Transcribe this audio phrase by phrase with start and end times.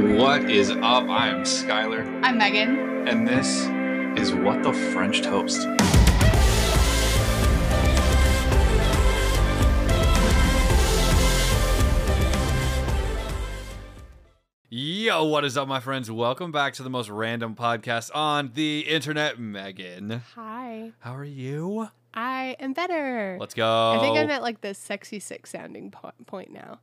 [0.00, 1.10] What is up?
[1.10, 3.06] I am Skyler, I'm Megan.
[3.06, 3.66] and this
[4.18, 5.66] is What the French Toast.
[14.68, 16.10] Yo, what is up, my friends?
[16.10, 19.38] Welcome back to the most random podcast on the internet.
[19.38, 20.92] Megan, Hi.
[21.00, 21.88] how are you?
[22.14, 23.36] I am better.
[23.40, 23.92] Let's go.
[23.96, 26.78] I think I'm at like the sexy six sounding po- point now.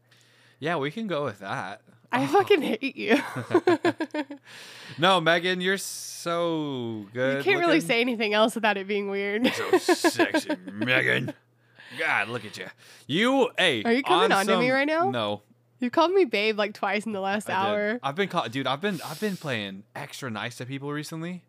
[0.60, 1.82] Yeah, we can go with that.
[2.12, 2.28] I Oh.
[2.28, 3.20] fucking hate you.
[5.00, 7.38] No, Megan, you're so good.
[7.38, 9.46] you can't really say anything else without it being weird.
[9.54, 11.34] so sexy, Megan.
[12.00, 12.66] God, look at you.
[13.06, 13.84] You, hey.
[13.84, 15.10] Are you coming on to me right now?
[15.12, 15.42] No.
[15.80, 17.70] you called me babe like twice in the last I did.
[17.70, 18.00] hour.
[18.02, 18.66] I've been call- dude.
[18.66, 21.44] I've been I've been playing extra nice to people recently.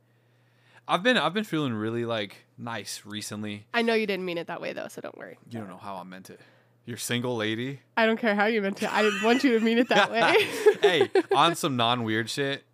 [0.86, 3.66] I've been I've been feeling really like nice recently.
[3.72, 5.38] I know you didn't mean it that way though, so don't worry.
[5.50, 6.40] You don't know how I meant it.
[6.88, 7.80] You're single lady.
[7.98, 8.91] I don't care how you meant it.
[8.91, 10.48] I didn't want you to mean it that way.
[10.80, 12.64] hey, on some non weird shit.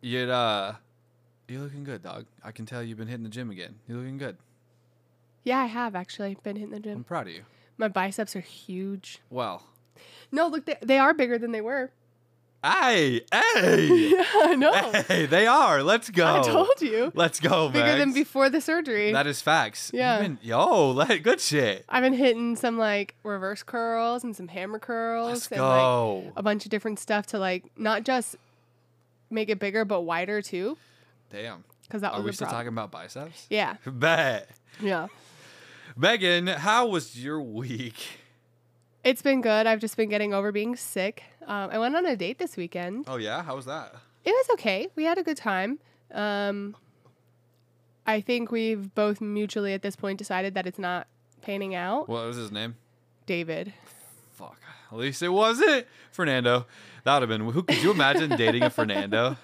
[0.00, 0.72] You'd uh,
[1.46, 2.24] you're looking good, dog.
[2.42, 3.74] I can tell you've been hitting the gym again.
[3.86, 4.38] You're looking good.
[5.44, 6.96] yeah, I have actually been hitting the gym.
[6.96, 7.42] I'm proud of you.
[7.76, 9.20] My biceps are huge.
[9.28, 9.62] Well,
[10.32, 11.90] No, look, they, they are bigger than they were.
[12.64, 14.72] Hey, hey, yeah, I know.
[15.08, 15.82] hey, they are.
[15.82, 16.26] Let's go.
[16.36, 17.10] I told you.
[17.14, 19.12] Let's go, Bigger than before the surgery.
[19.12, 19.90] That is facts.
[19.94, 20.20] Yeah.
[20.20, 21.84] been- yo, let good shit.
[21.88, 26.32] I've been hitting some like reverse curls and some hammer curls Let's and like go.
[26.36, 28.36] a bunch of different stuff to like not just
[29.30, 30.76] make it bigger but wider too
[31.30, 31.62] Damn.
[31.84, 32.58] because that Are was we still problem.
[32.66, 33.46] talking about biceps?
[33.48, 34.48] Yeah, Bet.
[34.80, 35.06] yeah.
[35.96, 37.94] Megan, how was your week?
[39.04, 39.66] It's been good.
[39.66, 41.22] I've just been getting over being sick.
[41.46, 43.04] Um, I went on a date this weekend.
[43.08, 43.94] Oh yeah, how was that?
[44.24, 44.88] It was okay.
[44.96, 45.78] We had a good time.
[46.12, 46.76] Um,
[48.06, 51.06] I think we've both mutually at this point decided that it's not
[51.42, 52.08] panning out.
[52.08, 52.76] What was his name?
[53.26, 53.72] David.
[54.32, 54.58] Fuck.
[54.92, 56.66] At least it wasn't Fernando.
[57.04, 57.48] That would have been.
[57.50, 59.36] Who could you imagine dating a Fernando?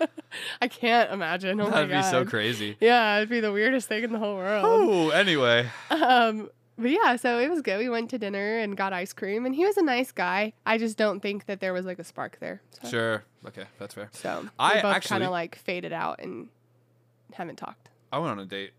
[0.60, 1.60] I can't imagine.
[1.60, 2.10] Oh That'd be god.
[2.10, 2.76] so crazy.
[2.80, 4.64] Yeah, it'd be the weirdest thing in the whole world.
[4.66, 5.68] Oh, anyway.
[5.90, 7.78] Um, but yeah, so it was good.
[7.78, 10.52] We went to dinner and got ice cream, and he was a nice guy.
[10.64, 12.60] I just don't think that there was like a spark there.
[12.82, 13.24] So, Sure.
[13.46, 14.08] Okay, that's fair.
[14.12, 16.48] so we I both kind of like faded out and
[17.32, 17.88] haven't talked.
[18.12, 18.72] I went on a date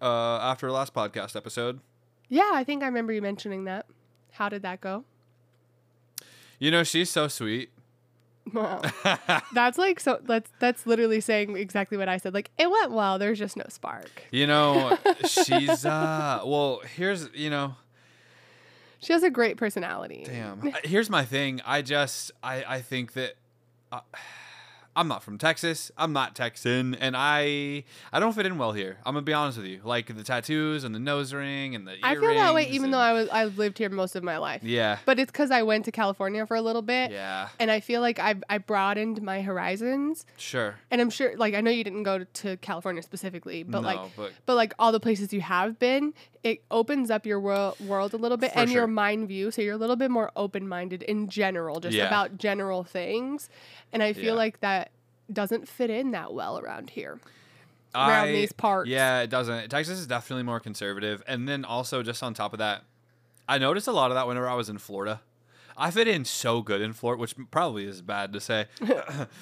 [0.00, 1.80] uh, after the last podcast episode.
[2.28, 3.86] Yeah, I think I remember you mentioning that.
[4.32, 5.04] How did that go?
[6.58, 7.70] You know, she's so sweet.
[8.52, 8.82] Wow.
[9.54, 10.18] that's like so.
[10.22, 12.34] That's that's literally saying exactly what I said.
[12.34, 13.18] Like it went well.
[13.18, 14.24] There's just no spark.
[14.30, 14.96] You know,
[15.26, 17.74] she's uh well, here's, you know,
[19.00, 20.24] She has a great personality.
[20.26, 20.72] damn.
[20.84, 21.60] Here's my thing.
[21.64, 23.34] I just I I think that
[23.92, 24.00] uh,
[24.96, 25.92] I'm not from Texas.
[25.96, 28.98] I'm not Texan and I I don't fit in well here.
[29.06, 29.80] I'm going to be honest with you.
[29.84, 32.94] Like the tattoos and the nose ring and the I feel that way even and-
[32.94, 34.62] though I was I've lived here most of my life.
[34.64, 34.98] Yeah.
[35.06, 37.12] But it's because I went to California for a little bit.
[37.12, 37.48] Yeah.
[37.60, 40.26] And I feel like I I broadened my horizons.
[40.36, 40.74] Sure.
[40.90, 44.16] And I'm sure, like, I know you didn't go to California specifically, but no, like,
[44.16, 48.12] but but like all the places you have been, it opens up your world world
[48.12, 48.80] a little bit For and sure.
[48.80, 49.50] your mind view.
[49.52, 52.08] So you're a little bit more open minded in general, just Yeah.
[52.08, 53.48] about general things.
[53.92, 54.32] And I feel Yeah.
[54.34, 54.89] like that
[55.32, 57.20] doesn't fit in that well around here.
[57.94, 58.88] around I- these parts.
[58.88, 59.68] Yeah, it doesn't.
[59.70, 61.22] Texas is definitely more conservative.
[61.26, 62.82] And then also, just on top of that,
[63.48, 65.20] I noticed a lot of that whenever I was in Florida.
[65.76, 68.66] I fit in so good in Florida, which probably is bad to say.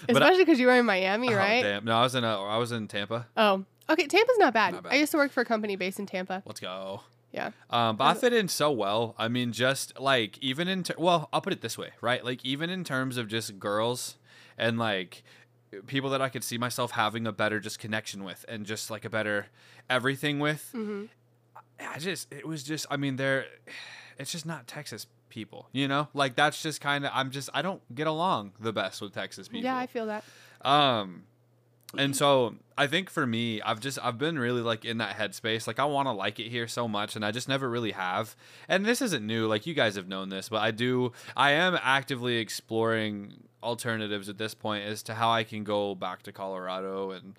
[0.08, 1.62] Especially because you were in Miami, oh, right?
[1.62, 1.84] damn.
[1.84, 3.26] No, I was in uh, I was in Tampa.
[3.36, 4.06] Oh, okay.
[4.06, 4.74] Tampa's not bad.
[4.74, 4.92] Not bad.
[4.92, 6.42] I used to work for a company based in Tampa.
[6.46, 7.02] Let's go.
[7.32, 7.50] Yeah.
[7.70, 9.14] Um, but I fit in so well.
[9.18, 12.24] I mean, just like even in ter- well, I'll put it this way, right?
[12.24, 14.16] Like even in terms of just girls
[14.56, 15.24] and like
[15.86, 19.04] people that I could see myself having a better just connection with and just like
[19.04, 19.46] a better
[19.88, 20.68] everything with.
[20.72, 21.04] hmm
[21.80, 23.46] I just it was just I mean they're
[24.18, 26.08] it's just not Texas people, you know?
[26.14, 29.48] Like that's just kind of I'm just I don't get along the best with Texas
[29.48, 29.64] people.
[29.64, 30.24] Yeah, I feel that.
[30.62, 31.24] Um,
[31.96, 35.66] and so I think for me, I've just I've been really like in that headspace.
[35.66, 38.36] Like I want to like it here so much, and I just never really have.
[38.68, 39.46] And this isn't new.
[39.46, 41.12] Like you guys have known this, but I do.
[41.36, 46.22] I am actively exploring alternatives at this point as to how I can go back
[46.24, 47.34] to Colorado and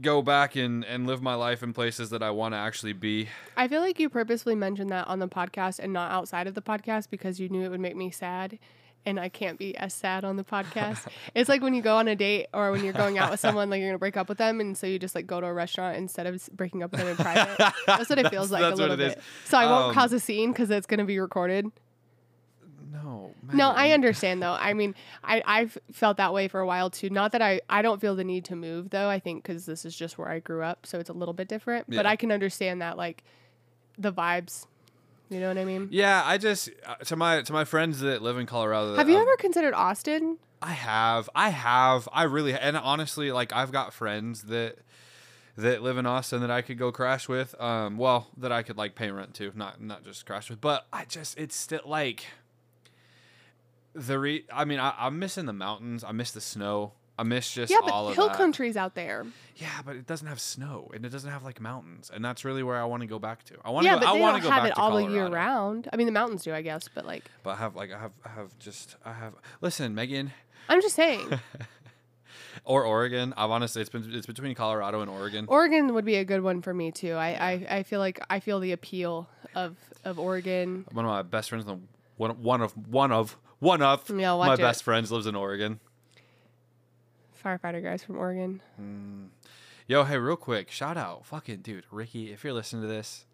[0.00, 3.28] go back and and live my life in places that I want to actually be.
[3.56, 6.62] I feel like you purposefully mentioned that on the podcast and not outside of the
[6.62, 8.58] podcast because you knew it would make me sad.
[9.06, 11.06] And I can't be as sad on the podcast.
[11.34, 13.68] it's like when you go on a date or when you're going out with someone,
[13.68, 15.52] like you're gonna break up with them, and so you just like go to a
[15.52, 17.58] restaurant instead of breaking up with them in private.
[17.86, 19.14] That's what it feels like That's a what little it is.
[19.16, 19.24] bit.
[19.44, 21.66] So I won't Um, cause a scene because it's gonna be recorded.
[22.94, 24.52] No, No, I understand though.
[24.52, 27.10] I mean, I I've felt that way for a while too.
[27.10, 29.08] Not that I I don't feel the need to move though.
[29.08, 31.48] I think because this is just where I grew up, so it's a little bit
[31.48, 31.86] different.
[31.88, 33.24] But I can understand that like
[33.98, 34.66] the vibes.
[35.30, 35.88] You know what I mean?
[35.90, 38.94] Yeah, I just uh, to my to my friends that live in Colorado.
[38.94, 40.38] Have you um, ever considered Austin?
[40.62, 44.78] I have, I have, I really, and honestly, like I've got friends that
[45.56, 47.60] that live in Austin that I could go crash with.
[47.60, 50.60] Um, well, that I could like pay rent to, not not just crash with.
[50.60, 52.26] But I just, it's still like
[53.94, 54.44] the re.
[54.52, 56.04] I mean, I, I'm missing the mountains.
[56.04, 56.92] I miss the snow.
[57.16, 58.36] I miss just Yeah, all but of hill that.
[58.36, 59.24] country's out there.
[59.54, 62.64] Yeah, but it doesn't have snow and it doesn't have like mountains, and that's really
[62.64, 63.54] where I want to go back to.
[63.64, 63.88] I want to.
[63.90, 65.14] Yeah, go, but I they want to go have back it to all the Colorado.
[65.14, 65.88] year round.
[65.92, 68.12] I mean, the mountains do, I guess, but like, But I have like I have
[68.24, 70.32] I have just I have listen, Megan
[70.68, 71.38] I'm just saying,
[72.64, 73.32] or Oregon.
[73.36, 75.44] I've honestly it's been it's between Colorado and Oregon.
[75.48, 77.12] Oregon would be a good one for me too.
[77.12, 80.84] I, I, I feel like I feel the appeal of of Oregon.
[80.92, 81.80] One of my best friends, in the-
[82.16, 84.58] one one of one of one of Yeah, my it.
[84.58, 85.80] best friends lives in Oregon.
[87.42, 88.60] Firefighter guys from Oregon.
[89.86, 92.32] Yo, hey, real quick, shout out, fucking dude, Ricky.
[92.32, 93.26] If you're listening to this,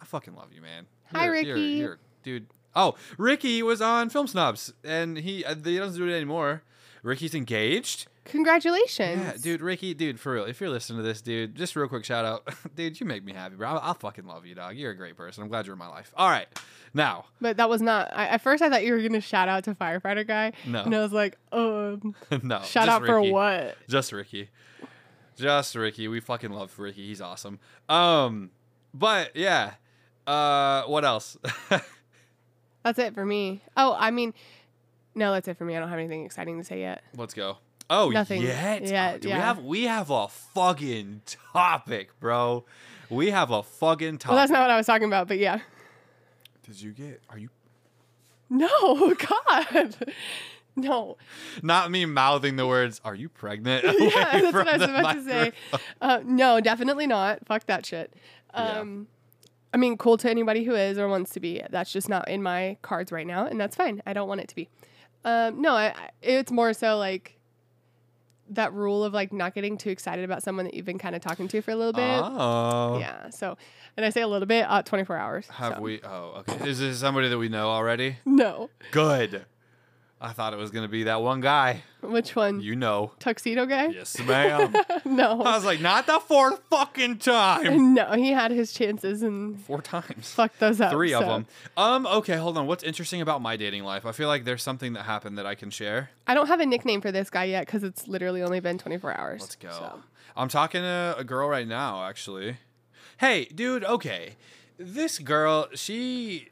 [0.00, 0.86] I fucking love you, man.
[1.12, 1.68] Hi, You're- you're- Ricky.
[1.76, 2.46] you're- dude.
[2.74, 6.62] Oh, Ricky was on Film Snobs, and he uh, he doesn't do it anymore.
[7.02, 8.06] Ricky's engaged.
[8.30, 9.22] Congratulations.
[9.22, 10.44] Yeah, dude, Ricky, dude, for real.
[10.44, 12.98] If you're listening to this, dude, just real quick shout out, dude.
[13.00, 13.68] You make me happy, bro.
[13.68, 14.76] I'll, fucking love you, dog.
[14.76, 15.42] You're a great person.
[15.42, 16.12] I'm glad you're in my life.
[16.16, 16.46] All right,
[16.94, 18.10] now, But that was not.
[18.14, 20.52] I, at first, I thought you were gonna shout out to firefighter guy.
[20.66, 20.82] No.
[20.82, 23.76] And I was like, um, no, shout out for what?
[23.88, 24.48] Just Ricky.
[25.36, 26.08] Just Ricky.
[26.08, 27.06] We fucking love Ricky.
[27.06, 27.58] He's awesome.
[27.88, 28.50] Um,
[28.94, 29.74] but yeah.
[30.26, 31.36] Uh, what else?
[32.82, 33.62] That's it for me.
[33.76, 34.32] Oh, I mean,
[35.14, 35.76] no, that's it for me.
[35.76, 37.02] I don't have anything exciting to say yet.
[37.16, 37.58] Let's go.
[37.92, 38.86] Oh, Nothing yet?
[38.86, 39.40] yet, Oh, dude, We yeah.
[39.44, 41.22] have we have a fucking
[41.52, 42.64] topic, bro.
[43.10, 44.28] We have a fucking topic.
[44.30, 45.58] Well, that's not what I was talking about, but yeah.
[46.64, 47.20] Did you get?
[47.28, 47.48] Are you
[48.48, 49.96] No, God,
[50.76, 51.16] no.
[51.62, 53.00] not me mouthing the words?
[53.04, 53.84] Are you pregnant?
[54.00, 55.52] Yeah, that's what I was about to say.
[56.00, 57.44] Uh, no, definitely not.
[57.46, 58.14] Fuck that shit.
[58.54, 58.78] Yeah.
[58.78, 59.08] Um,
[59.74, 61.60] I mean, cool to anybody who is or wants to be.
[61.70, 64.00] That's just not in my cards right now, and that's fine.
[64.06, 64.68] I don't want it to be.
[65.24, 67.36] Um, no, I, I- it's more so like
[68.50, 71.22] that rule of like not getting too excited about someone that you've been kind of
[71.22, 72.20] talking to for a little bit.
[72.22, 72.98] Oh.
[72.98, 73.30] Yeah.
[73.30, 73.56] So,
[73.96, 75.48] and I say a little bit, uh, 24 hours.
[75.48, 75.80] Have so.
[75.80, 76.00] we?
[76.02, 76.68] Oh, okay.
[76.68, 78.16] Is this somebody that we know already?
[78.24, 78.70] No.
[78.90, 79.44] Good.
[80.22, 81.82] I thought it was gonna be that one guy.
[82.02, 82.60] Which one?
[82.60, 83.12] You know.
[83.20, 83.86] Tuxedo guy?
[83.86, 84.74] Yes, ma'am.
[85.06, 85.40] no.
[85.40, 87.94] I was like, not the fourth fucking time.
[87.94, 90.30] no, he had his chances and Four times.
[90.30, 90.92] fucked those up.
[90.92, 91.28] Three of so.
[91.28, 91.46] them.
[91.76, 92.06] Um.
[92.06, 92.66] Okay, hold on.
[92.66, 94.04] What's interesting about my dating life?
[94.04, 96.10] I feel like there's something that happened that I can share.
[96.26, 99.16] I don't have a nickname for this guy yet because it's literally only been 24
[99.16, 99.40] hours.
[99.40, 99.70] Let's go.
[99.70, 100.02] so.
[100.36, 102.58] I'm talking to a girl right now, actually.
[103.18, 103.84] Hey, dude.
[103.84, 104.36] Okay,
[104.78, 106.48] this girl, she.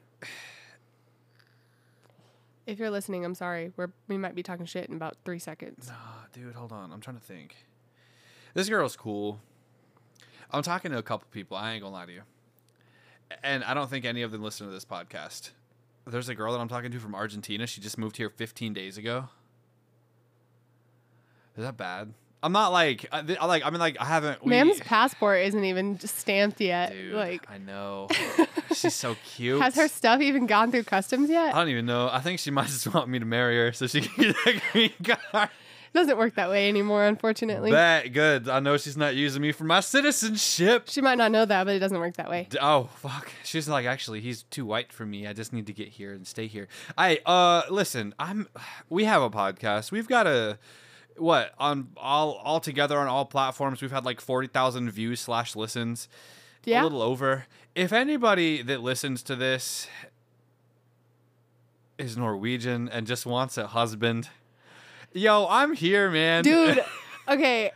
[2.68, 3.72] If you're listening, I'm sorry.
[3.78, 5.88] We're we might be talking shit in about three seconds.
[5.90, 6.92] Ah, dude, hold on.
[6.92, 7.56] I'm trying to think.
[8.52, 9.40] This girl's cool.
[10.50, 11.56] I'm talking to a couple people.
[11.56, 12.22] I ain't gonna lie to you.
[13.42, 15.52] And I don't think any of them listen to this podcast.
[16.06, 17.66] There's a girl that I'm talking to from Argentina.
[17.66, 19.30] She just moved here 15 days ago.
[21.56, 22.12] Is that bad?
[22.42, 23.64] I'm not like, I, like.
[23.64, 24.44] I mean, like, I haven't.
[24.44, 26.92] We, Mam's passport isn't even stamped yet.
[26.92, 28.08] dude, like, I know.
[28.80, 29.60] She's so cute.
[29.60, 31.54] has her stuff even gone through customs yet?
[31.54, 32.08] I don't even know.
[32.10, 34.62] I think she might just want me to marry her so she can get a
[34.72, 34.92] green
[35.32, 35.50] card.
[35.94, 37.70] doesn't work that way anymore, unfortunately.
[37.72, 38.48] That good.
[38.48, 40.84] I know she's not using me for my citizenship.
[40.88, 42.46] She might not know that, but it doesn't work that way.
[42.50, 43.30] D- Oh fuck.
[43.44, 45.26] She's like, actually, he's too white for me.
[45.26, 46.68] I just need to get here and stay here.
[46.96, 48.48] I uh listen, I'm
[48.88, 49.90] we have a podcast.
[49.90, 50.58] We've got a
[51.16, 53.82] what on all all together on all platforms.
[53.82, 56.08] We've had like forty thousand views slash listens.
[56.64, 56.82] Yeah.
[56.82, 57.46] A little over.
[57.78, 59.86] If anybody that listens to this
[61.96, 64.28] is Norwegian and just wants a husband,
[65.12, 66.42] yo, I'm here, man.
[66.42, 66.80] Dude,
[67.28, 67.70] okay.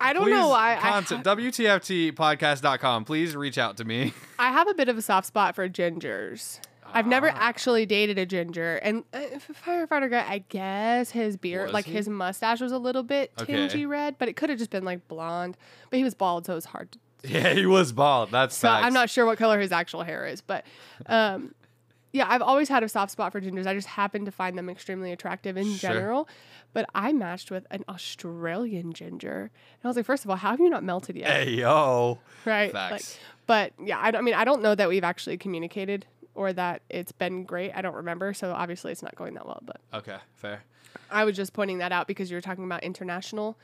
[0.00, 0.76] I don't know Please why.
[0.76, 3.04] I, Contact, ha- WTFTpodcast.com.
[3.06, 4.12] Please reach out to me.
[4.38, 6.60] I have a bit of a soft spot for gingers.
[6.92, 7.36] I've never Ah.
[7.36, 9.18] actually dated a ginger, and uh,
[9.66, 11.92] firefighter guy, I guess his beard, Was like he?
[11.92, 13.52] his mustache, was a little bit Okay.
[13.52, 15.56] tingy red, but it could have just been like blonde.
[15.90, 16.92] But he was bald, so it was hard.
[16.92, 18.30] To, Yeah, he was bald.
[18.30, 18.86] That's so facts.
[18.86, 20.64] I'm not sure what color his actual hair is, but
[21.06, 21.54] um,
[22.12, 23.66] yeah, I've always had a soft spot for gingers.
[23.66, 25.90] I just happen to find them extremely attractive in Sure.
[25.90, 26.28] general.
[26.72, 30.50] But I matched with an Australian ginger, and I was like, first of all, how
[30.50, 31.30] have you not melted yet?
[31.30, 32.18] Hey yo.
[32.44, 32.72] right?
[32.72, 32.92] Facts.
[32.92, 36.04] Like, but yeah, I, I mean, I don't know that we've actually communicated
[36.34, 37.70] or that it's been great.
[37.74, 39.62] I don't remember, so obviously it's not going that well.
[39.64, 40.62] But Okay, fair.
[41.10, 43.56] I was just pointing that out because you were talking about international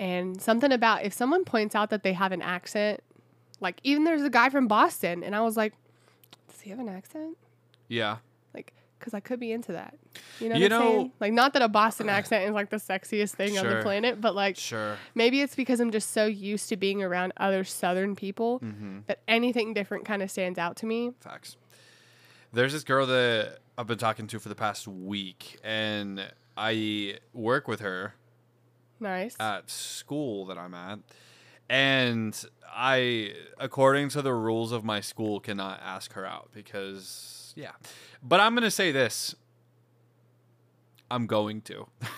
[0.00, 3.00] and something about if someone points out that they have an accent,
[3.60, 5.74] like even there's a guy from Boston, and I was like,
[6.50, 7.36] does he have an accent?
[7.86, 8.16] Yeah.
[8.54, 9.96] Like, because I could be into that.
[10.40, 10.96] You know You what I'm saying?
[11.04, 14.20] know- Like, not that a Boston accent is like the sexiest thing on the planet,
[14.20, 14.96] but like Sure.
[15.14, 19.00] maybe it's because I'm just so used to being around other Southern people Mm-hmm.
[19.06, 21.12] that anything different kind of stands out to me.
[21.20, 21.56] Facts.
[22.52, 26.26] There's this girl that I've been talking to for the past week, and
[26.56, 28.14] I work with her
[29.00, 29.36] Nice.
[29.40, 31.00] at school that I'm at,
[31.68, 37.72] and I, according to the rules of my school, cannot ask her out because yeah.
[38.22, 39.34] But I'm gonna say this.
[41.10, 41.88] I'm going to.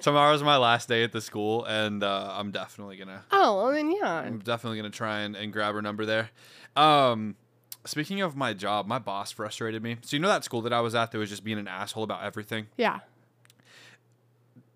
[0.00, 3.24] Tomorrow's my last day at the school, and uh, I'm definitely gonna.
[3.30, 4.18] oh, well, then yeah.
[4.18, 6.30] I'm definitely gonna try and, and grab her number there.
[6.76, 7.36] Um,
[7.84, 9.98] speaking of my job, my boss frustrated me.
[10.02, 12.04] So you know that school that I was at that was just being an asshole
[12.04, 12.66] about everything.
[12.76, 13.00] Yeah.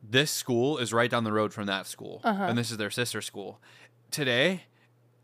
[0.08, 2.44] This school is right down the road from that school, Uh-huh.
[2.44, 3.60] and this is their sister school.
[4.10, 4.64] Today,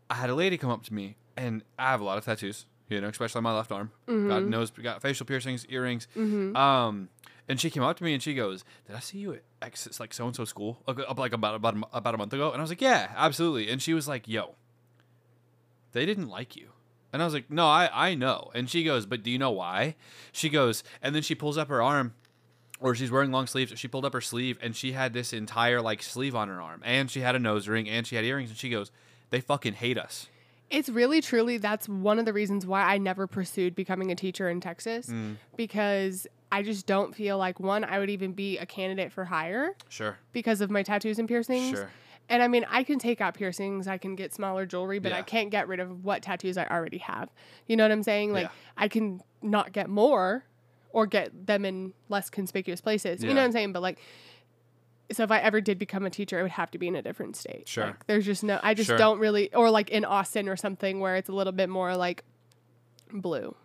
[0.09, 2.65] I had a lady come up to me, and I have a lot of tattoos.
[2.89, 3.91] You know, especially on my left arm.
[4.07, 6.07] God knows, got facial piercings, earrings.
[6.17, 6.55] Mm-hmm.
[6.55, 7.09] Um,
[7.47, 9.87] and she came up to me and she goes, "Did I see you at X,
[9.87, 12.33] it's like so and so school like, up like about about a, about a month
[12.33, 14.55] ago?" And I was like, "Yeah, absolutely." And she was like, "Yo,
[15.93, 16.69] they didn't like you."
[17.11, 19.51] And I was like, "No, I I know." And she goes, "But do you know
[19.51, 19.95] why?"
[20.31, 22.13] She goes, and then she pulls up her arm.
[22.83, 23.71] Or she's wearing long sleeves.
[23.79, 26.81] She pulled up her sleeve and she had this entire like sleeve on her arm,
[26.85, 28.49] and she had a nose ring, and she had earrings.
[28.49, 28.91] And she goes,
[29.29, 30.27] "They fucking hate us."
[30.69, 34.49] It's really truly that's one of the reasons why I never pursued becoming a teacher
[34.49, 35.37] in Texas Mm.
[35.55, 39.75] because I just don't feel like one I would even be a candidate for hire
[39.89, 41.77] Sure, because of my tattoos and piercings.
[41.77, 41.89] sure,
[42.29, 45.21] And I mean, I can take out piercings, I can get smaller jewelry, but I
[45.21, 47.29] can't get rid of what tattoos I already have.
[47.67, 48.33] You know what I'm saying?
[48.33, 48.51] Like Yeah.
[48.77, 50.45] I can not get more
[50.93, 53.21] or get them in less conspicuous places.
[53.21, 53.73] You know what I'm saying?
[53.73, 53.99] But like
[55.11, 57.01] so if I ever did become a teacher, it would have to be in a
[57.01, 57.67] different state.
[57.67, 57.87] Sure.
[57.87, 58.97] Like, there's just no I just Sure.
[58.97, 62.23] don't really or like in Austin or something where it's a little bit more like
[63.11, 63.55] blue.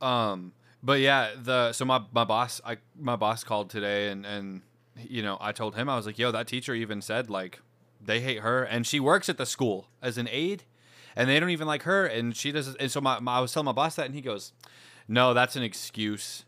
[0.00, 4.62] Um, but yeah, the so my my boss, I my boss called today, and and
[4.96, 7.60] you know I told him I was like, yo, that teacher even said like
[8.00, 10.62] they hate her, and she works at the school as an aide,
[11.16, 13.52] and they don't even like her, and she doesn't And so my, my I was
[13.52, 14.52] telling my boss that, and he goes,
[15.08, 16.44] no, that's an excuse.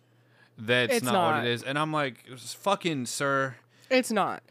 [0.60, 1.62] That's It's not, what it is.
[1.62, 3.56] And I'm like, fucking sir.
[3.90, 4.42] It's not.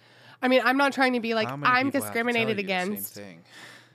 [0.41, 3.19] I mean, I'm not trying to be like I'm people have to tell discriminated against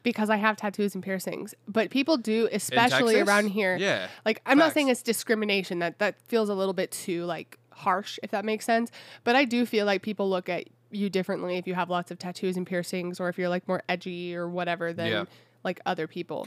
[0.02, 1.54] because I have tattoos and piercings.
[1.66, 3.76] But people do, especially around here.
[3.76, 4.08] Yeah.
[4.24, 5.78] Like I'm not saying it's discrimination.
[5.80, 8.90] That that feels a little bit too like harsh, if that makes sense.
[9.24, 12.18] But I do feel like people look at you differently if you have lots of
[12.18, 15.24] tattoos and piercings, or if you're like more edgy or whatever than Yeah.
[15.64, 16.46] like other people.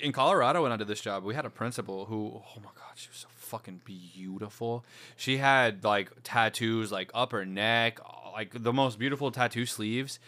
[0.00, 2.92] In Colorado when I did this job, we had a principal who, oh my god,
[2.96, 4.84] she was so fucking beautiful.
[5.16, 7.98] She had like tattoos like up her neck,
[8.32, 10.18] like the most beautiful tattoo sleeves,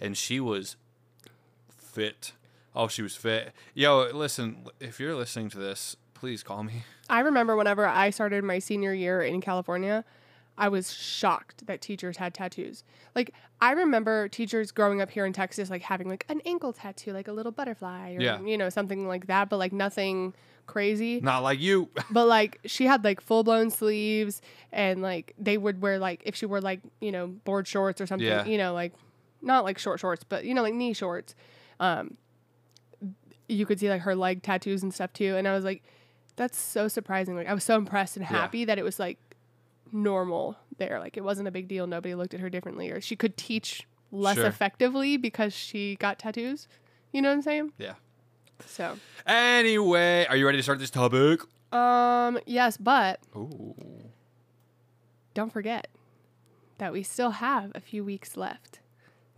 [0.00, 0.76] and she was
[1.76, 2.32] fit.
[2.74, 3.52] Oh, she was fit.
[3.72, 6.82] Yo, listen, if you're listening to this, please call me.
[7.08, 10.04] I remember whenever I started my senior year in California,
[10.56, 12.84] I was shocked that teachers had tattoos.
[13.14, 17.12] Like I remember teachers growing up here in Texas like having like an ankle tattoo,
[17.12, 18.40] like a little butterfly or Yeah.
[18.40, 20.32] you know, something like that, but like nothing
[20.66, 21.20] crazy.
[21.20, 21.88] Not like you.
[22.10, 24.40] But like she had like full blown sleeves
[24.72, 28.06] and like they would wear like if she wore like, you know, board shorts or
[28.06, 28.44] something, Yeah.
[28.44, 28.92] you know, like
[29.42, 31.34] not like short shorts, but you know, like knee shorts.
[31.80, 32.16] Um
[33.48, 35.36] you could see like her leg tattoos and stuff too.
[35.36, 35.82] And I was like,
[36.36, 37.36] that's so surprising.
[37.36, 38.28] Like I was so impressed and Yeah.
[38.28, 39.18] happy that it was like
[39.92, 40.98] normal there.
[40.98, 41.86] Like it wasn't a big deal.
[41.86, 44.46] Nobody looked at her differently or she could teach less Sure.
[44.46, 46.68] effectively because she got tattoos.
[47.12, 47.72] You know what I'm saying?
[47.78, 47.94] yeah.
[48.66, 51.40] So, Anyway, are you ready to start this topic?
[51.72, 53.74] um, yes, but Ooh.
[55.34, 55.88] don't forget
[56.78, 58.80] that we still have a few weeks left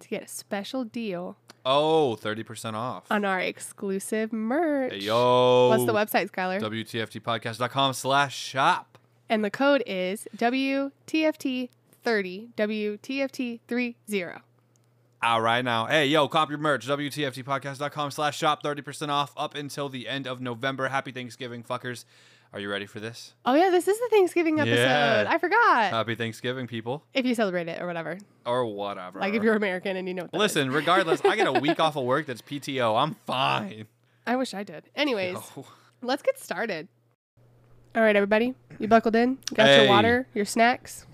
[0.00, 3.04] to get a special deal Oh, 30% off.
[3.10, 4.92] on our exclusive merch.
[4.92, 5.68] Hey, yo.
[5.68, 6.60] What's the website, Skyler?
[6.60, 8.95] WTFTpodcast.com slash shop.
[9.28, 11.68] And the code is WTFT30,
[12.56, 14.40] WTFT30.
[15.23, 15.87] All right now.
[15.87, 16.87] Hey, yo, cop your merch.
[16.87, 18.62] WTFTpodcast.com slash shop.
[18.62, 20.88] 30% off up until the end of November.
[20.88, 22.04] Happy Thanksgiving, fuckers.
[22.52, 23.35] Are you ready for this?
[23.45, 24.76] Oh, yeah, this is the Thanksgiving episode.
[24.76, 25.25] Yeah.
[25.28, 25.90] I forgot.
[25.90, 27.02] Happy Thanksgiving, people.
[27.12, 28.18] if you celebrate it or whatever.
[28.45, 29.18] Or whatever.
[29.18, 30.42] Like if you're American and you know what that is.
[30.54, 32.97] Listen, regardless, I get a week off of work that's PTO.
[33.02, 33.88] I'm fine.
[34.26, 34.85] I wish I did.
[34.95, 35.38] Anyways,
[36.02, 36.88] let's get started.
[37.96, 38.54] All right, everybody.
[38.78, 39.38] You buckled in?
[39.50, 39.82] You got Hey.
[39.84, 41.06] your water, your snacks?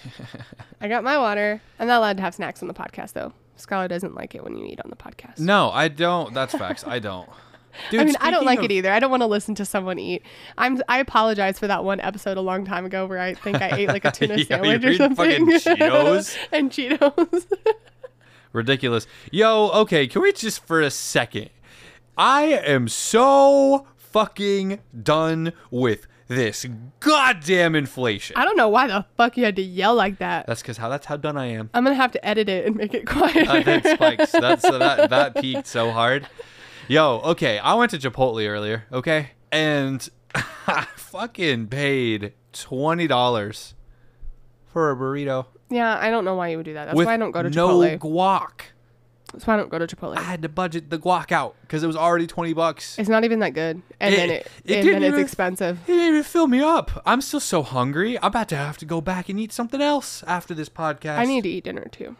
[0.80, 1.60] I got my water.
[1.80, 3.32] I'm not allowed to have snacks on the podcast, though.
[3.58, 5.38] Skyler doesn't like it when you eat on the podcast.
[5.40, 6.32] no, I don't.
[6.32, 6.84] That's facts.
[6.86, 7.28] I don't.
[7.90, 8.92] Dude, I mean, I don't speaking like of- it either.
[8.92, 10.22] I don't want to listen to someone eat.
[10.58, 10.80] I'm.
[10.88, 13.88] I apologize for that one episode a long time ago where I think I ate
[13.88, 15.46] like a tuna Yeah, sandwich you or eat something.
[15.46, 16.36] fucking Cheetos?
[16.52, 17.46] and Cheetos.
[18.52, 19.06] Ridiculous.
[19.30, 21.48] Yo, okay, can we just for a second?
[22.18, 26.66] I am so fucking done with this
[27.00, 28.36] goddamn inflation.
[28.36, 30.46] I don't know why the fuck you had to yell like that.
[30.46, 31.70] That's because how that's how done I am.
[31.74, 33.48] I'm gonna have to edit it and make it quiet.
[33.48, 34.32] Uh, that spikes.
[34.32, 36.26] That's so that that peaked so hard.
[36.88, 43.74] Yo, okay, I went to Chipotle earlier, okay, and I fucking paid twenty dollars
[44.66, 46.86] for a burrito Yeah, I don't know why you would do that.
[46.86, 47.92] That's with why I don't go to Chipotle.
[47.92, 48.62] no guac.
[49.32, 50.16] That's why I don't go to Chipotle.
[50.16, 52.98] I had to budget the guac out because it was already twenty bucks.
[52.98, 55.78] It's not even that good, and It- then it, it and then it's even- expensive.
[55.84, 57.02] It didn't even fill me up.
[57.06, 58.18] I'm still so hungry.
[58.18, 61.18] I'm about to have to go back and eat something else after this podcast.
[61.18, 62.16] I need to eat dinner too.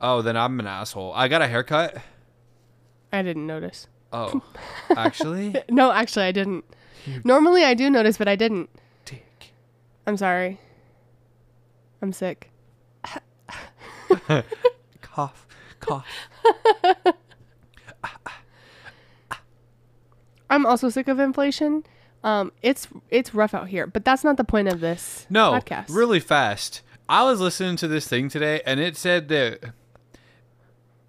[0.00, 1.12] Oh, then I'm an asshole.
[1.14, 1.96] I got a haircut.
[3.12, 3.86] I didn't notice.
[4.12, 4.42] Oh,
[4.96, 6.64] actually, No, actually, I didn't.
[7.06, 8.70] You- Normally, I do notice, but I didn't.
[9.04, 9.52] dick.
[10.06, 10.60] I'm sorry.
[12.00, 12.50] I'm sick.
[15.02, 15.46] Cough,
[15.84, 16.06] cough.
[20.50, 21.84] I'm also sick of inflation.
[22.22, 25.94] Um, it's it's rough out here, but that's not the point of this No, podcast.
[25.94, 26.82] really fast.
[27.08, 29.60] I was listening to this thing today, and it said that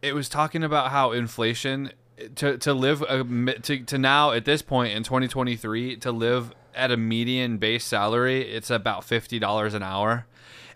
[0.01, 1.91] it was talking about how inflation
[2.35, 3.23] to to live a,
[3.61, 8.41] to to now at this point in 2023 to live at a median base salary,
[8.41, 10.25] it's about fifty dollars an hour.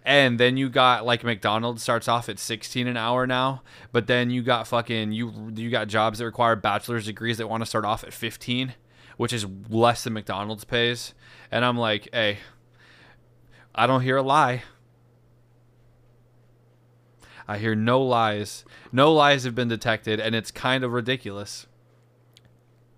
[0.09, 3.61] And then you got like McDonald's starts off at 16 an hour now,
[3.91, 7.61] but then you got fucking you you got jobs that require bachelor's degrees that want
[7.61, 8.73] to start off at 15,
[9.17, 11.13] which is less than McDonald's pays.
[11.51, 12.39] And I'm like, "Hey,
[13.75, 14.63] I don't hear a lie.
[17.47, 18.65] I hear no lies.
[18.91, 21.67] No lies have been detected, and it's kind of ridiculous.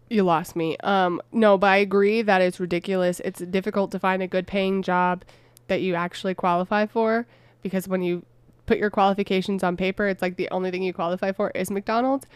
[0.09, 0.77] You lost me.
[0.77, 3.19] Um, no, but I agree that it's ridiculous.
[3.25, 5.25] It's difficult to find a good paying job
[5.71, 7.25] that you actually qualify for
[7.63, 8.25] because when you
[8.65, 12.27] put your qualifications on paper, it's like the only thing you qualify for is McDonald's.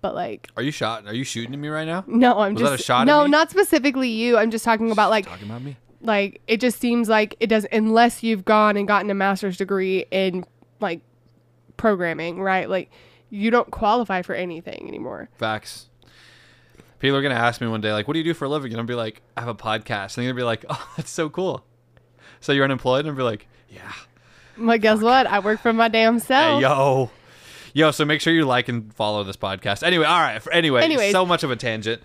[0.00, 1.06] But like, Are you shot?
[1.06, 2.02] Are you shooting at me right now?
[2.06, 4.36] no, I'm Was just that a shot no, not specifically you.
[4.38, 5.76] I'm just talking about like Talking about me?
[6.00, 10.06] like it just seems like it does unless you've gone and gotten a master's degree
[10.10, 10.44] in
[10.80, 11.00] like
[11.76, 12.68] programming, right?
[12.70, 12.90] Like
[13.28, 15.28] you don't qualify for anything anymore.
[15.36, 15.88] Facts.
[16.98, 18.72] People are gonna ask me one day, like, "What do you do for a living?"
[18.72, 21.10] And I'll be like, "I have a podcast." And they're gonna be like, "Oh, that's
[21.10, 21.62] so cool."
[22.46, 23.06] So you're unemployed?
[23.06, 23.92] And be like, "Yeah."
[24.56, 25.26] Like, guess what?
[25.26, 26.58] I work for my damn self.
[26.58, 27.10] Hey, yo,
[27.74, 27.90] yo.
[27.90, 29.82] So make sure you like and follow this podcast.
[29.82, 30.40] Anyway, all right.
[30.52, 31.10] Anyway, Anyways.
[31.10, 32.00] so much of a tangent.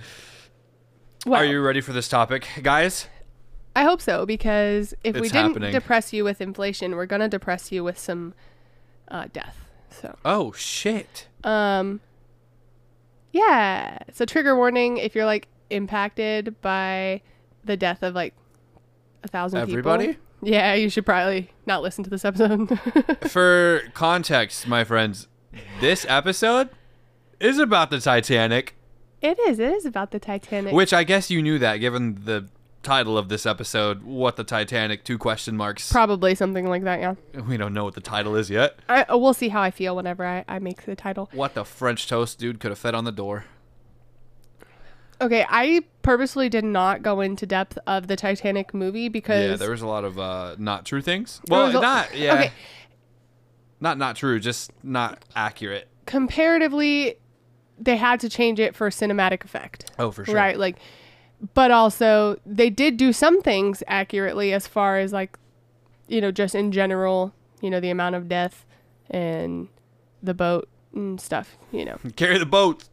[1.28, 3.08] Well, Are you ready for this topic, guys?
[3.76, 5.72] I hope so because if we didn't happening.
[5.72, 8.34] depress you with inflation, we're gonna depress you with some
[9.10, 9.70] uh, death.
[9.92, 11.28] So, Oh shit.
[11.44, 12.02] um,
[13.32, 14.00] yeah.
[14.12, 17.22] So trigger warning: if you're like impacted by
[17.64, 18.34] the death of like
[19.24, 19.92] a thousand people.
[19.92, 20.18] Everybody?
[20.42, 22.80] Yeah, you should probably not listen to this episode.
[23.30, 25.28] For context, my friends,
[25.80, 26.70] this episode
[27.40, 28.76] is about the Titanic,
[29.22, 29.60] it is.
[29.60, 30.74] It is about the Titanic.
[30.74, 32.48] which I guess you knew that given the
[32.84, 35.92] title of this episode, what the Titanic two question marks.
[35.92, 37.00] Probably something like that.
[37.00, 37.42] Yeah.
[37.42, 38.80] we don't know what the title is yet.
[38.90, 41.30] I uh, we'll see how I feel whenever I, I make the title.
[41.34, 43.46] What the French toast dude could have fed on the door.
[45.22, 49.72] Okay, I purposely did not go into depth of the Titanic movie because Yeah, there
[49.72, 51.42] was a lot of uh, not true things.
[51.50, 52.52] Well, a- not yeah, Okay,
[53.80, 55.88] not not true, just not accurate.
[56.06, 57.16] comparatively,
[57.80, 60.36] they had to change it for cinematic effect, Oh, for sure.
[60.36, 60.58] right?
[60.58, 60.78] Like,
[61.54, 65.38] but also they did do some things accurately as far as like,
[66.08, 68.66] you know, just in general, you know, the amount of death
[69.10, 69.68] and
[70.22, 71.58] the boat and stuff.
[71.72, 72.90] You know, Carry the boats.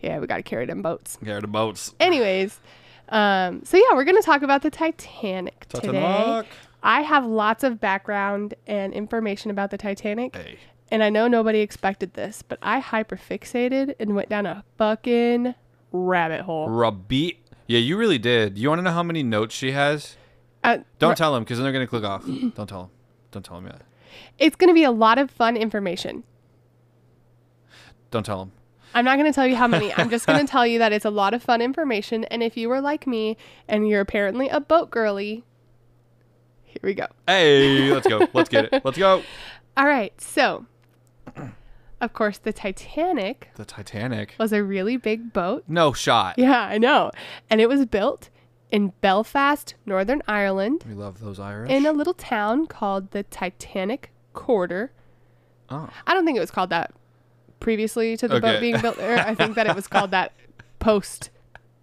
[0.00, 1.18] Yeah, we got to carry them boats.
[1.24, 1.94] Carry the boats.
[2.00, 2.60] Anyways,
[3.08, 5.92] um, so yeah, we're gonna talk about the Titanic today.
[5.92, 6.46] Titanic.
[6.82, 10.58] I have lots of background and information about the Titanic, Hey.
[10.90, 15.54] and I know nobody expected this, but I hyperfixated and went down a fucking
[15.90, 16.68] rabbit hole.
[16.68, 17.36] Rabbit.
[17.66, 18.56] Yeah, you really did.
[18.58, 20.16] You want to know how many notes she has?
[20.62, 22.24] Uh, Don't ra- tell him because then they're gonna click off.
[22.54, 22.90] Don't tell him.
[23.32, 23.82] Don't tell him yet.
[24.38, 26.24] it's gonna be a lot of fun information.
[28.10, 28.52] Don't tell him.
[28.98, 29.92] I'm not going to tell you how many.
[29.94, 32.24] I'm just going to tell you that it's a lot of fun information.
[32.24, 33.36] And if you were like me
[33.68, 35.44] and you're apparently a boat girly,
[36.64, 37.06] here we go.
[37.26, 38.26] Hey, let's go.
[38.32, 38.82] Let's get it.
[38.84, 39.22] Let's go.
[39.76, 40.12] All right.
[40.20, 40.66] So,
[42.00, 44.34] of course, the Titanic The Titanic.
[44.38, 45.64] was a really big boat.
[45.68, 46.34] No shot.
[46.38, 47.10] Yeah, I know.
[47.50, 48.30] And it was built
[48.70, 51.70] in Belfast, Northern Ireland, We love those Irish.
[51.70, 54.92] in a little town called the Titanic Quarter.
[55.70, 55.88] oh.
[56.06, 56.92] I don't think it was called that
[57.60, 59.18] previously to the boat being built there.
[59.18, 60.32] I think that it was called that
[60.78, 61.30] post,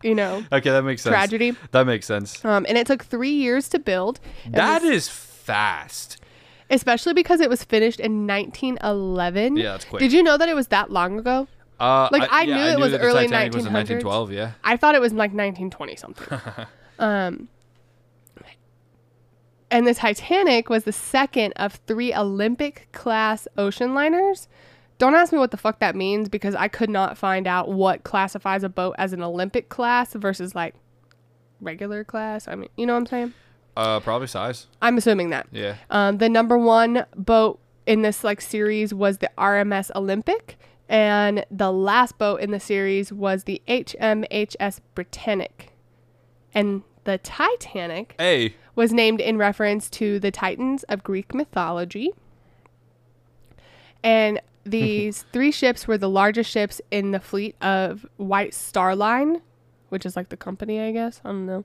[0.03, 1.11] you know, Okay, that makes sense.
[1.13, 1.55] tragedy.
[1.71, 2.43] That makes sense.
[2.45, 4.19] Um, and it took three years to build.
[4.45, 6.21] and That was- is fast.
[6.69, 9.57] especially because it was finished in 1911.
[9.57, 9.99] Yeah, that's quick.
[9.99, 11.47] Did you know that it was that long ago?
[11.79, 13.99] Uh, Like, I knew it was that the early Titanic was in 1900s.
[13.99, 14.31] 1912.
[14.31, 14.51] Yeah.
[14.63, 16.39] I thought it was like 1920 something.
[16.99, 17.49] um,
[19.71, 24.47] and the Titanic was the second of three Olympic class ocean liners.
[24.97, 28.03] Don't ask me what the fuck that means because I could not find out what
[28.03, 30.73] classifies a boat as an Olympic class versus like
[31.59, 32.47] regular class.
[32.47, 33.33] I mean, you know what I'm saying?
[33.75, 34.67] Uh, probably size.
[34.81, 35.47] I'm assuming that.
[35.51, 35.75] Yeah.
[35.89, 41.71] Um, the number one boat in this like series was the RMS Olympic, and the
[41.73, 45.73] last boat in the series was the HMHS Britannic,
[46.53, 48.55] and the Titanic Hey.
[48.75, 52.11] was named in reference to the Titans of Greek mythology.
[54.03, 59.41] And these three ships were the largest ships in the fleet of White Star Line,
[59.89, 61.21] which is like the company, I guess.
[61.23, 61.63] I don't know.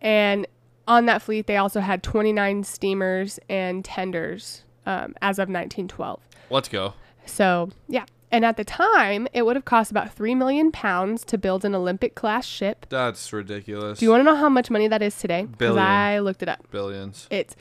[0.00, 0.46] And
[0.86, 6.20] on that fleet, they also had 29 steamers and tenders um, as of 1912.
[6.50, 6.94] Let's go.
[7.24, 8.04] So, yeah.
[8.30, 11.74] And at the time, it would have cost about 3 million pounds to build an
[11.74, 12.86] Olympic class ship.
[12.88, 14.00] That's ridiculous.
[14.00, 15.42] Do you want to know how much money that is today?
[15.42, 15.78] Because Billion.
[15.78, 16.68] I looked it up.
[16.72, 17.28] Billions.
[17.30, 17.54] It's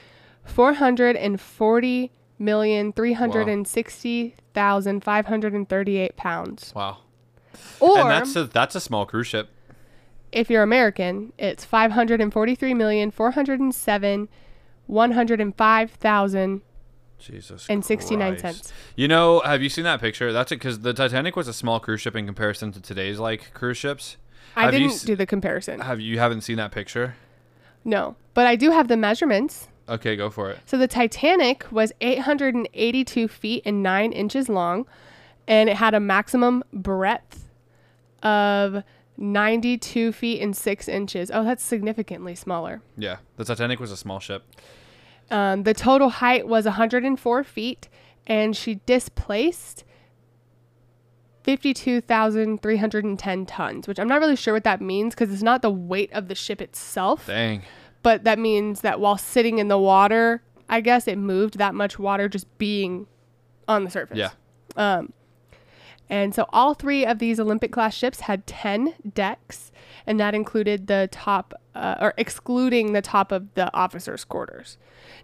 [0.44, 6.72] four hundred and forty million three hundred and sixty thousand five hundred and thirty-eight pounds.
[6.76, 6.98] Wow.
[7.80, 9.50] Or and that's a that's a small cruise ship.
[10.32, 14.28] if you're American, it's five hundred and forty-three million four hundred and seven
[14.88, 16.62] one hundred and five thousand
[17.20, 17.68] Jesus.
[17.70, 18.66] and sixty-nine Christ.
[18.66, 18.74] cents.
[18.96, 20.34] You know, have you seen that picture?
[20.34, 23.54] That's it because the Titanic was a small cruise ship in comparison to today's like
[23.54, 24.18] cruise ships.
[24.56, 25.80] I Have didn't s- do the comparison.
[25.80, 27.16] Have you haven't seen that picture?
[27.86, 29.68] No, but I do have the measurements.
[29.88, 30.60] Okay, go for it.
[30.66, 34.86] So the Titanic was 882 feet and 9 inches long,
[35.48, 37.50] and it had a maximum breadth
[38.22, 38.84] of
[39.18, 41.30] 92 feet and 6 inches.
[41.34, 42.82] Oh, that's significantly smaller.
[42.98, 44.44] Yeah, the Titanic was a small ship.
[45.30, 47.90] Um, the total height was 104 feet,
[48.26, 49.84] and she displaced
[51.44, 56.12] 52,310 tons, which I'm not really sure what that means because it's not the weight
[56.14, 57.64] of the ship itself, Dang.
[58.04, 61.98] But that means that while sitting in the water, I guess it moved that much
[61.98, 63.08] water just being
[63.68, 64.18] on the surface.
[64.18, 64.32] Yeah.
[64.76, 65.14] Um,
[66.10, 69.72] and so all three of these Olympic class ships had 10 decks,
[70.06, 74.78] and that included the top, uh, or excluding the top of the officers' quarters.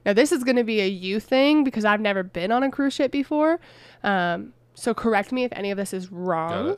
[0.05, 2.71] Now, this is going to be a you thing because I've never been on a
[2.71, 3.59] cruise ship before.
[4.03, 6.77] Um, so correct me if any of this is wrong.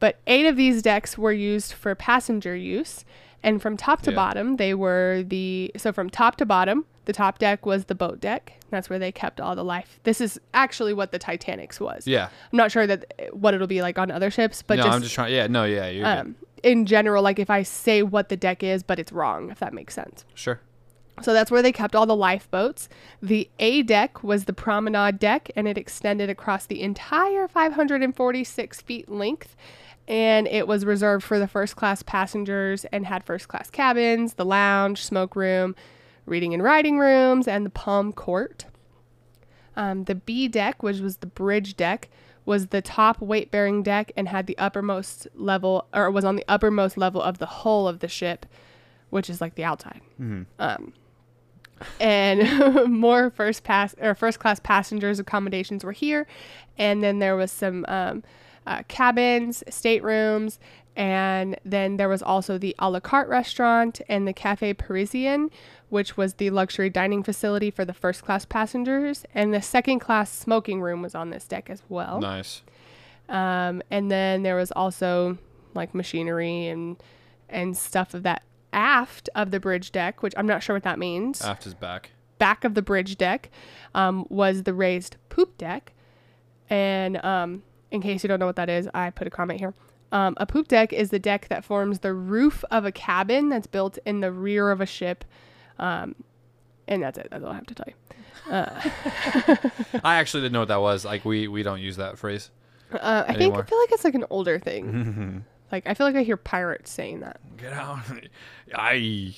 [0.00, 3.04] But eight of these decks were used for passenger use.
[3.44, 4.16] And from top to Yeah.
[4.16, 5.70] bottom, they were the.
[5.76, 8.54] So from top to bottom, the top deck was the boat deck.
[8.70, 10.00] That's where they kept all the life.
[10.02, 12.06] This is actually what the Titanic's was.
[12.06, 12.24] Yeah.
[12.52, 15.02] I'm not sure that what it'll be like on other ships, but no, just, I'm
[15.02, 15.32] just trying.
[15.34, 15.46] Yeah.
[15.46, 15.64] No.
[15.64, 15.88] Yeah.
[15.88, 16.18] You're good.
[16.18, 19.58] um, in general, like if I say what the deck is, but it's wrong, if
[19.60, 20.24] that makes sense.
[20.34, 20.58] Sure.
[21.22, 22.88] So that's where they kept all the lifeboats.
[23.22, 29.08] The A deck was the promenade deck, and it extended across the entire 546 feet
[29.08, 29.54] length.
[30.06, 34.44] And it was reserved for the first class passengers and had first class cabins, the
[34.44, 35.74] lounge, smoke room,
[36.26, 38.66] reading and writing rooms, and the palm court.
[39.76, 42.08] Um, the B deck, which was the bridge deck,
[42.44, 46.44] was the top weight bearing deck and had the uppermost level, or was on the
[46.48, 48.46] uppermost level of the hull of the ship,
[49.10, 50.00] which is like the outside.
[50.58, 50.92] Um,
[51.98, 56.26] and more first pass or first class passengers accommodations were here,
[56.78, 58.22] and then there was some um,
[58.66, 60.58] uh, cabins, staterooms,
[60.96, 65.50] and then there was also the a la carte restaurant and the Cafe Parisien,
[65.88, 70.30] which was the luxury dining facility for the first class passengers, and the second class
[70.30, 72.20] smoking room was on this deck as well.
[72.20, 72.62] Nice.
[73.28, 75.38] Um, and then there was also
[75.74, 76.96] like machinery and
[77.48, 80.98] and stuff of that aft of the bridge deck, which I'm not sure what that
[80.98, 81.40] means.
[81.42, 82.10] Aft is back.
[82.38, 83.50] Back of the bridge deck
[83.94, 85.92] um, was the raised poop deck.
[86.68, 87.62] And um,
[87.94, 89.72] in case you don't know what that is, I put a comment here.
[90.12, 93.66] Um, a poop deck is the deck that forms the roof of a cabin that's
[93.66, 95.24] built in the rear of a ship.
[95.78, 96.14] Um,
[96.86, 97.28] and that's it.
[97.30, 97.94] That's all I have to tell you.
[100.04, 101.04] I actually didn't know what that was.
[101.04, 102.50] Like we we don't use that phrase.
[102.92, 105.44] Uh, I think I feel like it's like an older thing.
[105.72, 107.40] like I feel like I hear pirates saying that.
[107.56, 108.00] Get out.
[108.74, 109.34] I.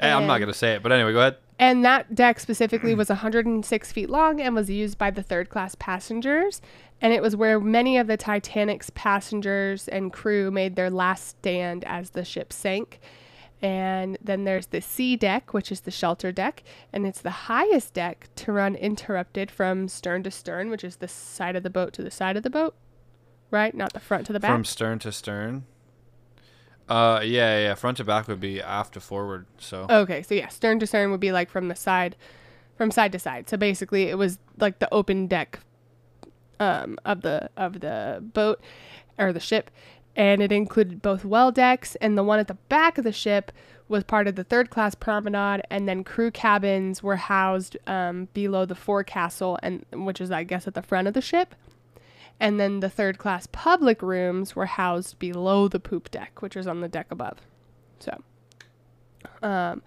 [0.00, 1.36] I'm not gonna say it, but anyway, go ahead.
[1.60, 5.74] And that deck specifically was 106 feet long and was used by the third class
[5.74, 6.62] passengers.
[7.00, 11.84] And it was where many of the Titanic's passengers and crew made their last stand
[11.84, 13.00] as the ship sank.
[13.62, 16.62] And then there's the C deck, which is the shelter deck.
[16.92, 21.08] And it's the highest deck to run interrupted from stern to stern, which is the
[21.08, 22.74] side of the boat to the side of the boat,
[23.50, 23.74] right?
[23.74, 24.50] Not the front to the back.
[24.50, 25.64] From stern to stern.
[26.88, 27.74] Uh, yeah, yeah.
[27.74, 29.46] Front to back would be aft to forward.
[29.58, 32.16] So Okay, so yeah, stern to stern would be like from the side,
[32.76, 33.48] from side to side.
[33.48, 35.60] So basically, it was like the open deck,
[36.60, 38.60] um, of the of the boat
[39.18, 39.70] or the ship,
[40.14, 43.50] and it included both well decks and the one at the back of the ship
[43.88, 48.64] was part of the third class promenade, and then crew cabins were housed um, below
[48.64, 51.56] the forecastle, and which is I guess at the front of the ship.
[52.38, 56.66] And then the third class public rooms were housed below the poop deck, which was
[56.66, 57.38] on the deck above.
[57.98, 58.22] So,
[59.42, 59.82] um,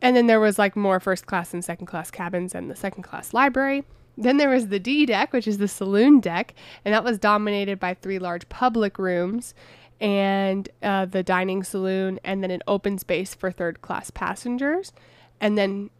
[0.00, 3.02] and then there was like more first class and second class cabins and the second
[3.02, 3.84] class library.
[4.16, 7.78] Then there was the D deck, which is the saloon deck, and that was dominated
[7.78, 9.54] by three large public rooms
[10.00, 14.92] and uh, the dining saloon, and then an open space for third class passengers.
[15.40, 15.90] And then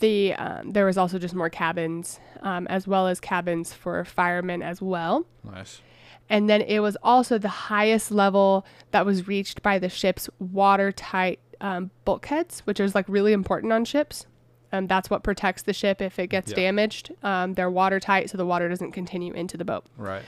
[0.00, 4.62] the um, there was also just more cabins, um, as well as cabins for firemen
[4.62, 5.26] as well.
[5.44, 5.80] Nice.
[6.30, 11.40] And then it was also the highest level that was reached by the ship's watertight
[11.60, 14.26] um, bulkheads, which is like really important on ships.
[14.72, 16.56] Um, that's what protects the ship if it gets Yeah.
[16.56, 17.12] damaged.
[17.22, 19.84] Um, they're watertight, so the water doesn't continue into the boat.
[19.96, 20.22] Right.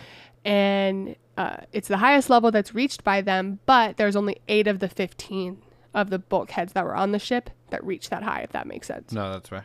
[0.44, 4.78] And uh, it's the highest level that's reached by them, but there's only eight of
[4.78, 5.58] the 15
[5.92, 8.86] of the bulkheads that were on the ship that reached that high, if that makes
[8.86, 9.12] sense.
[9.12, 9.64] No, that's right.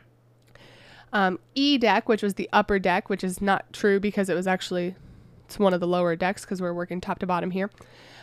[1.13, 4.47] Um, e deck, which was the upper deck, which is not true because it was
[4.47, 4.95] actually
[5.45, 7.69] it's one of the lower decks because we're working top to bottom here,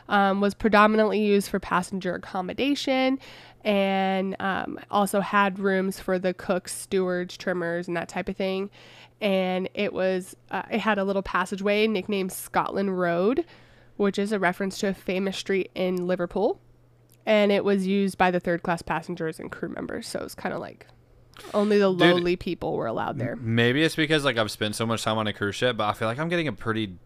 [0.08, 3.18] um, was predominantly used for passenger accommodation
[3.64, 8.70] and um, also had rooms for the cooks, stewards, trimmers, and that type of thing.
[9.20, 13.44] And it was uh, it had a little passageway nicknamed Scotland Road,
[13.96, 16.60] which is a reference to a famous street in Liverpool.
[17.24, 20.08] And it was used by the third class passengers and crew members.
[20.08, 20.88] So it's kind of like
[21.54, 22.00] only the Dude.
[22.00, 23.36] lowly people were allowed there.
[23.36, 25.92] Maybe it's because like I've spent so much time on a cruise ship, but I
[25.92, 26.96] feel like I'm getting a pretty.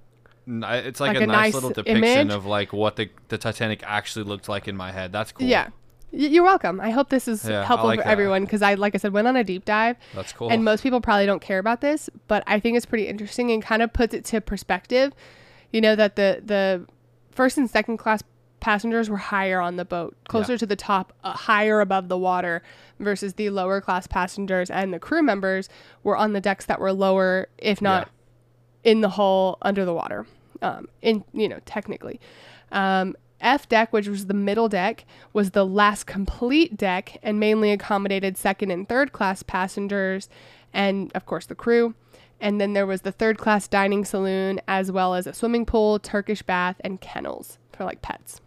[0.49, 2.33] It's like, Like a, a nice, nice little depiction image?
[2.33, 5.13] of like what the the Titanic actually looked like in my head.
[5.13, 5.47] That's cool.
[5.47, 5.69] Yeah.
[6.13, 6.81] You're welcome.
[6.81, 8.11] I hope this is Yeah, helpful like for that.
[8.11, 10.51] everyone because I, like I said, went on a deep dive, That's cool.
[10.51, 13.63] and most people probably don't care about this, but I think it's pretty interesting and
[13.63, 15.13] kind of puts it to perspective.
[15.73, 16.87] You know that the the
[17.33, 18.23] first and second class
[18.61, 22.63] passengers were higher on the boat, closer to the top, uh, higher above the water,
[22.99, 25.69] versus the lower class passengers and the crew members
[26.03, 28.09] were on the decks that were lower, if not
[28.85, 30.25] in the hull under the water.
[30.63, 32.19] Um, in you know technically,
[32.73, 37.71] um, F deck, which was the middle deck, was the last complete deck and mainly
[37.71, 40.29] accommodated second and third class passengers,
[40.73, 41.95] and of course the crew.
[42.41, 45.99] And then there was the third class dining saloon, as well as a swimming pool,
[45.99, 48.41] Turkish bath, and kennels for like pets.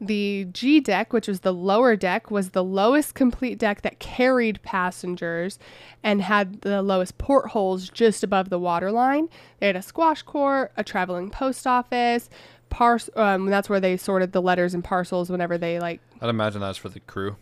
[0.00, 4.62] The G deck, which was the lower deck, was the lowest complete deck that carried
[4.62, 5.58] passengers
[6.04, 9.28] and had the lowest portholes just above the waterline.
[9.58, 12.30] They had a squash court, a traveling post office,
[12.70, 16.00] pars- um, that's where they sorted the letters and parcels whenever they like.
[16.20, 17.36] I'd imagine that's for the crew.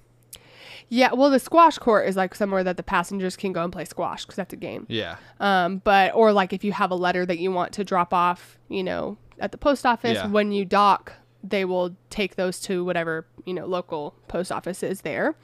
[0.88, 3.84] Yeah, well, the squash court is like somewhere that the passengers can go and play
[3.84, 4.86] squash because that's a game.
[4.88, 5.16] Yeah.
[5.40, 8.56] Um, but or like if you have a letter that you want to drop off,
[8.68, 10.28] you know, at the post office Yeah.
[10.28, 11.12] when you dock,
[11.42, 15.34] they will take those to whatever you know local post office is there.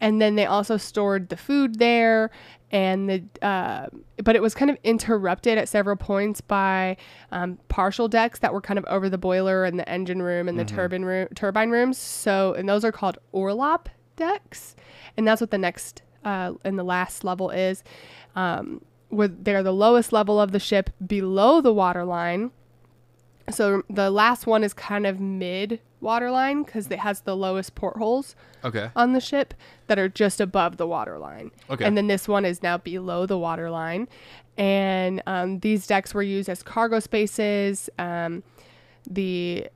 [0.00, 2.30] And then they also stored the food there,
[2.70, 3.86] and the uh,
[4.22, 6.96] but it was kind of interrupted at several points by
[7.30, 10.58] um, partial decks that were kind of over the boiler and the engine room and
[10.58, 11.96] the turbine room turbine rooms.
[11.96, 14.76] So and those are called orlop decks,
[15.16, 17.82] and that's what the next uh, and the last level is.
[18.34, 22.50] Um, where they're the lowest level of the ship below the waterline.
[23.50, 28.34] So the last one is kind of mid waterline because it has the lowest portholes
[28.64, 28.90] Okay.
[28.96, 29.54] on the ship
[29.86, 31.50] that are just above the waterline.
[31.70, 31.84] Okay.
[31.84, 34.08] And then this one is now below the waterline.
[34.56, 37.90] And um, these decks were used as cargo spaces.
[37.98, 38.42] Um,
[39.08, 39.68] the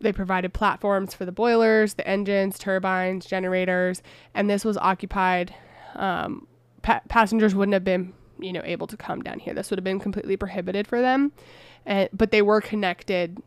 [0.00, 4.02] they provided platforms for the boilers, the engines, turbines, generators,
[4.34, 5.54] and this was occupied.
[5.94, 6.46] Um,
[6.82, 9.54] pa- passengers wouldn't have been, you know, able to come down here.
[9.54, 11.32] This would have been completely prohibited for them.
[11.86, 13.38] And but they were connected.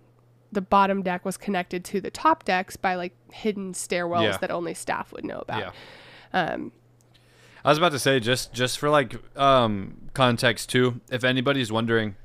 [0.52, 4.38] The bottom deck was connected to the top decks by like hidden stairwells Yeah.
[4.38, 5.74] that only staff would know about.
[6.34, 6.42] Yeah.
[6.54, 6.72] Um,
[7.66, 12.16] I was about to say just just for like um context too, if anybody's wondering,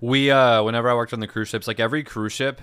[0.00, 2.60] we uh whenever I worked on the cruise ships, like every cruise ship,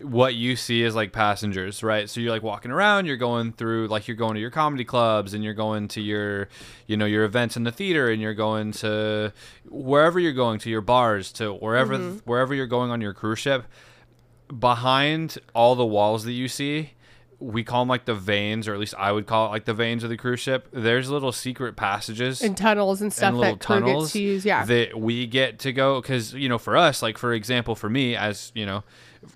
[0.00, 2.08] what you see is like passengers, right?
[2.08, 5.34] So you're like walking around, you're going through like you're going to your comedy clubs
[5.34, 6.48] and you're going to your
[6.86, 9.32] you know, your events in the theater and you're going to
[9.68, 12.18] wherever you're going to your bars to wherever mm-hmm.
[12.18, 13.64] wherever you're going on your cruise ship.
[14.58, 16.92] Behind all the walls that you see,
[17.38, 19.74] we call them like the veins, or at least I would call it like the
[19.74, 20.68] veins of the cruise ship.
[20.72, 24.44] There's little secret passages and tunnels and stuff little that tunnels gets to use.
[24.44, 24.64] Yeah.
[24.66, 28.14] that we get to go because you know for us like for example for me
[28.14, 28.84] as you know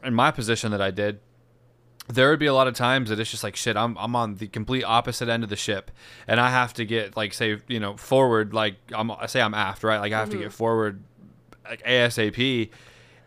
[0.04, 1.20] in my position that i did
[2.08, 4.36] there would be a lot of times that it's just like shit i'm, I'm on
[4.36, 5.90] the complete opposite end of the ship
[6.28, 9.54] and i have to get like say you know forward like i'm I say i'm
[9.54, 11.02] aft right like i have to get forward
[11.68, 12.70] like asap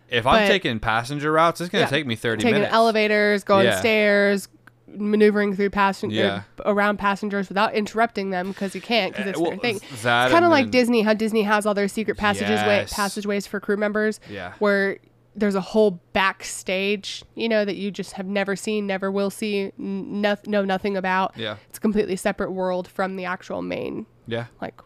[0.10, 1.98] if i'm taking passenger routes it's going to Yeah.
[1.98, 3.80] take me 30 Taking minutes elevators, going Yeah.
[3.80, 4.48] stairs,
[4.88, 6.42] maneuvering through passenger Yeah.
[6.66, 9.76] around passengers without interrupting them because you can't because Uh, it's well, their thing.
[9.92, 13.60] It's kind of like Disney, how Disney has all their secret passages way, passageways for
[13.60, 14.54] crew members, Yeah.
[14.58, 14.98] where
[15.36, 19.72] there's a whole backstage, you know, that you just have never seen, never will see,
[19.80, 21.38] n- no, know nothing about.
[21.38, 21.58] Yeah.
[21.70, 24.48] It's a completely separate world from the actual main Yeah.
[24.62, 24.82] like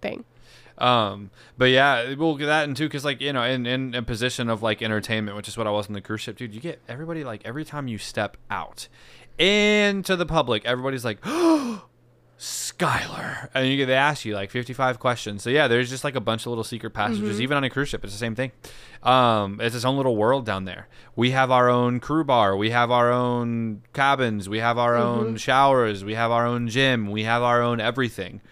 [0.00, 0.24] thing.
[0.78, 4.50] Um, but yeah, we'll get that into because like you know, in, in a position
[4.50, 6.54] of like entertainment, which is what I was in the cruise ship, dude.
[6.54, 8.86] You get everybody like every time you step out
[9.38, 11.18] into the public, everybody's like,
[12.38, 15.42] Skyler, and you they ask you like fifty five questions.
[15.42, 17.40] So yeah, there's just like a bunch of little secret passages.
[17.40, 18.52] Even on a cruise ship, it's the same thing.
[19.02, 20.88] Um, it's its own little world down there.
[21.14, 22.56] We have our own crew bar.
[22.56, 24.48] We have our own cabins.
[24.48, 26.04] We have our own showers.
[26.04, 27.10] We have our own gym.
[27.10, 28.42] We have our own everything.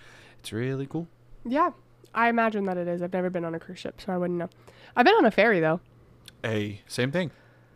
[0.40, 1.08] It's really cool.
[1.44, 1.72] Yeah.
[2.14, 3.02] I imagine that it is.
[3.02, 4.48] I've never been on a cruise ship, so I wouldn't know.
[4.96, 5.80] I've been on a ferry though.
[6.44, 7.32] A same thing,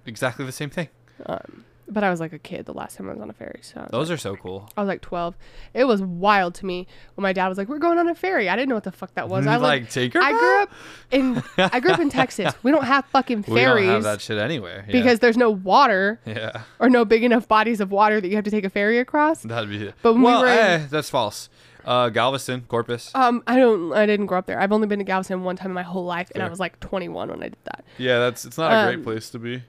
[0.07, 0.89] exactly the same thing.
[1.27, 3.61] Um, but I was like a kid the last time I was on a ferry,
[3.63, 4.69] so Those are so cool.
[4.77, 5.37] I was like 12.
[5.75, 8.49] It was wild to me when my dad was like, "We're going on a ferry."
[8.49, 9.47] I didn't know what the fuck that was.
[9.47, 10.23] I like lived- Tinkerbell.
[10.23, 10.71] I grew up
[11.11, 12.53] in I grew up in Texas.
[12.63, 13.83] We don't have fucking ferries.
[13.83, 14.85] We don't have that shit anywhere.
[14.87, 14.93] Yeah.
[14.93, 18.45] because there's no water yeah, or no big enough bodies of water that you have
[18.45, 19.43] to take a ferry across.
[19.43, 19.93] that'd be.
[20.03, 21.49] But when we well, were in- eh, that's false.
[21.85, 23.11] Uh, Galveston, Corpus.
[23.15, 23.95] Um, I don't.
[23.95, 24.61] I didn't grow up there.
[24.61, 26.79] I've only been to Galveston one time in my whole life, and I was like
[26.81, 27.83] 21 when I did that.
[27.97, 29.63] yeah, that's it's not a great um, place to be.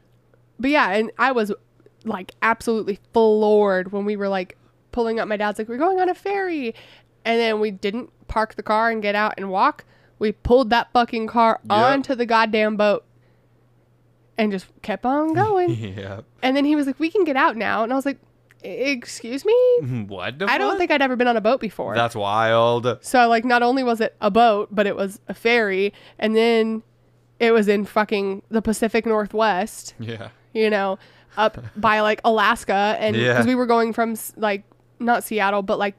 [0.60, 1.54] But yeah, and I was
[2.06, 4.58] like absolutely floored when we were like
[4.92, 5.28] pulling up.
[5.28, 6.74] My dad's like, "We're going on a ferry,"
[7.26, 9.86] and then we didn't park the car and get out and walk.
[10.20, 11.72] We pulled that fucking car Yep.
[11.72, 13.04] onto the goddamn boat
[14.38, 15.72] and just kept on going.
[15.72, 16.22] yeah.
[16.42, 18.20] and then he was like, "We can get out now," and I was like,
[18.64, 20.08] "Excuse me." Mm-hmm.
[20.08, 20.40] What?
[20.40, 21.96] The I don't think I'd ever been on a boat before.
[21.96, 22.98] that's wild.
[23.02, 26.84] So like not only was it a boat, but it was a ferry and then
[27.40, 30.30] it was in fucking the Pacific Northwest, Yeah.
[30.54, 31.00] you know,
[31.38, 33.38] up by like Alaska and Yeah.
[33.38, 34.64] cuz we were going from like
[35.00, 35.96] not Seattle, but like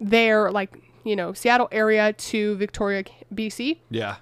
[0.00, 3.78] there like, you know, Seattle area to Victoria, BC.
[3.90, 4.16] Yeah.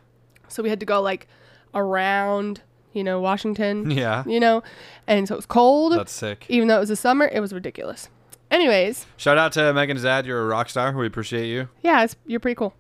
[0.49, 1.27] So we had to go like
[1.75, 2.63] around,
[2.93, 4.25] you know, Washington, Yeah.
[4.27, 4.63] you know.
[5.07, 5.93] And so it was cold.
[5.93, 6.47] That's sick.
[6.49, 8.09] Even though it was the summer, it was ridiculous.
[8.51, 10.25] Anyways, Shout out to Megan Zad.
[10.25, 10.93] You're a rock star.
[10.97, 11.69] We appreciate you.
[11.83, 12.73] yeah, it's, you're pretty cool.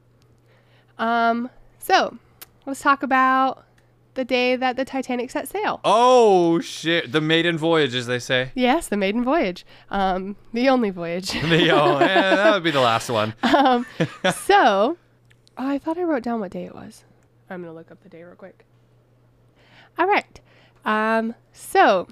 [0.98, 2.16] Um, so
[2.66, 3.64] let's talk about
[4.18, 5.80] the day that the Titanic set sail.
[5.84, 7.12] Oh shit!
[7.12, 8.50] The maiden voyage, as they say.
[8.56, 9.64] Yes, the maiden voyage.
[9.90, 11.30] Um, the only voyage.
[11.48, 13.32] The- oh, eh, that would be the last one.
[13.44, 13.86] um,
[14.34, 14.98] so
[15.56, 17.04] I thought I wrote down what day it was.
[17.48, 18.64] I'm gonna look up the day real quick.
[19.96, 20.40] All right.
[20.84, 22.08] Um, so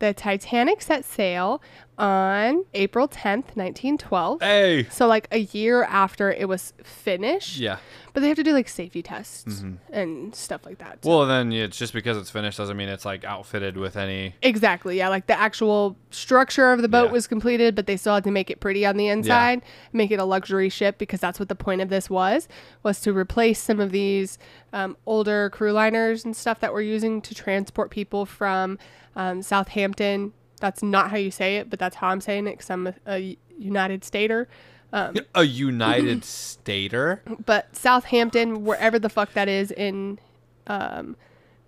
[0.00, 1.62] the Titanic set sail
[1.98, 4.40] on April 10th, 1912.
[4.40, 4.84] Hey.
[4.90, 7.56] So like a year after it was finished.
[7.58, 7.78] Yeah.
[8.12, 10.98] But they have to do like safety tests and stuff like that.
[11.04, 14.34] So- Well, then it's just because it's finished doesn't mean it's like outfitted with any.
[14.42, 14.98] exactly.
[14.98, 15.08] Yeah.
[15.08, 17.12] Like the actual structure of the boat Yeah.
[17.12, 20.18] was completed, but they still had to make it pretty on the inside, make it
[20.20, 22.46] a luxury ship because that's what the point of this was,
[22.82, 24.38] was to replace some of these
[24.72, 28.78] um, older crew liners and stuff that we're using to transport people from
[29.16, 30.32] um, Southampton.
[30.60, 32.94] That's not how you say it, but that's how I'm saying it because I'm a,
[33.06, 34.48] a United Stater.
[34.92, 37.22] Um, A United Stater.
[37.44, 40.20] but Southampton, wherever the fuck that is in
[40.68, 41.16] um,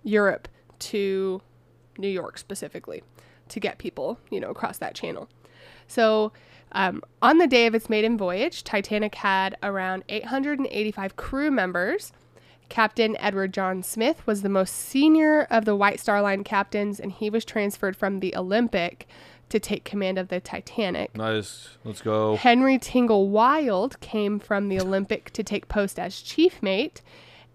[0.03, 0.47] Europe,
[0.79, 1.41] to
[1.97, 3.03] New York specifically,
[3.49, 5.27] to get people, you know, across that channel.
[5.87, 6.31] So,
[6.73, 12.11] um, on the day of its maiden voyage, Titanic had around 885 crew members.
[12.69, 17.11] Captain Edward John Smith was the most senior of the White Star Line captains, and
[17.11, 19.07] he was transferred from the Olympic
[19.49, 21.15] to take command of the Titanic.
[21.15, 21.77] Nice.
[21.83, 22.35] Let's go.
[22.35, 27.01] Henry Tingle Wilde came from the Olympic to take post as chief mate,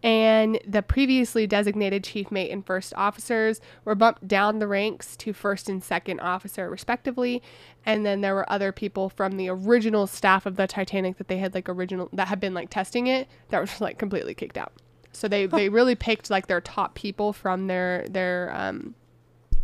[0.02, 5.32] and the previously designated chief mate and first officers were bumped down the ranks to
[5.32, 7.40] first and second officer, respectively.
[7.86, 11.38] And then there were other people from the original staff of the Titanic that they
[11.38, 14.58] had like original that had been like testing it that were just like completely kicked
[14.58, 14.72] out.
[15.12, 18.94] So they they really picked like their top people from their their um,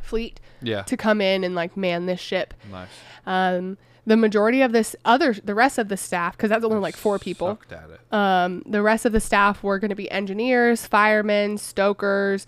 [0.02, 0.82] fleet Yeah.
[0.82, 2.54] to come in and like man this ship.
[2.70, 2.88] Nice.
[3.26, 6.96] Um, the majority of this other, the rest of the staff, because that's only like
[6.96, 7.48] four people.
[7.48, 8.00] Sucked at it.
[8.12, 12.46] Um, the rest of the staff were going to be engineers, firemen, stokers.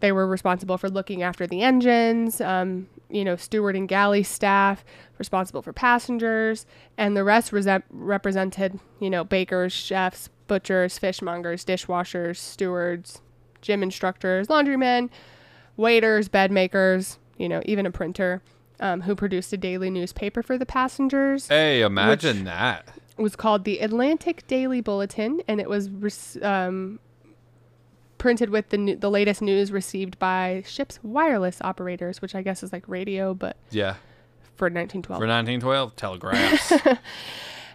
[0.00, 2.42] They were responsible for looking after the engines.
[2.42, 4.84] Um, you know, steward and galley staff
[5.16, 6.66] responsible for passengers,
[6.98, 13.20] and the rest resent- represented, you know, bakers, chefs, butchers, fishmongers, dishwashers, stewards,
[13.62, 15.10] gym instructors, laundrymen,
[15.76, 18.42] waiters, bedmakers, you know, even a printer
[18.80, 21.46] um, who produced a daily newspaper for the passengers.
[21.48, 22.88] Hey, imagine that.
[23.16, 27.00] It was called the Atlantic Daily Bulletin, and it was rec- um,
[28.16, 32.62] printed with the, new- the latest news received by ship's wireless operators, which I guess
[32.62, 33.94] is like radio, but Yeah.
[34.56, 35.18] for 1912.
[35.20, 36.72] For 1912, telegraphs.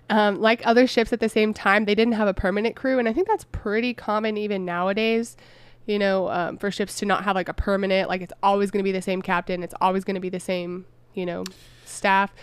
[0.10, 3.08] Um, like other ships at the same time, they didn't have a permanent crew, and
[3.08, 5.38] I think that's pretty common even nowadays
[5.86, 8.80] you know, um, for ships to not have like a permanent, like it's always going
[8.80, 11.43] to be the same captain, it's always going to be the same, you know,
[11.86, 12.34] staff.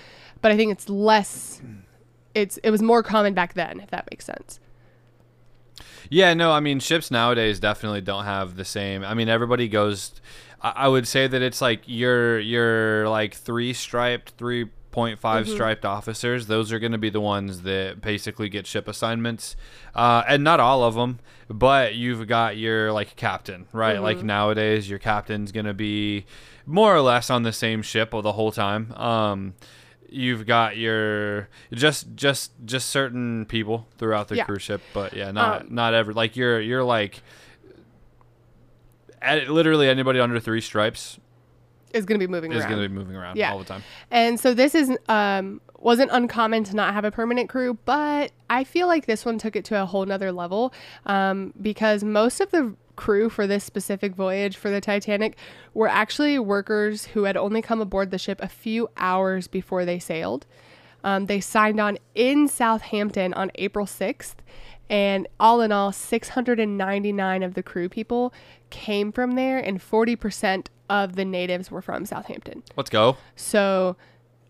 [0.42, 1.60] But I think it's less.
[2.34, 4.60] It's it was more common back then, if that makes sense.
[6.08, 9.04] Yeah, no, I mean ships nowadays definitely don't have the same.
[9.04, 10.12] I mean everybody goes.
[10.60, 15.44] I, I would say that it's like your your like three striped, three point five
[15.46, 15.54] Mm-hmm.
[15.54, 16.46] striped officers.
[16.46, 19.56] Those are going to be the ones that basically get ship assignments,
[19.94, 21.18] uh, and not all of them.
[21.48, 23.94] But you've got your like captain, right?
[23.96, 24.04] Mm-hmm.
[24.04, 26.26] Like nowadays, your captain's going to be
[26.66, 28.92] more or less on the same ship the whole time.
[28.92, 29.54] Um,
[30.08, 34.44] you've got your just just just certain people throughout the Yeah.
[34.44, 37.22] cruise ship, but yeah, not Um, not every like you're you're like
[39.22, 41.18] at, literally anybody under three stripes
[41.92, 42.70] Is going to be moving is around.
[42.70, 43.52] going to be moving around Yeah.
[43.52, 43.82] all the time.
[44.10, 48.64] And so this is um wasn't uncommon to not have a permanent crew, but I
[48.64, 50.74] feel like this one took it to a whole nother level
[51.06, 55.38] um, because most of the crew for this specific voyage for the Titanic
[55.72, 59.98] were actually workers who had only come aboard the ship a few hours before they
[59.98, 60.44] sailed.
[61.02, 64.34] Um, they signed on in Southampton on April 6th,
[64.90, 68.34] and all in all, 699 of the crew people
[68.70, 72.64] came from there, and 40% of the natives were from Southampton.
[72.76, 73.16] Let's go.
[73.36, 73.96] So,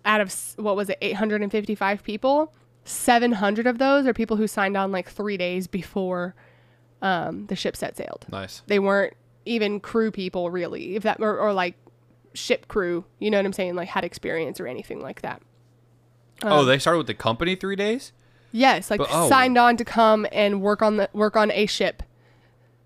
[0.07, 4.91] out of what was it, 855 people, 700 of those are people who signed on
[4.91, 6.35] like three days before
[7.03, 8.25] um, the ship set sailed.
[8.33, 8.63] Nice.
[8.67, 9.13] They weren't
[9.45, 11.75] even crew people, really, if that or, or like
[12.33, 13.05] ship crew.
[13.19, 13.75] You know what I'm saying?
[13.75, 15.43] Like had experience or anything like that.
[16.43, 18.13] oh, they started with the company three days.
[18.53, 19.29] Yes, like But- oh.
[19.29, 22.03] signed on to come and work on the work on a ship.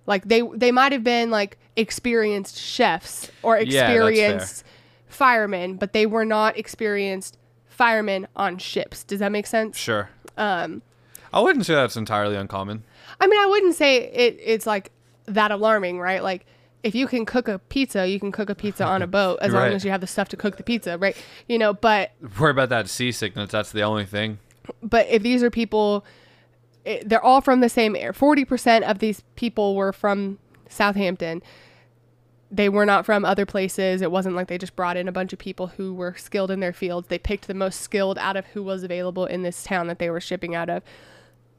[0.07, 4.65] Like they they might have been like experienced chefs or Yeah, experienced
[5.09, 9.05] firemen, but they were not experienced firemen on ships.
[9.05, 9.77] Does that make sense?
[9.79, 10.11] Sure.
[10.37, 10.83] Um,
[11.33, 12.85] I wouldn't say that's entirely uncommon.
[13.21, 14.91] I mean, I wouldn't say it it's like
[15.27, 16.23] that alarming, right?
[16.23, 16.45] Like
[16.83, 19.53] if you can cook a pizza, you can cook a pizza on a boat as
[19.53, 21.17] long as you have the stuff to cook the pizza, right?
[21.49, 23.51] You know, but Worry about that seasickness.
[23.51, 24.39] That's the only thing.
[24.83, 26.05] But if these are people
[26.85, 30.39] it, they're all from the same air 40% of these people were from
[30.69, 31.43] southampton.
[32.51, 34.01] They were not from other places.
[34.01, 36.61] It wasn't like they just brought in a bunch of people who were skilled in
[36.61, 37.09] their fields.
[37.09, 40.09] They picked the most skilled out of who was available in this town that they
[40.11, 40.83] were shipping out of.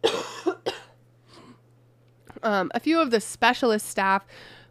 [2.44, 4.24] Um, a few of the specialist staff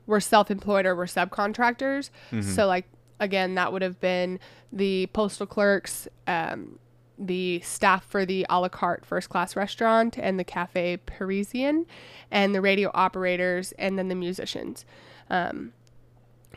[0.06, 2.10] were self-employed or were subcontractors.
[2.54, 2.86] So like
[3.18, 4.38] again that would have been
[4.72, 6.78] the postal clerks um,
[7.18, 11.86] the staff for the a la carte first class restaurant and the cafe parisian
[12.30, 14.84] and the radio operators and then the musicians
[15.30, 15.72] um,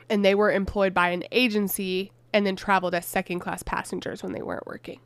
[0.10, 4.32] and they were employed by an agency and then traveled as second class passengers when
[4.32, 4.99] they weren't working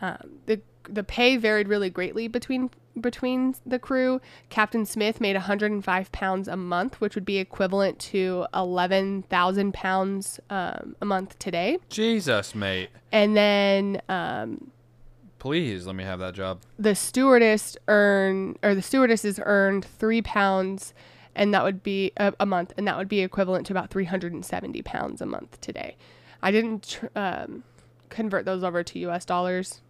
[0.00, 2.70] um, the the pay varied really greatly between
[3.00, 4.20] between the crew.
[4.48, 10.96] Captain Smith made 105 pounds a month, which would be equivalent to 11,000 pounds um,
[11.00, 11.78] a month today.
[11.88, 12.90] Jesus, mate.
[13.12, 14.70] And then um,
[15.38, 16.60] Please let me have that job.
[16.78, 20.92] the stewardess earn or the stewardesses earned three pounds,
[21.34, 24.82] and that would be a, a month, and that would be equivalent to about 370
[24.82, 25.96] pounds a month today.
[26.42, 27.62] I didn't tr- um,
[28.08, 29.24] convert those over to U.S.
[29.24, 29.80] dollars,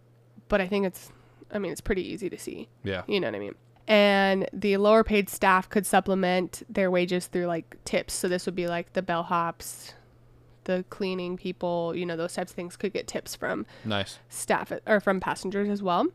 [0.49, 1.11] but I think it's,
[1.51, 2.69] I mean, it's pretty easy to see.
[2.83, 3.03] Yeah.
[3.07, 3.55] You know what I mean?
[3.87, 8.13] And the lower paid staff could supplement their wages through like tips.
[8.13, 9.93] So this would be like the bellhops,
[10.65, 14.19] the cleaning people, you know, those types of things could get tips from Nice.
[14.29, 16.07] staff or from passengers as well.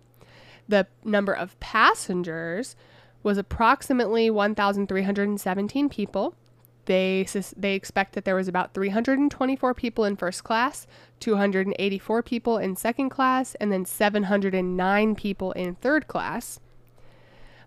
[0.69, 2.77] The number of passengers
[3.23, 6.35] was approximately 1,317 people.
[6.87, 10.87] They sus- they expect that there was about 324 people in first class,
[11.21, 16.61] 284 people in second class, and then 709 people in third class.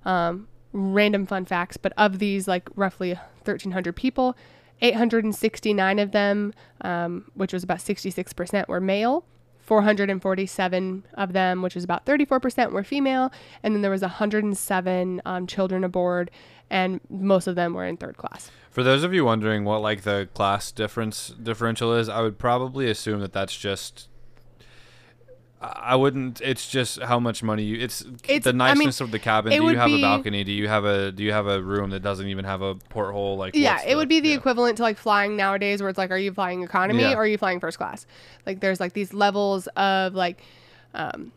[0.06, 4.38] Um, random fun facts, but of these, like roughly 1,300 people,
[4.82, 9.26] 869 of them, um, which was about 66%, were male.
[9.68, 15.46] 447 of them, which is about 34%, were female, and then there was 107 um,
[15.46, 16.32] children aboard,
[16.70, 18.50] and most of them were in third class.
[18.72, 22.90] For those of you wondering what like the class difference differential is, I would probably
[22.90, 24.08] assume that that's just.
[25.60, 26.40] I wouldn't.
[26.42, 27.80] It's just how much money you.
[27.80, 29.52] It's, It's- the I mean, niceness of the cabin.
[29.52, 30.44] Do you have be- a balcony?
[30.44, 33.38] Do you have a Do you have a room that doesn't even have a porthole?
[33.38, 34.36] Like yeah, it would be the yeah.
[34.36, 37.14] equivalent to like flying nowadays, where it's like, are you flying economy Yeah.
[37.14, 38.06] or are you flying first class?
[38.46, 40.42] Like, there's like these levels of like
[40.94, 41.32] um,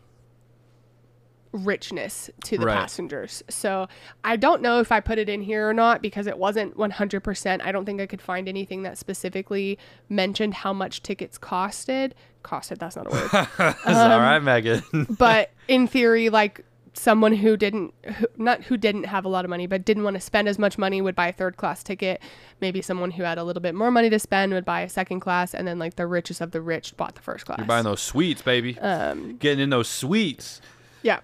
[1.51, 2.77] richness to the Right.
[2.77, 3.43] passengers.
[3.49, 3.87] So
[4.23, 7.61] I don't know if I put it in here or not because it wasn't 100%.
[7.63, 9.77] I don't think I could find anything that specifically
[10.09, 12.13] mentioned how much tickets costed.
[12.43, 13.75] Costed, that's not a word.
[13.85, 14.81] All right, Megan.
[15.19, 19.49] but in theory, like someone who didn't who, not who didn't have a lot of
[19.49, 22.21] money but didn't want to spend as much money would buy a third class ticket
[22.59, 25.21] maybe someone who had a little bit more money to spend would buy a second
[25.21, 27.85] class and then like the richest of the rich bought the first class You're buying
[27.85, 28.77] those sweets, baby.
[28.79, 30.59] um Getting in those sweets.
[31.01, 31.21] yeah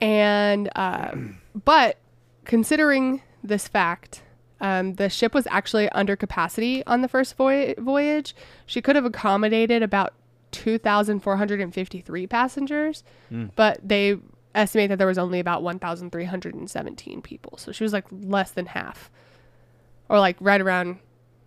[0.00, 1.98] and um but
[2.44, 4.22] considering this fact
[4.62, 8.36] um, the ship was actually under capacity on the first voy- voyage.
[8.66, 10.12] She could have accommodated about
[10.52, 13.52] 2,453 passengers, Mm.
[13.56, 14.18] but they
[14.54, 17.56] estimate that there was only about 1,317 people.
[17.56, 19.10] So she was like less than half,
[20.10, 20.98] or like right around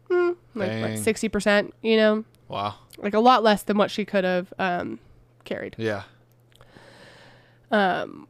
[0.10, 0.98] hmm, like Dang.
[0.98, 2.76] 60%, you know, Wow.
[2.98, 4.98] like a lot less than what she could have um,
[5.44, 5.76] carried.
[5.78, 6.04] Yeah.
[7.72, 8.28] um,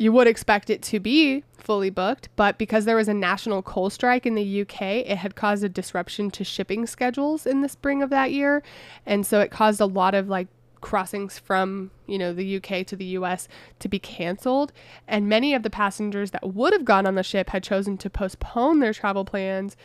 [0.00, 3.90] you would expect it to be fully booked, but because there was a national coal
[3.90, 8.02] strike in the UK, it had caused a disruption to shipping schedules in the spring
[8.02, 8.62] of that year.
[9.04, 10.48] And so it caused a lot of like
[10.80, 13.46] crossings from, you know, the UK to the US
[13.78, 14.72] to be canceled.
[15.06, 18.08] And many of the passengers that would have gone on the ship had chosen to
[18.08, 19.76] postpone their travel plans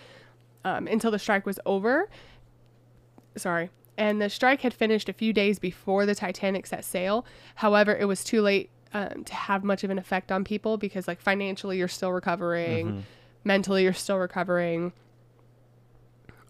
[0.63, 2.07] um, until the strike was over.
[3.35, 3.69] Sorry.
[3.97, 7.25] And the strike had finished a few days before the Titanic set sail.
[7.55, 11.05] However, it was too late um, to have much of an effect on people because,
[11.05, 13.03] like, financially, you're still recovering,
[13.43, 14.93] mentally, you're still recovering.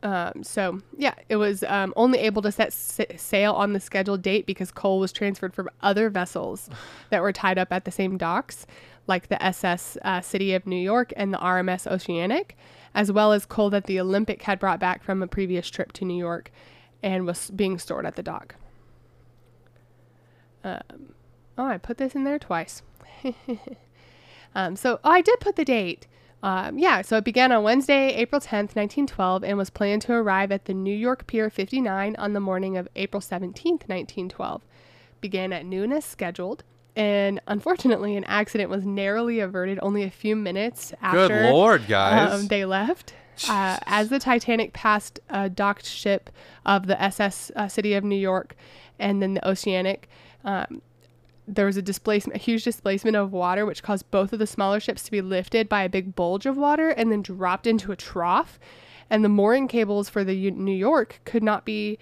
[0.04, 4.22] Um, so, yeah, it was um, only able to set s- sail on the scheduled
[4.22, 6.70] date because coal was transferred from other vessels
[7.10, 8.68] that were tied up at the same docks,
[9.08, 12.56] like the SS uh, City of New York and the RMS Oceanic,
[12.94, 16.06] as well as coal that the Olympic had brought back from a previous trip to
[16.06, 16.52] New York
[17.02, 18.54] and was being stored at the dock.
[20.64, 21.16] Um,
[21.58, 22.82] oh, I put this in there twice.
[24.56, 26.08] um, so oh, I did put the date.
[26.44, 30.52] Um, yeah, so it began on Wednesday, April 10th, 1912, and was planned to arrive
[30.52, 34.62] at the New York Pier 59 on the morning of April 17th, 1912.
[35.22, 36.64] Began at noon as scheduled,
[36.96, 42.32] and unfortunately, an accident was narrowly averted only a few minutes after Good lord, guys.
[42.32, 43.14] um, they left.
[43.50, 46.30] Uh, as the Titanic passed a docked ship
[46.66, 48.56] of the SS uh, City of New York
[48.98, 50.08] and then the Oceanic,
[50.46, 50.82] um,
[51.48, 54.80] there was a displacement, a huge displacement of water, which caused both of the smaller
[54.80, 57.96] ships to be lifted by a big bulge of water and then dropped into a
[57.96, 58.60] trough.
[59.10, 62.00] And the mooring cables for the U- New York could not be,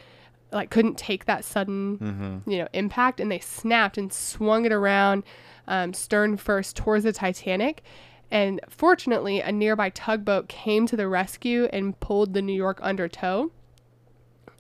[0.54, 5.24] like, couldn't take that sudden, you know, impact, and they snapped and swung it around,
[5.68, 7.84] um, stern first towards the Titanic.
[8.32, 13.10] And fortunately, a nearby tugboat came to the rescue and pulled the New York under
[13.10, 13.52] tow.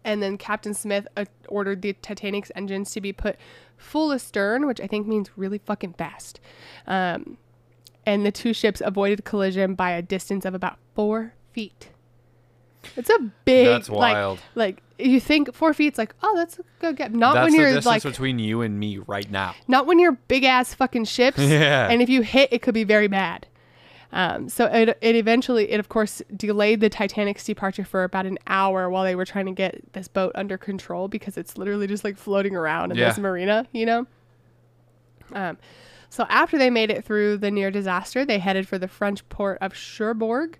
[0.03, 3.37] And then Captain Smith uh, ordered the Titanic's engines to be put
[3.83, 6.39] full astern, which I think means really fucking fast.
[6.87, 7.37] Um,
[8.05, 11.89] and the two ships avoided collision by a distance of about four feet.
[12.97, 13.67] It's a big.
[13.67, 14.39] That's like- wild.
[14.55, 17.11] Like, you think four feet's like, oh, that's a good gap.
[17.11, 19.55] Not That's when you're distance like, between you and me right now.
[19.67, 21.37] not when you're big ass fucking ships.
[21.39, 21.87] Yeah.
[21.89, 23.47] And if you hit, it could be very bad.
[24.13, 28.37] Um, so it, it eventually, it of course delayed the Titanic's departure for about an
[28.45, 32.03] hour while they were trying to get this boat under control because it's literally just
[32.03, 34.07] like floating around in this marina, you know?
[35.33, 35.57] Um,
[36.09, 39.57] so after they made it through the near disaster, they headed for the French port
[39.61, 40.59] of Cherbourg.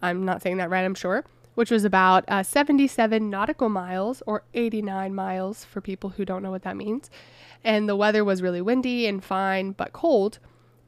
[0.00, 1.24] I'm not saying that right, I'm sure.
[1.56, 6.52] Which was about uh, 77 nautical miles or 89 miles for people who don't know
[6.52, 7.10] what that means.
[7.64, 10.38] And the weather was really windy and fine, but cold,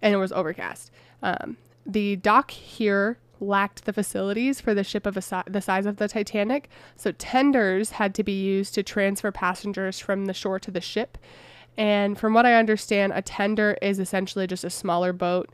[0.00, 0.92] and it was overcast.
[1.20, 1.56] Um,
[1.86, 5.96] the dock here lacked the facilities for the ship of a si- the size of
[5.96, 10.70] the Titanic, so tenders had to be used to transfer passengers from the shore to
[10.70, 11.18] the ship.
[11.76, 15.50] And from what I understand, a tender is essentially just a smaller boat.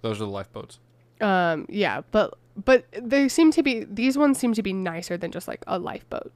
[0.00, 0.78] Those are the lifeboats.
[1.20, 5.30] Um, yeah, but but they seem to be these ones seem to be nicer than
[5.30, 6.32] just like a lifeboat.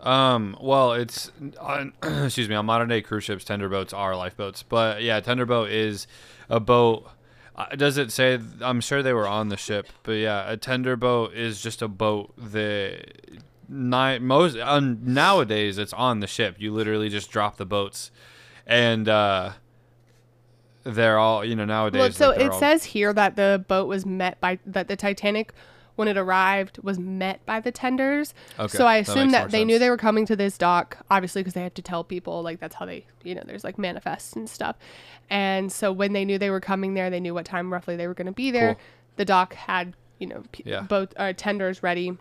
[0.00, 4.62] Um, well, it's on, excuse me, on modern day cruise ships, tender boats are lifeboats.
[4.62, 6.06] But yeah, tender boat is
[6.50, 7.08] a boat.
[7.54, 8.38] Uh, does it say?
[8.60, 11.88] I'm sure they were on the ship, but yeah, a tender boat is just a
[11.88, 13.04] boat that
[13.68, 16.56] ni- most um, nowadays it's on the ship.
[16.58, 18.10] You literally just drop the boats,
[18.66, 19.52] and uh,
[20.84, 21.98] they're all you know nowadays.
[22.00, 24.96] Well, so like, it all- says here that the boat was met by that the
[24.96, 25.52] Titanic
[25.96, 28.32] when it arrived was met by the tenders.
[28.58, 31.42] Okay, So I assume that, more they knew they were coming to this dock, obviously
[31.42, 34.32] because they had to tell people like that's how they, you know, there's like manifests
[34.34, 34.76] and stuff.
[35.28, 38.06] And so when they knew they were coming there, they knew what time roughly they
[38.06, 38.74] were going to be there.
[38.74, 38.82] Cool.
[39.16, 40.80] The dock had, you know, p- Yeah.
[40.82, 42.16] boat uh, tenders ready.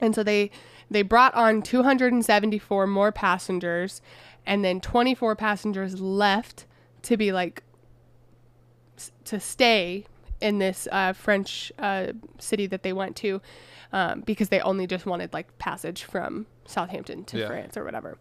[0.00, 0.50] And so they
[0.90, 4.02] they brought on 274 more passengers
[4.44, 6.66] and then 24 passengers left
[7.02, 7.62] to be like
[9.24, 10.04] to stay
[10.42, 13.40] in this uh, French uh, city that they went to
[13.92, 17.46] um, because they only just wanted like passage from Southampton to Yeah.
[17.46, 18.18] France or whatever.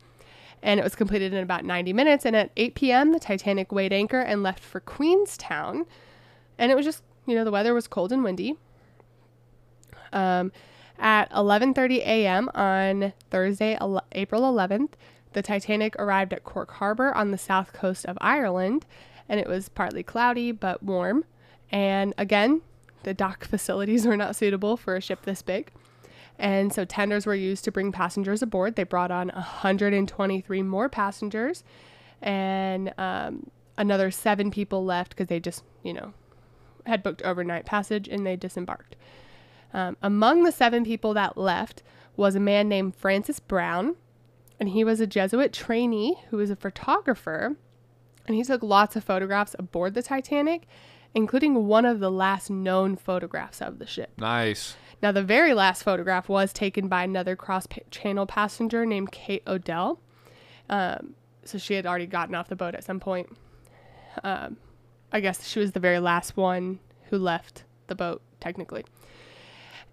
[0.64, 2.24] and it was completed in about 90 minutes.
[2.26, 5.86] And at 8 p.m., the Titanic weighed anchor and left for Queenstown.
[6.60, 8.58] And it was just, you know, the weather was cold and windy.
[10.14, 10.52] Um,
[11.00, 12.50] at 11:30 a.m.
[12.54, 14.90] on Thursday, ele- April 11th,
[15.34, 18.86] the Titanic arrived at Cork Harbor on the south coast of Ireland,
[19.28, 21.24] and it was partly cloudy but warm.
[21.72, 22.62] And again,
[23.04, 25.72] the dock facilities were not suitable for a ship this big.
[26.38, 28.76] And so tenders were used to bring passengers aboard.
[28.76, 31.64] They brought on 123 more passengers,
[32.20, 36.14] and um, another seven people left because they just, you know,
[36.86, 38.96] had booked overnight passage and they disembarked.
[39.74, 41.84] Um, among the seven people that left
[42.16, 43.96] was a man named Francis Browne,
[44.60, 47.56] and he was a Jesuit trainee who was a photographer,
[48.28, 50.68] and he took lots of photographs aboard the Titanic,
[51.14, 54.12] including one of the last known photographs of the ship.
[54.18, 54.76] Nice.
[55.02, 60.00] Now, the very last photograph was taken by another cross channel passenger named Kate Odell.
[60.70, 63.36] Um, so she had already gotten off the boat at some point.
[64.24, 64.58] Um,
[65.12, 68.86] I guess she was the very last one who left the boat, technically.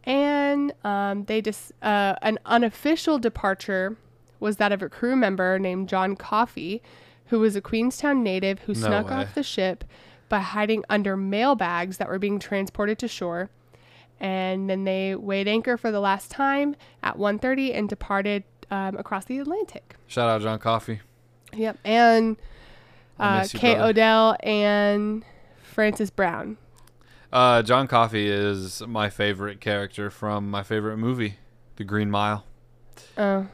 [0.05, 3.97] And um, they just uh, an unofficial departure
[4.41, 6.83] was that of a crew member named John Coffey,
[7.27, 9.17] who was a Queenstown native who No snuck way.
[9.17, 9.85] off the ship
[10.29, 13.51] by hiding under mail bags that were being transported to shore.
[14.21, 19.25] And then they weighed anchor for the last time at 1:30 and departed um, across
[19.25, 19.97] the Atlantic.
[20.07, 21.01] Shout out John Coffey.
[21.55, 22.37] Yep, and
[23.19, 23.91] uh, you, Kate brother.
[23.91, 25.25] Odell and
[25.63, 26.59] Francis Browne.
[27.33, 31.37] Uh, John Coffey is my favorite character from my favorite movie,
[31.77, 32.45] The Green Mile.
[33.17, 33.47] Oh,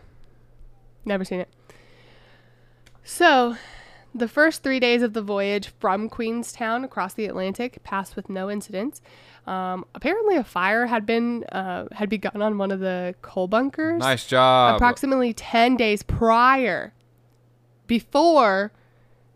[1.05, 1.49] never seen it.
[3.03, 3.57] So,
[4.15, 8.49] the first three days of the voyage from Queenstown across the Atlantic passed with no
[8.51, 9.01] incidents.
[9.47, 13.99] Um, apparently, a fire had been uh, had begun on one of the coal bunkers
[14.01, 14.77] Nice job.
[14.77, 16.95] approximately ten days prior,
[17.87, 18.73] before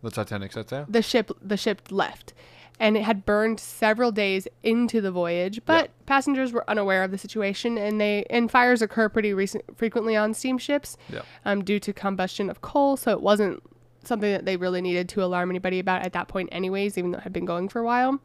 [0.02, 0.86] the Titanic set sail.
[0.88, 2.32] the ship the ship left
[2.80, 7.18] and it had burned several days into the voyage but passengers were unaware of the
[7.18, 11.22] situation and they and fires occur pretty recent frequently on steamships Yeah.
[11.44, 13.62] um, due to combustion of coal so it wasn't
[14.08, 17.18] something that they really needed to alarm anybody about at that point anyways even though
[17.18, 18.20] it had been going for a while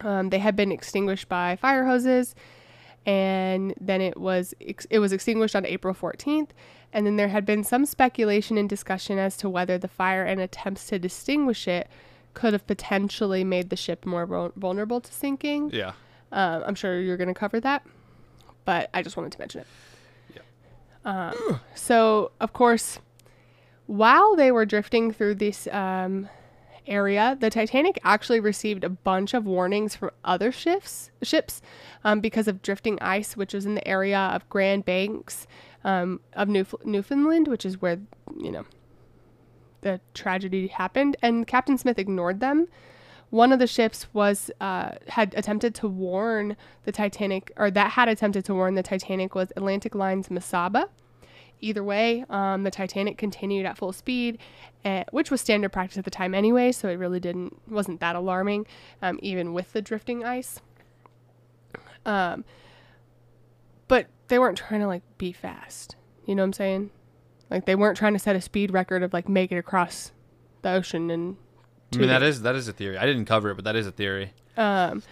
[0.00, 2.34] um, they had been extinguished by fire hoses
[3.06, 6.50] and then it was ex- it was extinguished on April 14th
[6.92, 10.40] and then there had been some speculation and discussion as to whether the fire and
[10.40, 11.88] attempts to distinguish it
[12.34, 15.70] could have potentially made the ship more vul- vulnerable to sinking.
[15.72, 15.92] Yeah.
[16.32, 17.84] Um, I'm sure you're going to cover that,
[18.64, 19.66] but I just wanted to mention it.
[21.04, 22.98] Um, so, of course,
[23.86, 26.28] while they were drifting through this um,
[26.86, 31.62] area, the Titanic actually received a bunch of warnings from other ships ships
[32.04, 35.46] um, because of drifting ice, which was in the area of Grand Banks
[35.84, 37.98] um, of Newf- Newfoundland, which is where
[38.36, 38.64] you know
[39.82, 41.16] the tragedy happened.
[41.22, 42.68] And Captain Smith ignored them.
[43.30, 48.08] One of the ships was uh, had attempted to warn the Titanic, or that had
[48.08, 50.88] attempted to warn the Titanic was Atlantic Line's Mesaba.
[51.64, 54.36] Either way, um, the Titanic continued at full speed,
[54.84, 56.70] uh, which was standard practice at the time anyway.
[56.72, 58.66] So it really didn't wasn't that alarming,
[59.00, 60.60] um, even with the drifting ice.
[62.04, 62.44] Um,
[63.88, 65.96] but they weren't trying to like be fast.
[66.26, 66.90] You know what I'm saying?
[67.48, 70.12] Like they weren't trying to set a speed record of like make it across
[70.60, 71.38] the ocean and.
[71.94, 72.98] I mean that is that is a theory.
[72.98, 74.32] I didn't cover it, but that is a theory.
[74.58, 75.02] um,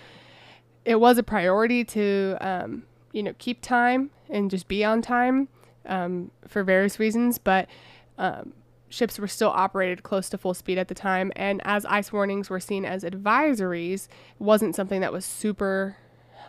[0.85, 2.83] it was a priority to um,
[3.13, 5.49] you know keep time and just be on time
[5.87, 7.69] um, for various reasons but
[8.19, 8.53] um,
[8.93, 11.33] ships were still operated close to full speed at the time.
[11.35, 15.97] And as ice warnings were seen as advisories it wasn't something that was super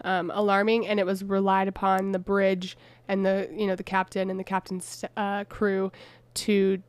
[0.03, 0.85] um, alarming.
[0.85, 2.77] And it was relied upon the bridge
[3.07, 5.91] and the you know the captain and the captain's uh, crew
[6.35, 6.81] to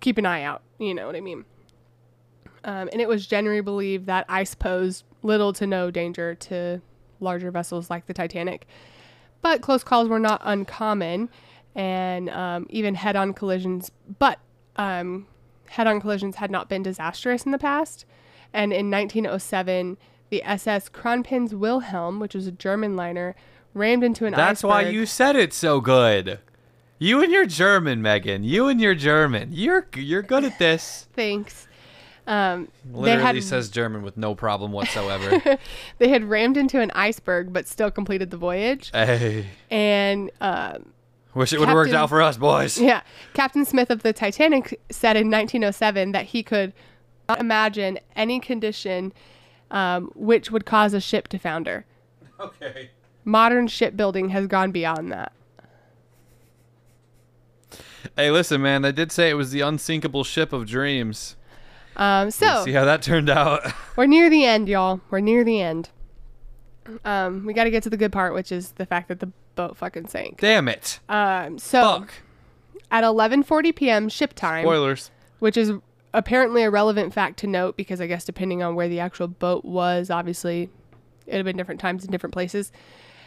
[0.00, 0.62] keep an eye out.
[0.78, 1.44] You know what i mean?
[2.64, 6.80] Um, and it was generally believed that ice posed little to no danger to
[7.20, 8.66] larger vessels like the Titanic.
[9.40, 11.28] But close calls were not uncommon,
[11.76, 13.92] and um, even head on collisions.
[14.18, 14.40] But
[14.74, 15.28] um,
[15.68, 18.04] head on collisions had not been disastrous in the past.
[18.52, 19.98] And in 1907,
[20.30, 23.36] the SS Kronprinz Wilhelm, which was a German liner,
[23.74, 24.46] rammed into an iceberg.
[24.46, 26.40] That's why you said it so good.
[26.98, 28.42] You and your German, Megan.
[28.42, 29.50] You and your German.
[29.52, 31.08] You're you're good at this.
[31.12, 31.68] Thanks.
[32.26, 35.58] Um, they Literally had says German with no problem whatsoever.
[35.98, 38.90] they had rammed into an iceberg, but still completed the voyage.
[38.92, 40.92] hey, And um,
[41.36, 42.78] wish it would have worked out for us, boys.
[42.86, 43.02] Yeah.
[43.34, 46.72] Captain Smith of the Titanic said in 1907 that he could
[47.28, 49.12] not imagine any condition
[49.70, 51.84] um, which would cause a ship to founder.
[52.38, 52.90] Okay.
[53.24, 55.32] Modern shipbuilding has gone beyond that.
[58.16, 58.84] Hey, listen, man.
[58.84, 61.36] I did say it was the unsinkable ship of dreams.
[61.96, 63.72] Um, Let's so see how that turned out.
[63.96, 65.00] we're near the end, y'all.
[65.10, 65.90] We're near the end.
[67.04, 69.32] Um, we got to get to the good part, which is the fact that the
[69.56, 70.40] boat fucking sank.
[70.40, 71.00] Damn it.
[71.08, 72.12] Um, so Fuck.
[72.90, 74.08] at 11:40 p.m.
[74.08, 75.10] ship time, Spoilers.
[75.40, 75.72] which is
[76.14, 79.64] apparently a relevant fact to note because I guess depending on where the actual boat
[79.64, 80.70] was, obviously
[81.26, 82.70] it'd have been different times in different places.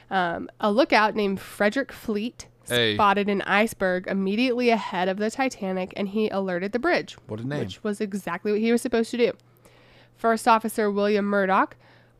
[0.09, 2.93] Um, a lookout named Frederick Fleet Hey.
[2.95, 7.47] spotted an iceberg immediately ahead of the Titanic, and he alerted the bridge, What a
[7.47, 7.59] name.
[7.61, 9.33] which was exactly what he was supposed to do.
[10.15, 11.75] First Officer William Murdoch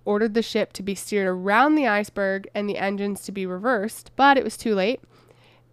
[0.10, 4.10] ordered the ship to be steered around the iceberg and the engines to be reversed,
[4.16, 5.00] but it was too late.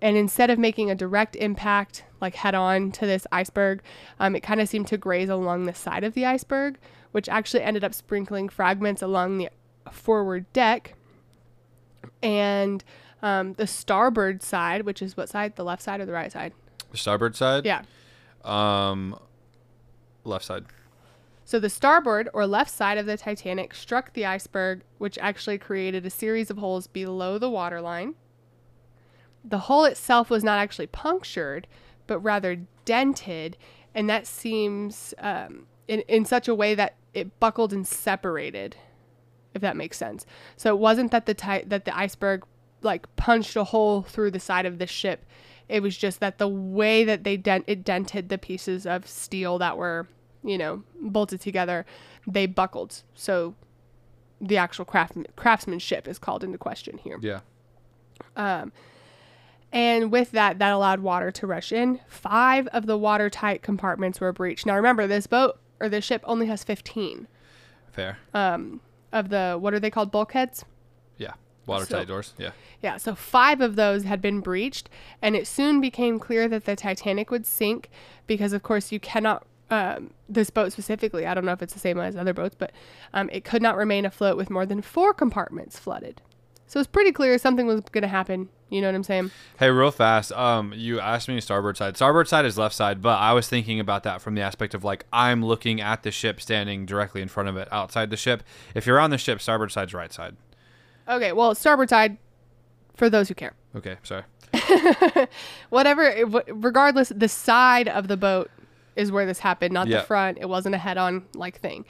[0.03, 3.81] And instead of making a direct impact, like head on to this iceberg,
[4.21, 6.77] um, it kind of seemed to graze along the side of the iceberg,
[7.13, 9.49] which actually ended up sprinkling fragments along the
[9.91, 10.93] forward deck.
[12.23, 12.85] And
[13.23, 15.57] um, the starboard side, which is what side?
[15.57, 16.53] The left side or the right side?
[16.91, 17.65] The starboard side?
[17.65, 17.85] Yeah.
[18.45, 19.19] Um,
[20.25, 20.67] left side.
[21.47, 26.05] So the starboard or left side of the Titanic struck the iceberg, which actually created
[26.05, 28.17] a series of holes below the waterline.
[29.45, 31.69] The hole itself was not actually punctured,
[32.09, 33.57] but rather dented,
[33.95, 38.75] and that seems um, in, in such a way that it buckled and separated,
[39.55, 40.27] if that makes sense.
[40.57, 42.45] So it wasn't that the ti- that the iceberg
[42.83, 45.25] like punched a hole through the side of the ship.
[45.69, 49.59] It was just that the way that they dent it dented the pieces of steel
[49.59, 50.09] that were,
[50.47, 51.85] you know, bolted together,
[52.27, 53.03] they buckled.
[53.15, 53.55] So
[54.41, 57.19] the actual craft craftsmanship is called into question here.
[57.21, 57.41] Yeah.
[58.37, 58.73] Um,
[59.73, 62.01] and with that, that allowed water to rush in.
[62.09, 64.65] Five of the watertight compartments were breached.
[64.67, 67.27] Now remember, this boat or this ship only has 15
[67.93, 68.19] Fair.
[68.33, 68.81] um,
[69.13, 70.65] of the, what are they called, bulkheads?
[71.19, 71.33] yeah.
[71.67, 72.35] Watertight so- doors.
[72.39, 72.51] Yeah.
[72.81, 74.89] Yeah, so five of those had been breached,
[75.21, 77.91] and it soon became clear that the Titanic would sink
[78.29, 79.45] because, of course, you cannot.
[79.69, 82.73] Um, this boat specifically, I don't know if it's the same as other boats, but
[83.13, 86.23] um, it could not remain afloat with more than four compartments flooded.
[86.69, 88.49] So it's pretty clear something was going to happen.
[88.71, 89.31] You know what I'm saying?
[89.59, 90.33] Hey, real fast.
[90.33, 91.97] Um, you asked me starboard side.
[91.97, 94.83] Starboard side is left side, but I was thinking about that from the aspect of
[94.83, 98.43] like I'm looking at the ship standing directly in front of it outside the ship.
[98.75, 100.37] If you're on the ship, starboard side's right side.
[101.09, 102.19] Okay, well, starboard side,
[102.97, 103.55] for those who care.
[103.77, 104.25] Okay, sorry.
[105.71, 108.51] Whatever, regardless, the side of the boat
[108.97, 109.99] is where this happened, not Yeah.
[109.99, 110.39] the front.
[110.41, 111.85] It wasn't a head-on like thing.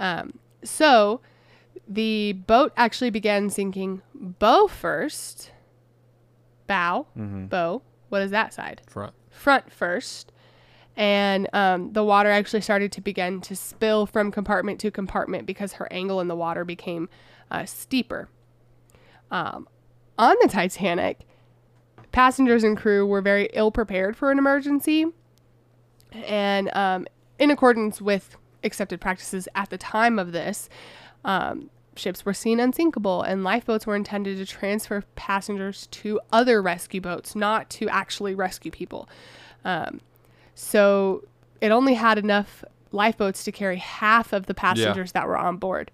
[0.00, 1.20] Um, so
[1.88, 5.50] the boat actually began sinking bow first.
[6.66, 7.46] Bow, Mm-hmm.
[7.46, 7.82] bow.
[8.08, 8.80] What is that side?
[8.86, 9.14] Front.
[9.30, 10.32] Front first.
[10.96, 15.74] And um, the water actually started to begin to spill from compartment to compartment because
[15.74, 17.08] her angle in the water became
[17.50, 18.28] uh, steeper.
[19.30, 19.68] Um,
[20.18, 21.26] on the Titanic,
[22.12, 25.04] passengers and crew were very ill prepared for an emergency.
[26.26, 27.06] And um,
[27.38, 30.68] in accordance with accepted practices at the time of this,
[31.24, 37.00] um, ships were seen unsinkable, and lifeboats were intended to transfer passengers to other rescue
[37.00, 39.08] boats, not to actually rescue people.
[39.64, 40.00] Um,
[40.54, 41.24] so
[41.60, 45.90] it only had enough lifeboats to carry half of the passengers that were on board.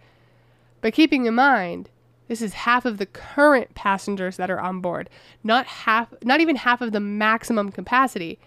[0.80, 1.88] But keeping in mind,
[2.28, 5.10] this is half of the current passengers that are on board,
[5.42, 8.38] not half, not even half of the maximum capacity,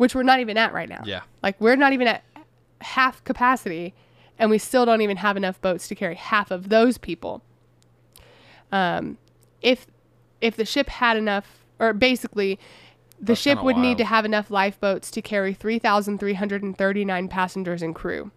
[0.00, 1.02] which we're not even at right now.
[1.04, 1.20] Yeah.
[1.42, 2.24] Like we're not even at
[2.80, 3.92] half capacity,
[4.38, 7.42] and we still don't even have enough boats to carry half of those people.
[8.72, 9.18] Um,
[9.60, 9.86] if
[10.40, 12.58] if the ship had enough, or basically,
[13.18, 16.62] the That's ship would need to have enough lifeboats to carry three thousand three hundred
[16.62, 18.30] and thirty nine passengers and crew.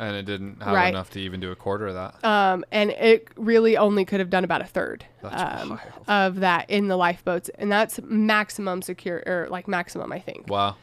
[0.00, 0.88] And it didn't have Right.
[0.90, 2.24] enough to even do a quarter of that.
[2.24, 6.86] Um, and it really only could have done about a third um, of that in
[6.86, 10.48] the lifeboats, and that's maximum secure or like maximum, I think.
[10.48, 10.76] Wow.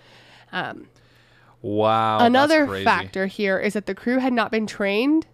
[0.51, 0.87] Um,
[1.61, 2.19] Wow.
[2.19, 5.25] that's Another factor here is that the crew had not been trained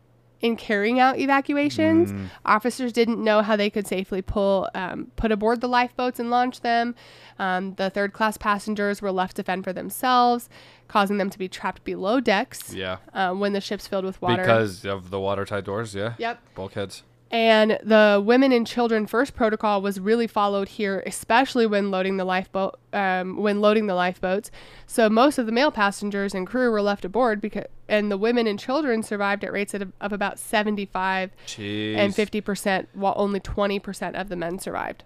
[0.41, 2.11] in carrying out evacuations.
[2.11, 2.27] Mm.
[2.45, 6.61] Officers didn't know how they could safely pull, um, put aboard the lifeboats and launch
[6.61, 6.95] them.
[7.39, 10.49] Um, the third class passengers were left to fend for themselves,
[10.87, 12.97] causing them to be trapped below decks Yeah.
[13.13, 14.41] uh, when the ship's filled with water.
[14.41, 15.93] Because of the watertight doors.
[15.95, 16.13] Yeah.
[16.17, 16.39] Yep.
[16.55, 17.03] Bulkheads.
[17.31, 22.25] And the women and children first protocol was really followed here, especially when loading the
[22.25, 22.77] lifeboat.
[22.91, 24.51] Um, when loading the lifeboats,
[24.85, 28.47] so most of the male passengers and crew were left aboard because, and the women
[28.47, 31.95] and children survived at rates of, of about seventy-five Jeez.
[31.95, 35.05] and fifty percent, while only twenty percent of the men survived.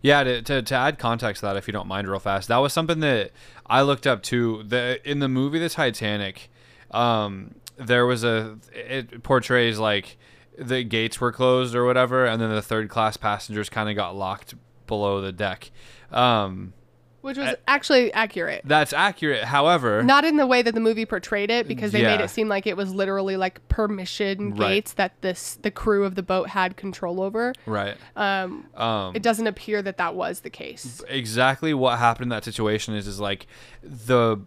[0.00, 2.56] Yeah, to, to, to add context to that, if you don't mind, real fast, that
[2.58, 3.30] was something that
[3.66, 4.62] I looked up too.
[4.66, 6.50] The in the movie The Titanic,
[6.92, 10.16] um, there was a it portrays like
[10.58, 14.14] the gates were closed or whatever, and then the third class passengers kind of got
[14.16, 14.54] locked
[14.86, 15.70] below the deck.
[16.10, 16.74] Um,
[17.22, 18.62] which was actually accurate.
[18.64, 19.44] That's accurate.
[19.44, 22.48] However, Not in the way that the movie portrayed it, because they made it seem
[22.48, 24.68] like it was literally like permission Right.
[24.70, 27.52] gates that this the crew of the boat had control over.
[27.64, 27.96] right.
[28.16, 31.00] Um, Um, it doesn't appear that that was the case.
[31.08, 33.46] exactly what happened in that situation is is like
[33.84, 34.38] the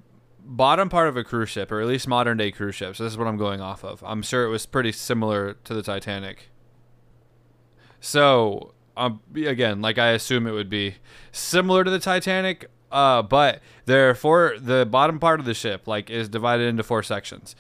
[0.46, 3.18] bottom part of a cruise ship or at least modern day cruise ships this is
[3.18, 6.50] what i'm going off of i'm sure it was pretty similar to the titanic
[8.00, 10.96] so um, again like i assume it would be
[11.32, 16.30] similar to the titanic uh, but therefore the bottom part of the ship like is
[16.30, 17.56] divided into four sections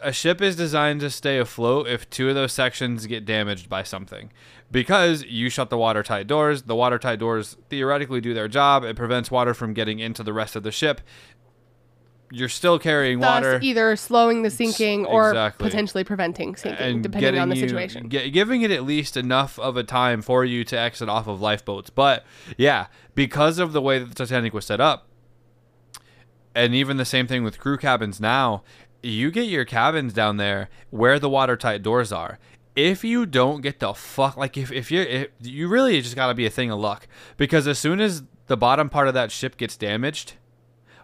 [0.00, 3.82] a ship is designed to stay afloat if two of those sections get damaged by
[3.82, 4.30] something.
[4.70, 8.84] Because you shut the watertight doors, the watertight doors theoretically do their job.
[8.84, 11.00] It prevents water from getting into the rest of the ship.
[12.30, 15.64] You're still carrying Thus, water either slowing the sinking or exactly.
[15.68, 18.10] potentially preventing sinking, and depending on the you- situation.
[18.10, 21.40] gi- giving it at least enough of a time for you to exit off of
[21.40, 21.88] lifeboats.
[21.90, 22.24] But
[22.58, 25.06] yeah, because of the way that the Titanic was set up,
[26.54, 28.62] and even the same thing with crew cabins now,
[29.02, 32.38] you get your cabins down there where the watertight doors are.
[32.76, 36.34] If you don't get the fuck like if if you're if, you really just gotta
[36.34, 39.56] be a thing of luck because as soon as the bottom part of that ship
[39.56, 40.34] gets damaged,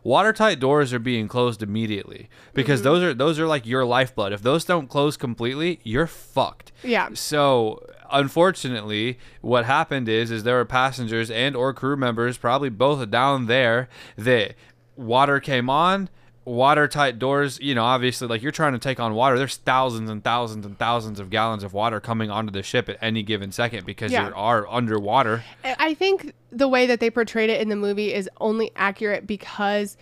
[0.05, 2.85] watertight doors are being closed immediately because mm-hmm.
[2.85, 4.33] those are those are like your lifeblood.
[4.33, 6.71] If those don't close completely, you're fucked.
[6.85, 7.09] yeah.
[7.15, 13.11] So unfortunately, what happened is is there were passengers and or crew members, probably both
[13.11, 14.55] down there, that
[14.97, 16.09] water came on.
[16.45, 19.39] Watertight doors, you know, obviously, like you're trying to take on water.
[19.39, 22.99] There's thousands and thousands and thousands of gallons of water coming onto the ship at
[23.01, 24.29] any given second because Yeah.
[24.29, 25.43] you are underwater.
[25.65, 29.27] I I think the way that they portrayed it in the movie is only accurate
[29.27, 29.97] because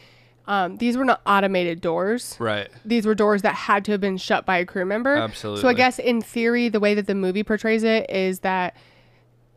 [0.48, 2.34] um, these were not automated doors.
[2.40, 2.68] Right.
[2.84, 5.14] These were doors that had to have been shut by a crew member.
[5.14, 5.62] Absolutely.
[5.62, 8.74] So I guess in theory, the way that the movie portrays it is that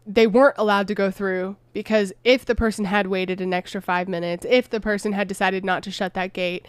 [0.06, 4.08] they weren't allowed to go through because if the person had waited an extra five
[4.08, 6.68] minutes, if the person had decided not to shut that gate,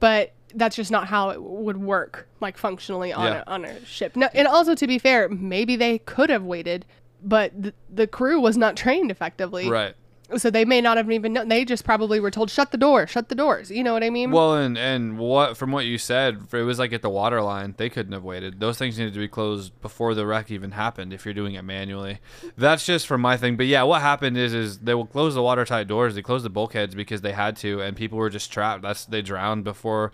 [0.00, 3.42] but that's just not how it would work, like functionally on, Yeah.
[3.46, 4.14] a, on a ship.
[4.16, 6.84] No, and also to be fair, maybe they could have waited,
[7.22, 9.68] but the, the crew was not trained effectively.
[9.68, 9.94] Right.
[10.36, 11.48] So they may not have even known.
[11.48, 13.70] They just probably were told, shut the door, shut the doors.
[13.70, 14.30] You know what I mean?
[14.30, 17.74] Well, and and what from what you said, it was like at the water line.
[17.76, 18.60] They couldn't have waited.
[18.60, 21.12] Those things needed to be closed before the wreck even happened.
[21.12, 22.20] If you're doing it manually,
[22.56, 23.56] that's just from my thing.
[23.56, 26.14] But yeah, what happened is is they will close the watertight doors.
[26.14, 28.82] They closed the bulkheads because they had to, and people were just trapped.
[28.82, 30.12] That's they drowned before.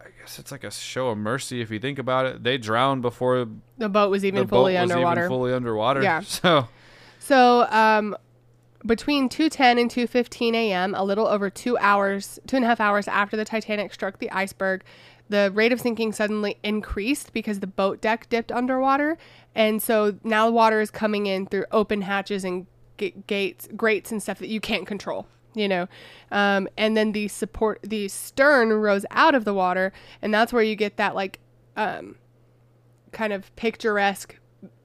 [0.00, 2.42] I guess it's like a show of mercy if you think about it.
[2.42, 3.46] They drowned before
[3.78, 5.20] the boat was even the fully boat was underwater.
[5.22, 6.02] even fully underwater.
[6.02, 6.20] Yeah.
[6.24, 6.68] So
[7.18, 8.16] So, um,
[8.84, 13.08] between 2:10 and 2:15 a.m., a little over two hours, two and a half hours
[13.08, 14.84] after the Titanic struck the iceberg,
[15.28, 19.16] the rate of sinking suddenly increased because the boat deck dipped underwater,
[19.54, 22.66] and so now the water is coming in through open hatches and
[22.98, 25.26] g- gates, grates, and stuff that you can't control.
[25.54, 25.88] You know,
[26.32, 30.64] um, and then the support, the stern rose out of the water, and that's where
[30.64, 31.38] you get that like
[31.76, 32.16] um,
[33.12, 34.36] kind of picturesque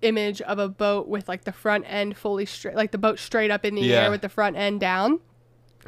[0.02, 3.52] image of a boat with like the front end fully straight, like the boat straight
[3.52, 4.04] up in the Yeah.
[4.06, 5.20] air with the front end down.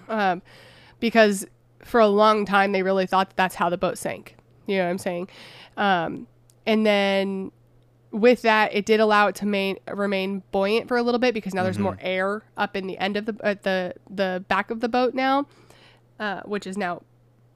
[0.09, 0.41] Um,
[0.99, 1.45] because
[1.83, 4.35] for a long time they really thought that that's how the boat sank.
[4.67, 5.29] You know what I'm saying?
[5.77, 6.27] Um,
[6.65, 7.51] and then
[8.11, 11.53] with that, it did allow it to main, remain buoyant for a little bit because
[11.53, 14.81] now there's more air up in the end of the at the the back of
[14.81, 15.47] the boat now,
[16.19, 17.01] uh, which is now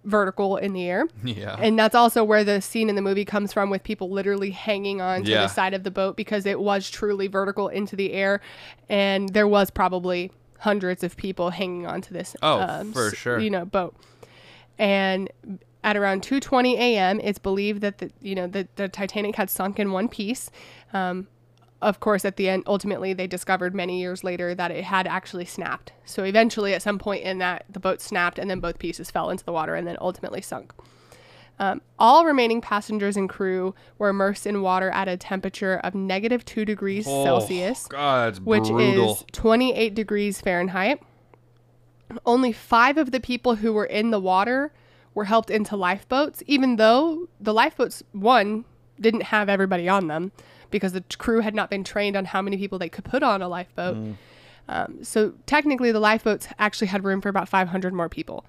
[0.06, 1.08] vertical in the air.
[1.24, 1.56] yeah.
[1.60, 5.02] And that's also where the scene in the movie comes from with people literally hanging
[5.02, 5.42] on to Yeah.
[5.42, 8.40] the side of the boat because it was truly vertical into the air.
[8.88, 13.40] And there was probably hundreds of people hanging on to this Oh, for sure.
[13.40, 13.96] you know, boat.
[14.78, 15.30] And
[15.84, 19.80] at around 2:20 a.m., it's believed that the you know the, the Titanic had sunk
[19.80, 20.50] in one piece.
[20.94, 21.28] Um,
[21.82, 25.46] of course, at the end, ultimately, they discovered many years later that it had actually
[25.46, 25.92] snapped.
[26.06, 29.30] So eventually, at some point in that, the boat snapped, and then both pieces fell
[29.30, 30.74] into the water, and then ultimately sunk.
[31.58, 36.44] Um, all remaining passengers and crew were immersed in water at a temperature of negative
[36.44, 39.14] two degrees Oh, Celsius God, which brutal.
[39.14, 41.02] is 28 degrees Fahrenheit.
[42.26, 44.74] Only five of the people who were in the water
[45.14, 48.66] were helped into lifeboats, even though the lifeboats, one,
[49.00, 50.32] didn't have everybody on them
[50.76, 53.42] because the crew had not been trained on how many people they could put on
[53.42, 53.96] a lifeboat.
[53.96, 54.16] Mm.
[54.68, 58.46] Um, so technically, the lifeboats actually had room for about 500 more people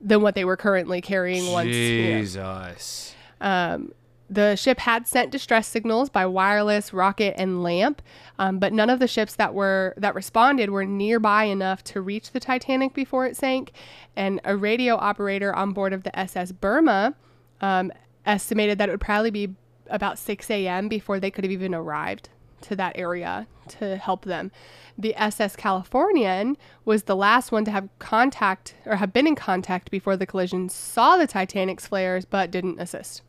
[0.00, 1.68] than what they were currently carrying once.
[1.74, 3.14] you know, Jesus.
[3.40, 3.92] um,
[4.28, 8.02] the ship had sent distress signals by wireless, rocket, and lamp,
[8.38, 12.32] um, but none of the ships that were that responded were nearby enough to reach
[12.32, 13.72] the Titanic before it sank.
[14.16, 17.14] And a radio operator on board of the SS Birma
[17.60, 17.92] um,
[18.24, 19.54] estimated that it would probably be
[19.90, 20.88] about 6 a.m.
[20.88, 22.28] before they could have even arrived
[22.62, 24.50] to that area to help them.
[24.96, 29.90] The SS Californian was the last one to have contact or have been in contact
[29.90, 33.22] before the collision, saw the Titanic's flares, but didn't assist.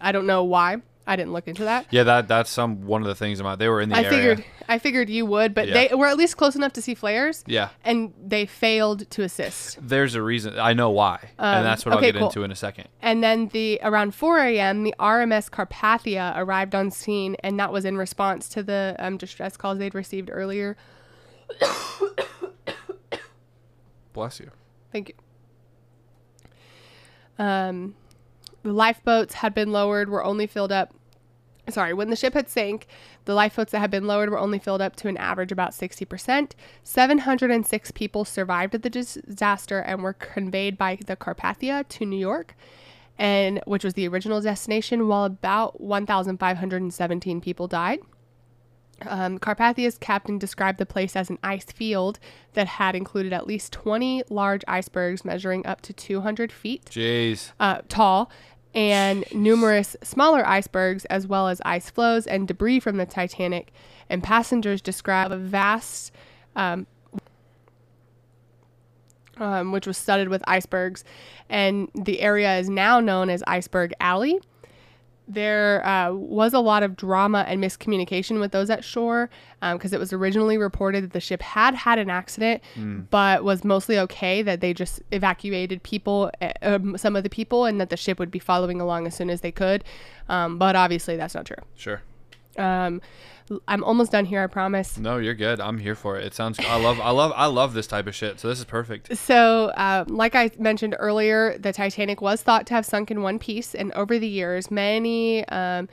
[0.00, 0.82] I don't know why.
[1.06, 1.86] I didn't look into that.
[1.90, 4.10] Yeah, that that's some one of the things about they were in the I area.
[4.10, 5.74] figured I figured you would, but Yeah.
[5.88, 9.78] they were at least close enough to see flares, Yeah, and they failed to assist.
[9.82, 10.58] there's a reason.
[10.60, 12.28] I know why, Um, and that's what okay, I'll get cool.
[12.28, 12.88] into in a second.
[13.02, 17.84] And then the around 4 a.m., the RMS Carpathia arrived on scene, and that was
[17.84, 20.76] in response to the um, distress calls they'd received earlier.
[24.12, 24.50] Bless you.
[24.92, 25.14] Thank you.
[27.44, 27.94] Um,
[28.62, 30.94] the lifeboats had been lowered, were only filled up.
[31.68, 32.86] Sorry, when the ship had sank,
[33.24, 36.52] the lifeboats that had been lowered were only filled up to an average about 60%.
[36.82, 42.56] 706 people survived the disaster and were conveyed by the Carpathia to New York,
[43.16, 48.00] and which was the original destination, while about 1,517 people died.
[49.06, 52.18] Um, Carpathia's captain described the place as an ice field
[52.54, 57.52] that had included at least 20 large icebergs measuring up to 200 feet Jeez.
[57.58, 58.30] uh, tall
[58.74, 63.72] and numerous smaller icebergs, as well as ice floes and debris from the Titanic.
[64.08, 66.12] And passengers describe a vast,
[66.56, 66.86] um,
[69.36, 71.04] um, which was studded with icebergs,
[71.48, 74.40] and the area is now known as Iceberg Alley.
[75.28, 80.00] There uh, was a lot of drama and miscommunication with those at shore because it
[80.00, 82.62] was originally reported that the ship had had an accident,
[83.10, 84.42] but was mostly okay.
[84.42, 88.18] That they just evacuated people, uh, um, some of the people, and that the ship
[88.18, 89.84] would be following along as soon as they could.
[90.28, 91.56] Um, but obviously, that's not true.
[91.76, 92.02] Sure.
[92.58, 93.00] Um,
[93.66, 94.42] I'm almost done here.
[94.42, 94.98] I promise.
[94.98, 95.60] No, you're good.
[95.60, 96.24] I'm here for it.
[96.24, 96.58] It sounds.
[96.60, 97.00] I love.
[97.00, 97.32] I love.
[97.34, 98.40] I love this type of shit.
[98.40, 99.16] So this is perfect.
[99.16, 103.38] So, uh, like I mentioned earlier, the Titanic was thought to have sunk in one
[103.38, 105.88] piece, and over the years, many um,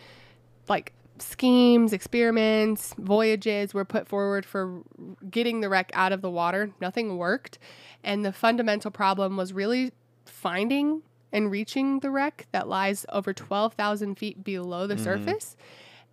[0.68, 4.82] like schemes, experiments, voyages were put forward for
[5.30, 6.72] getting the wreck out of the water.
[6.80, 7.60] Nothing worked,
[8.04, 9.92] and the fundamental problem was really
[10.26, 11.02] finding
[11.32, 15.56] and reaching the wreck that lies over 12,000 feet below the surface.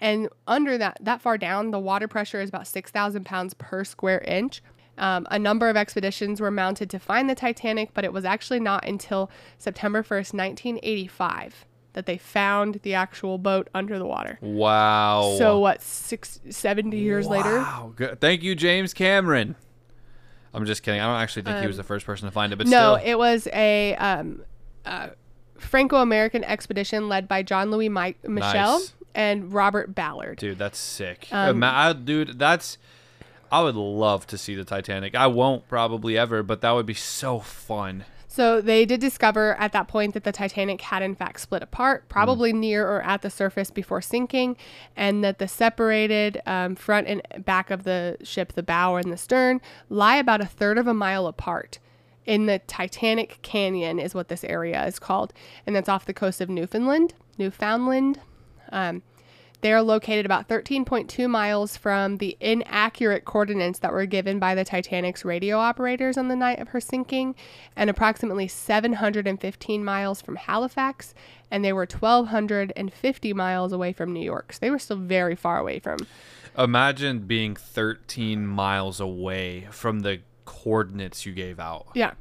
[0.01, 4.21] And under that, that far down, the water pressure is about 6,000 pounds per square
[4.21, 4.63] inch.
[4.99, 8.61] Um, a number of expeditions were mounted to find the Titanic, but it was actually
[8.61, 14.39] not until September 1st, 1985, that they found the actual boat under the water.
[14.41, 15.35] Wow.
[15.39, 17.59] So, what, six, 70 years later?
[17.59, 17.93] Wow.
[17.95, 18.21] Good.
[18.21, 19.55] Thank you, James Cameron.
[20.55, 21.01] I'm just kidding.
[21.01, 22.97] I don't actually think he was the first person to find it, but Um, No,
[22.97, 23.11] still.
[23.11, 24.43] it was a um,
[24.87, 25.09] uh,
[25.59, 28.95] Franco American expedition led by John Louis Mi- Michel Nice.
[29.17, 30.39] And Robert Ballard.
[30.39, 31.27] Dude, that's sick.
[31.33, 32.79] Um, I- dude, that's.
[33.51, 35.15] I would love to see the Titanic.
[35.15, 38.05] I won't probably ever, but that would be so fun.
[38.27, 42.09] So they did discover at that point that the Titanic had in fact split apart,
[42.09, 44.57] probably near or at the surface before sinking,
[44.97, 49.17] and that the separated um, front and back of the ship, the bow and the
[49.17, 51.79] stern, lie about a third of a mile apart.
[52.27, 55.33] In the Titanic Canyon is what this area is called,
[55.65, 57.15] and that's off the coast of Newfoundland.
[57.39, 58.21] Newfoundland.
[58.71, 59.03] Um,
[59.63, 64.65] they are located about 13.2 miles from the inaccurate coordinates that were given by the
[64.65, 67.35] Titanic's radio operators on the night of her sinking,
[67.75, 71.15] and approximately 715 miles from Halifax,
[71.51, 74.53] and they were 1,250 miles away from New York.
[74.53, 75.99] So they were still very far away from.
[76.59, 81.89] Imagine being 13 miles away from the coordinates you gave out.
[81.95, 82.13] Yeah.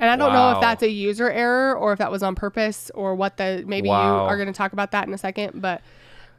[0.00, 2.90] And I don't know if that's a user error or if that was on purpose
[2.94, 4.02] or what the maybe Wow.
[4.24, 5.82] you are going to talk about that in a second, but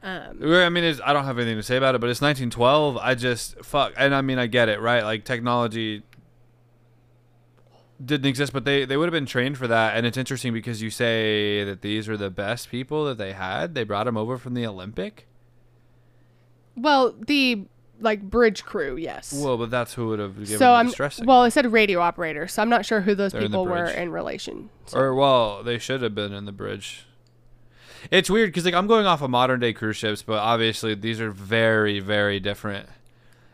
[0.01, 2.95] um, I mean, it's, I don't have anything to say about it, but it's 1912.
[2.97, 5.03] I just fuck, and I mean, I get it, right?
[5.03, 6.03] Like technology
[8.03, 9.97] didn't exist, but they they would have been trained for that.
[9.97, 13.76] And it's interesting because you say that these were the best people that they had.
[13.76, 15.28] They brought them over from the Olympic.
[16.78, 17.66] well, the
[18.00, 19.34] like bridge crew, yes.
[19.34, 21.26] Well, but that's who would have given so the I'm stressing.
[21.26, 23.86] well, it said radio operator, so I'm not sure who those They're in people were
[23.86, 24.70] in relation.
[24.86, 25.00] So.
[25.00, 27.06] or well, they should have been in the bridge.
[28.12, 31.20] It's weird because like I'm going off of modern day cruise ships, but obviously these
[31.20, 32.88] are very very different.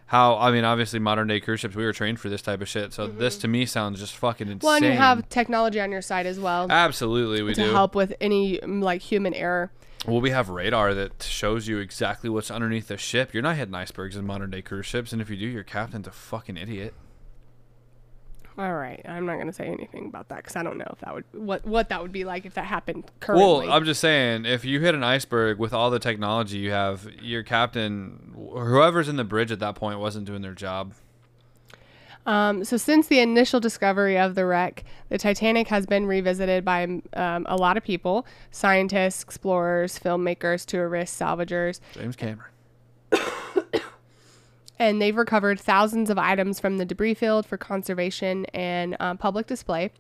[0.08, 2.68] How I mean, obviously modern day cruise ships we were trained for this type of
[2.68, 4.60] shit, so this to me sounds just fucking insane.
[4.60, 4.66] Mm-hmm.
[4.66, 7.72] well, and you have technology on your side as well absolutely we to do.
[7.72, 9.72] help with any like human error.
[10.08, 13.34] Well, we have radar that shows you exactly what's underneath the ship.
[13.34, 16.08] You're not hitting icebergs in modern day cruise ships, and if you do, your captain's
[16.08, 16.94] a fucking idiot.
[18.58, 21.00] All right, I'm not going to say anything about that because I don't know if
[21.00, 23.68] that would what what that would be like if that happened currently.
[23.68, 27.06] Well, I'm just saying, if you hit an iceberg with all the technology you have,
[27.22, 30.94] your captain, whoever's in the bridge at that point, wasn't doing their job.
[32.26, 36.84] Um, so, since the initial discovery of the wreck, the Titanic has been revisited by
[37.14, 41.80] um, a lot of people scientists, explorers, filmmakers, tourists, salvagers.
[41.94, 42.50] James Cameron.
[44.80, 49.46] and they've recovered thousands of items from the debris field for conservation and uh, public
[49.46, 49.92] display.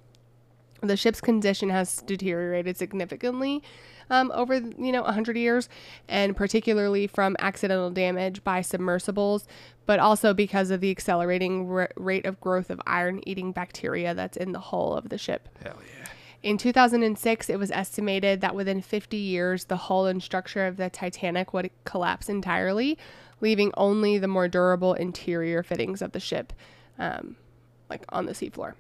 [0.82, 3.63] The ship's condition has deteriorated significantly
[4.10, 5.70] um, over you know 100 years,
[6.08, 9.47] and particularly from accidental damage by submersibles,
[9.86, 14.51] but also because of the accelerating r- rate of growth of iron-eating bacteria that's in
[14.51, 15.49] the hull of the ship.
[15.64, 16.06] Hell yeah.
[16.43, 20.91] In 2006, it was estimated that within 50 years, the hull and structure of the
[20.91, 22.99] Titanic would collapse entirely,
[23.41, 26.53] leaving only the more durable interior fittings of the ship,
[26.99, 27.36] um,
[27.89, 28.76] like on the seafloor.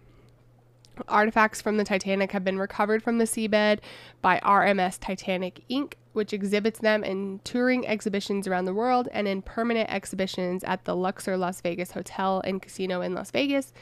[1.07, 3.79] Artifacts from the Titanic have been recovered from the seabed
[4.21, 9.41] by RMS Titanic Inc., which exhibits them in touring exhibitions around the world and in
[9.41, 13.73] permanent exhibitions at the Luxor Las Vegas Hotel and Casino in Las Vegas.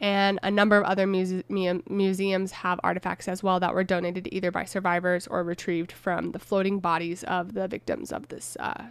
[0.00, 4.50] And a number of other muse- museums have artifacts as well that were donated either
[4.50, 8.84] by survivors or retrieved from the floating bodies of the victims of this uh,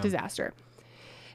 [0.00, 0.52] disaster.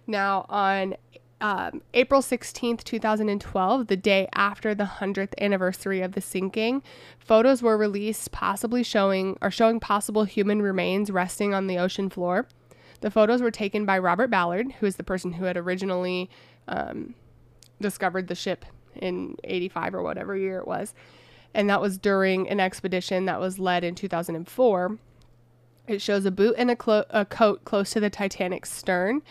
[0.05, 0.95] Now, on
[1.41, 6.83] um, April 16th, 2012, the day after the 100th anniversary of the sinking,
[7.17, 12.47] photos were released possibly showing or showing possible human remains resting on the ocean floor.
[13.01, 16.29] The photos were taken by Robert Ballard, who is the person who had originally
[16.67, 17.15] um,
[17.79, 18.65] discovered the ship
[18.95, 20.93] in 85 or whatever year it was.
[21.53, 24.97] And that was during an expedition that was led in 2004.
[25.87, 29.21] It shows a boot and a, clo- a coat close to the Titanic's stern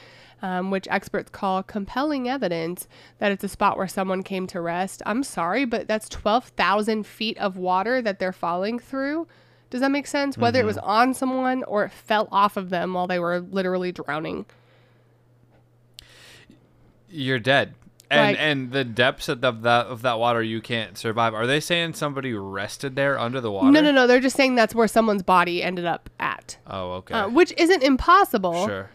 [0.43, 2.87] um, which experts call compelling evidence
[3.19, 5.03] that it's a spot where someone came to rest.
[5.07, 9.27] I'm sorry, but that's 12,000 feet of water that they're falling through.
[9.71, 10.39] Does that make sense?
[10.39, 10.89] Whether it was Mm-hmm.
[10.91, 14.47] on someone or it fell off of them while they were literally drowning.
[17.11, 17.75] You're dead.
[18.11, 21.35] And Like- and the depths of that of that water you can't survive.
[21.35, 23.71] Are they saying somebody rested there under the water?
[23.71, 24.07] No, no, no.
[24.07, 27.13] They're just saying that's where someone's body ended up at, Oh, okay.
[27.15, 28.67] uh, which isn't impossible.
[28.67, 28.89] sure.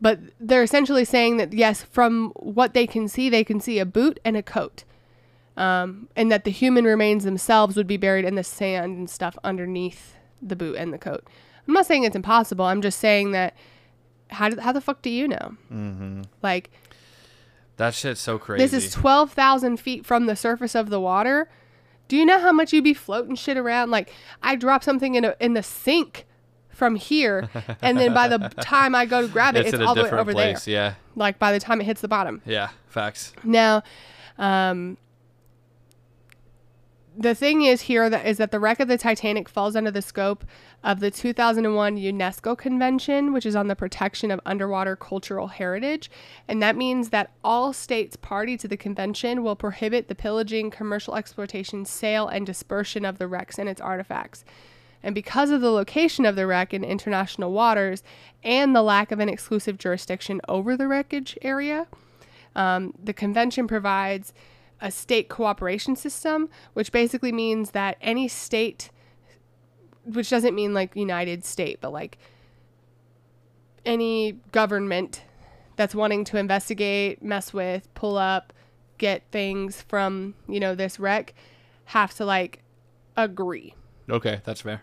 [0.00, 3.84] But they're essentially saying that yes, from what they can see, they can see a
[3.86, 4.84] boot and a coat,
[5.56, 9.36] um, and that the human remains themselves would be buried in the sand and stuff
[9.44, 11.24] underneath the boot and the coat.
[11.68, 12.64] I'm not saying it's impossible.
[12.64, 13.54] I'm just saying that
[14.30, 15.56] how do, how the fuck do you know?
[15.70, 16.22] Mm-hmm.
[16.42, 16.70] Like
[17.76, 18.64] That shit's so crazy.
[18.64, 21.50] this is twelve thousand feet from the surface of the water.
[22.08, 23.90] Do you know how much you'd be floating shit around?
[23.90, 24.10] Like
[24.42, 26.26] I drop something in a, in the sink
[26.70, 27.48] from here,
[27.82, 30.10] and then by the time I go to grab it, it's, it's, all the way
[30.10, 30.64] over place.
[30.64, 30.74] there.
[30.74, 30.94] Yeah.
[31.14, 32.40] Like by the time it hits the bottom.
[32.44, 32.70] Yeah.
[32.88, 33.32] Facts.
[33.44, 33.82] Now,
[34.38, 34.96] um,
[37.16, 40.00] the thing is here that is that the wreck of the Titanic falls under the
[40.00, 40.44] scope
[40.82, 46.10] of the 2001 UNESCO Convention, which is on the protection of underwater cultural heritage,
[46.48, 51.16] and that means that all states party to the convention will prohibit the pillaging, commercial
[51.16, 54.44] exploitation, sale, and dispersion of the wrecks and its artifacts.
[55.02, 58.02] And because of the location of the wreck in international waters
[58.42, 61.86] and the lack of an exclusive jurisdiction over the wreckage area,
[62.54, 64.32] um, the convention provides
[64.80, 68.90] a state cooperation system, which basically means that any state,
[70.04, 72.18] which doesn't mean like United State, but like
[73.84, 75.22] any government
[75.76, 78.52] that's wanting to investigate, mess with, pull up,
[78.98, 81.34] get things from, you know, this wreck,
[81.86, 82.62] have to like
[83.16, 83.74] agree.
[84.08, 84.82] Okay, that's fair.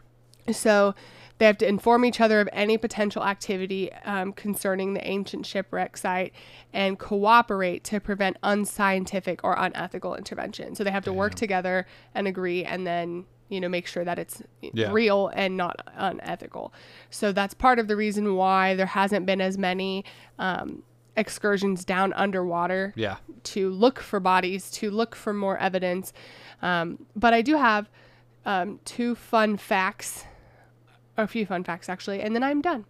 [0.51, 0.95] So
[1.39, 5.95] they have to inform each other of any potential activity um, concerning the ancient shipwreck
[5.97, 6.33] site
[6.73, 10.73] and cooperate to prevent unscientific or unethical intervention.
[10.75, 11.85] So they have to work together
[12.15, 14.91] and agree and then, you know, make sure that it's Yeah.
[14.91, 16.73] real and not unethical.
[17.11, 20.05] So that's part of the reason why there hasn't been as many
[20.39, 20.81] um,
[21.15, 23.17] excursions down underwater Yeah.
[23.43, 26.13] to look for bodies, to look for more evidence.
[26.63, 27.89] Um, but I do have
[28.45, 30.23] um, two fun facts,
[31.17, 32.85] a few fun facts actually, and then I'm done.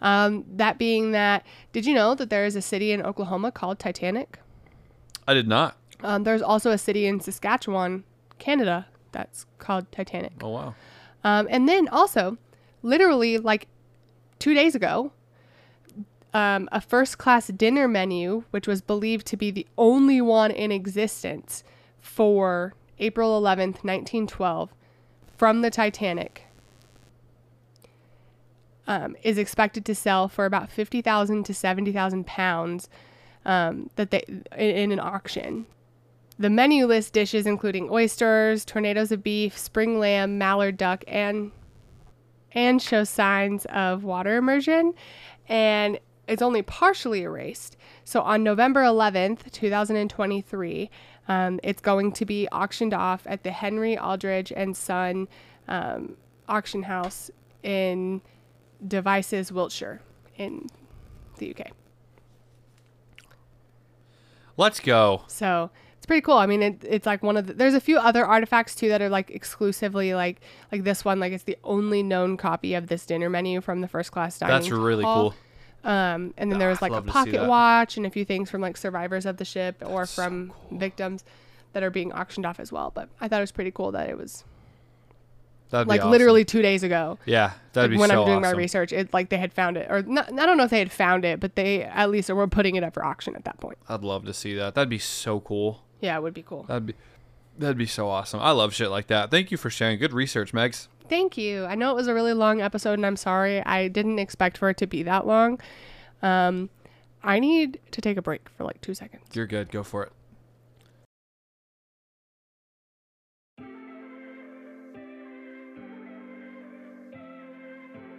[0.00, 3.78] Um, that being that, did you know that there is a city in Oklahoma called
[3.78, 4.38] Titanic?
[5.26, 5.76] I did not.
[6.02, 8.04] Um, there's also a city in Saskatchewan,
[8.38, 10.32] Canada, that's called Titanic.
[10.42, 10.74] Oh wow.
[11.24, 12.38] Um, and then also,
[12.82, 13.66] literally like
[14.38, 15.12] two days ago,
[16.32, 20.70] um, a first class dinner menu, which was believed to be the only one in
[20.70, 21.64] existence
[22.00, 24.72] for April 11th, 1912,
[25.36, 26.44] from the Titanic,
[28.88, 32.88] um, is expected to sell for about 50,000 to 70,000 pounds
[33.44, 34.24] um, that they
[34.56, 35.66] in, in an auction.
[36.38, 41.52] The menu lists dishes including oysters, tournedos of beef, spring lamb, mallard duck, and
[42.52, 44.94] and shows signs of water immersion,
[45.48, 47.76] and it's only partially erased.
[48.04, 50.90] So on November 11th, 2023,
[51.28, 55.28] um, it's going to be auctioned off at the Henry Aldridge and Son
[55.68, 56.16] um,
[56.48, 57.30] auction house
[57.62, 58.22] in
[58.86, 60.00] Devizes, Wiltshire,
[60.36, 60.66] in
[61.38, 61.72] the UK.
[64.56, 65.22] Let's go.
[65.28, 66.36] So it's pretty cool.
[66.36, 69.00] I mean, it, it's like one of the, there's a few other artifacts too that
[69.00, 70.40] are like exclusively like
[70.72, 71.20] like this one.
[71.20, 74.56] Like it's the only known copy of this dinner menu from the first class dining.
[74.56, 75.30] That's really hall.
[75.30, 75.90] cool.
[75.90, 78.24] Um, and then there was like a love to see pocket watch and a few
[78.24, 80.78] things from like survivors of the ship or That's so from cool.
[80.78, 81.24] victims
[81.72, 82.90] that are being auctioned off as well.
[82.92, 84.44] But I thought it was pretty cool that it was
[85.70, 86.10] That'd be like awesome.
[86.10, 87.18] literally two days ago.
[87.26, 88.56] Yeah, that'd like be when so I'm doing awesome.
[88.56, 90.78] my research, it like they had found it, or not, I don't know if they
[90.78, 93.60] had found it, but they at least were putting it up for auction at that
[93.60, 93.78] point.
[93.88, 94.74] I'd love to see that.
[94.74, 95.82] That'd be so cool.
[96.00, 96.64] Yeah, it would be cool.
[96.64, 96.94] That'd be
[97.58, 98.40] that'd be so awesome.
[98.40, 99.30] I love shit like that.
[99.30, 99.98] Thank you for sharing.
[99.98, 100.88] Good research, Megs.
[101.08, 101.64] Thank you.
[101.64, 103.64] I know it was a really long episode, and I'm sorry.
[103.64, 105.60] I didn't expect for it to be that long.
[106.22, 106.70] Um,
[107.22, 109.24] I need to take a break for like two seconds.
[109.32, 109.70] You're good.
[109.70, 110.12] Go for it.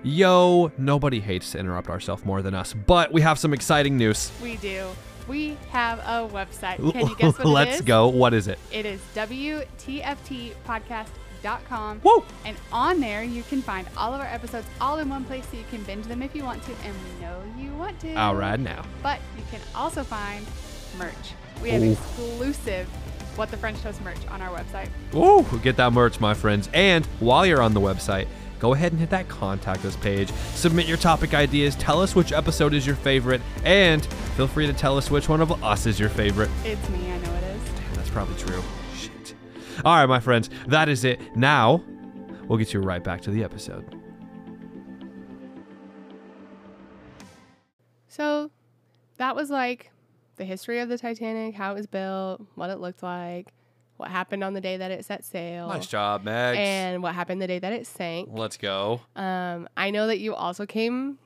[0.01, 4.31] Yo, nobody hates to interrupt ourselves more than us, but we have some exciting news.
[4.41, 4.87] We do.
[5.27, 6.77] We have a website.
[6.77, 7.45] Can you guess what it is?
[7.45, 7.81] Let's it is?
[7.81, 8.07] go.
[8.07, 8.57] What is it?
[8.71, 11.99] It is WTFTpodcast.com.
[11.99, 12.23] Whoa!
[12.45, 15.57] And on there, you can find all of our episodes all in one place so
[15.57, 16.71] you can binge them if you want to.
[16.83, 18.13] And we know you want to.
[18.15, 18.83] All right now.
[19.03, 20.45] But you can also find
[20.97, 21.13] merch.
[21.61, 21.91] We have Ooh.
[21.91, 22.87] exclusive
[23.35, 24.89] What the French Toast merch on our website.
[25.13, 26.69] Ooh, get that merch, my friends.
[26.73, 28.27] And while you're on the website,
[28.59, 30.31] go ahead and hit that contact us page.
[30.53, 31.75] Submit your topic ideas.
[31.75, 34.05] Tell us which episode is your favorite, and
[34.35, 36.49] feel free to tell us which one of us is your favorite.
[36.63, 37.61] It's me, I know it is.
[37.75, 38.61] Damn, that's probably true.
[38.95, 39.33] Shit.
[39.85, 41.19] All right, my friends, that is it.
[41.35, 41.83] Now,
[42.47, 43.95] we'll get you right back to the episode.
[48.07, 48.51] So
[49.17, 49.91] that was like
[50.35, 53.53] the history of the Titanic, how it was built, what it looked like,
[53.99, 56.57] what happened on the day that it set sail, Nice job, Max.
[56.57, 58.29] and what happened the day that it sank.
[58.31, 59.01] Let's go.
[59.15, 61.19] Um, I know that you also came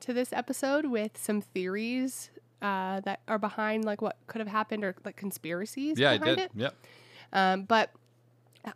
[0.00, 2.30] to this episode with some theories
[2.60, 6.36] uh, that are behind like what could have happened or like conspiracies Yeah, I behind
[6.38, 6.44] did.
[6.46, 6.50] it.
[6.56, 6.74] Yep.
[7.32, 7.90] Um, but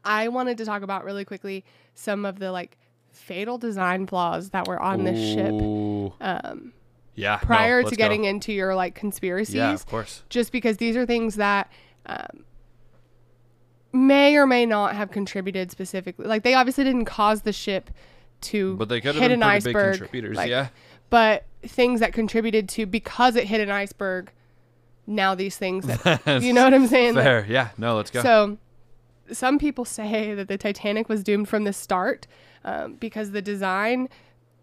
[0.04, 1.64] I wanted to talk about really quickly
[1.94, 2.78] some of the like
[3.12, 5.52] fatal design flaws that were on this ship
[6.20, 6.72] um,
[7.16, 7.38] Yeah.
[7.38, 8.04] prior let's to go.
[8.04, 9.56] getting into your like conspiracies.
[9.56, 10.22] Yeah, of course.
[10.30, 11.70] Just because these are things that
[12.06, 12.44] um,
[13.92, 16.26] may or may not have contributed specifically.
[16.26, 17.90] Like they obviously didn't cause the ship
[18.42, 19.98] to But they could have hit been an pretty big iceberg.
[19.98, 20.36] contributors.
[20.36, 20.68] like, yeah.
[21.10, 24.30] But things that contributed to because it hit an iceberg.
[25.06, 27.14] Now these things that you know what I'm saying.
[27.14, 27.44] Fair.
[27.48, 27.70] Yeah.
[27.76, 28.22] No, let's go.
[28.22, 28.58] So,
[29.32, 32.26] some people say that the Titanic was doomed from the start
[32.64, 34.08] um, because the design.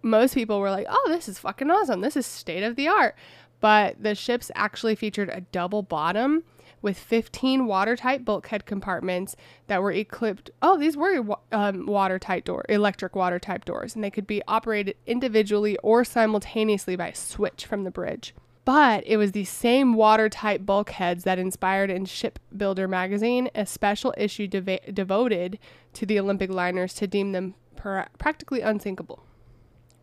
[0.03, 1.99] Most people were like, "Oh, this is fucking awesome!
[2.01, 3.15] This is state of the art."
[3.59, 6.43] But the ships actually featured a double bottom
[6.81, 9.35] with 15 watertight bulkhead compartments
[9.67, 10.51] that were equipped.
[10.61, 15.77] Oh, these were um, watertight door, electric watertight doors, and they could be operated individually
[15.77, 18.33] or simultaneously by a switch from the bridge.
[18.67, 24.45] But it was these same watertight bulkheads that inspired in Shipbuilder magazine a special issue
[24.45, 25.57] devoted
[25.93, 29.23] to the Olympic liners to deem them pra- practically unsinkable.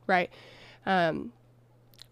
[0.07, 0.31] Right?
[0.87, 1.35] Um,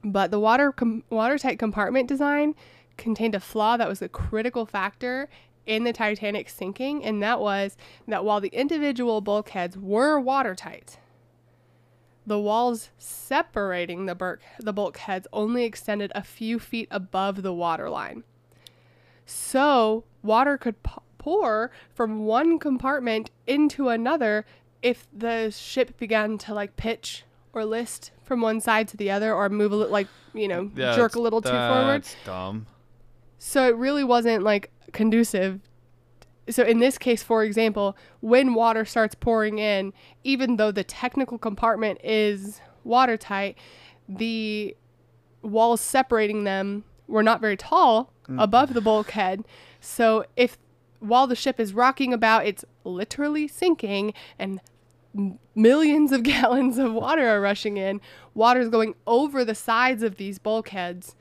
[0.04, 2.54] but the water com- watertight compartment design
[3.02, 5.28] contained a flaw that was a critical factor
[5.66, 7.76] in the Titanic sinking, and that was
[8.08, 10.98] that while the individual bulkheads were watertight,
[12.26, 18.24] the walls separating the, bur- the bulkheads only extended a few feet above the waterline.
[19.26, 24.44] So, water could p- pour from one compartment into another
[24.82, 29.32] if the ship began to like pitch or list from one side to the other
[29.32, 32.02] or move a little like, you know, Yeah, jerk a little too forward.
[32.02, 32.66] That's dumb.
[33.44, 35.60] So it really wasn't like conducive.
[36.48, 39.92] So in this case, for example, when water starts pouring in,
[40.22, 43.58] even though the technical compartment is watertight,
[44.08, 44.76] the
[45.42, 48.40] walls separating them were not very tall mm.
[48.40, 49.44] above the bulkhead.
[49.80, 50.56] So if
[51.00, 54.60] while the ship is rocking about, it's literally sinking and
[55.56, 58.00] millions of gallons of water are rushing in,
[58.34, 61.16] water is going over the sides of these bulkheads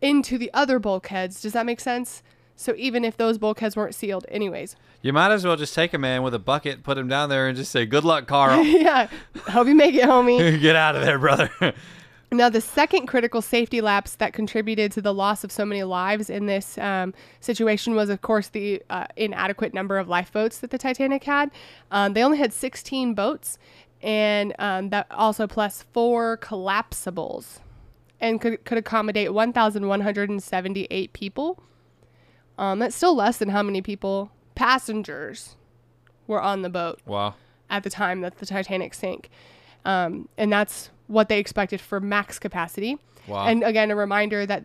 [0.00, 1.40] into the other bulkheads.
[1.40, 2.22] Does that make sense?
[2.56, 4.76] So even if those bulkheads weren't sealed, anyways.
[5.00, 7.48] You might as well just take a man with a bucket, put him down there,
[7.48, 8.62] and just say, "Good luck, Carl.
[8.64, 9.08] yeah.
[9.48, 10.60] Hope you make it, homie.
[10.60, 11.50] Get out of there, brother."
[12.32, 16.30] Now, the second critical safety lapse that contributed to the loss of so many lives
[16.30, 20.78] in this um, situation was, of course, the uh, inadequate number of lifeboats that the
[20.78, 21.50] Titanic had.
[21.90, 23.58] Um, they only had 16 boats,
[24.00, 27.58] and um, that also plus four collapsibles,
[28.20, 31.62] and could, could accommodate 1,178 people.
[32.58, 35.56] Um, that's still less than how many people, passengers,
[36.26, 37.34] were on the boat wow.
[37.68, 39.30] at the time that the Titanic sank.
[39.84, 42.98] Um, and that's what they expected for max capacity.
[43.26, 43.46] Wow.
[43.46, 44.64] And again, a reminder that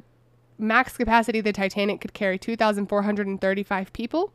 [0.57, 4.31] max capacity, the Titanic could carry 2,435 people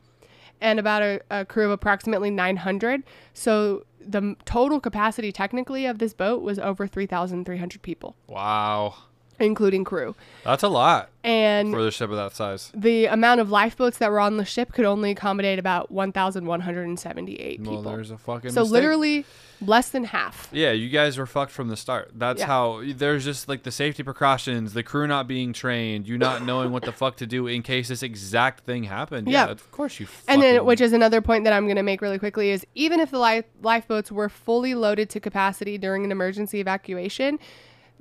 [0.61, 3.03] and about a, a crew of approximately 900.
[3.33, 8.95] So the total capacity technically of this boat was over 3,300 people, Wow.
[9.41, 10.15] Including crew.
[10.45, 12.71] That's a lot And for the ship of that size.
[12.75, 17.77] the amount of lifeboats that were on the ship could only accommodate about 1,178 Well,
[17.77, 17.83] people.
[17.93, 18.73] there's a fucking so mistake.
[18.73, 19.25] literally
[19.61, 20.49] less than half.
[20.53, 22.11] Yeah, you guys were fucked from the start.
[22.15, 22.47] That's Yeah.
[22.47, 26.73] how there's just like the safety precautions, the crew not being trained, you not knowing
[26.73, 29.29] what the fuck to do in case this exact thing happened.
[29.29, 29.51] Yeah, Yeah.
[29.53, 30.07] of course you.
[30.29, 33.01] And then, which is another point that I'm going to make really quickly, is even
[33.01, 37.39] if the life, lifeboats were fully loaded to capacity during an emergency evacuation,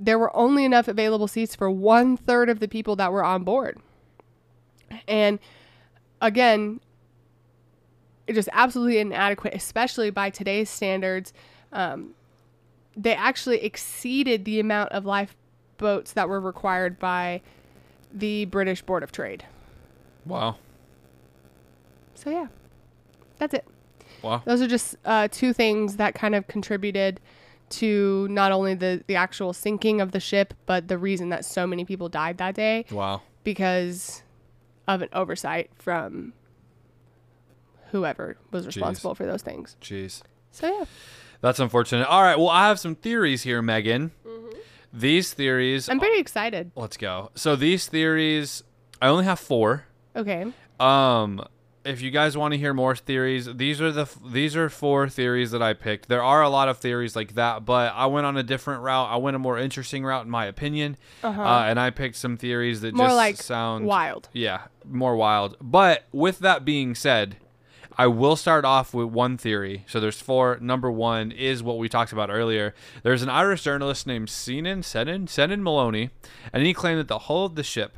[0.02, 3.44] there were only enough available seats for one third of the people that were on
[3.44, 3.78] board.
[5.08, 5.40] And
[6.22, 6.80] again,
[8.26, 11.34] it just absolutely inadequate, especially by today's standards.
[11.74, 12.12] Um,
[12.96, 17.42] they actually exceeded the amount of lifeboats that were required by
[18.14, 19.46] the British Board of Trade.
[20.26, 20.56] wow,
[22.16, 22.48] So yeah,
[23.38, 23.66] that's it.
[24.22, 24.42] wow.
[24.46, 27.20] Those are just uh, two things that kind of contributed
[27.72, 31.66] to not only the the actual sinking of the ship, but the reason that so
[31.68, 33.22] many people died that day Wow.
[33.44, 34.24] because
[34.88, 36.34] of an oversight from
[37.92, 39.76] whoever was responsible for those things.
[39.82, 40.22] Jeez.
[40.52, 40.86] So yeah,
[41.42, 42.08] That's unfortunate.
[42.08, 44.12] All right, well, I have some theories here, Megan.
[44.26, 44.54] Mhm.
[44.92, 45.88] These theories.
[45.90, 46.72] I'm pretty excited.
[46.76, 47.32] let's go.
[47.36, 48.64] So these theories,
[49.02, 49.86] I only have four.
[50.16, 50.52] Okay.
[50.80, 51.46] Um,
[51.90, 55.52] if you guys want to hear more theories, these are the these are four theories
[55.52, 56.08] that I picked.
[56.08, 59.10] There are a lot of theories like that, but I went on a different route.
[59.10, 61.42] I went a more interesting route, in my opinion, Uh-huh.
[61.42, 64.30] uh, and I picked some theories that More just like sound Wild.
[64.34, 65.58] yeah, more wild.
[65.62, 67.38] But with that being said,
[67.98, 69.84] I will start off with one theory.
[69.88, 70.58] So there's four.
[70.62, 72.74] Number one is what we talked about earlier.
[73.04, 76.12] There's an Irish journalist named Senan Senan Senan Molony,
[76.54, 77.98] and he claimed that the hull of the ship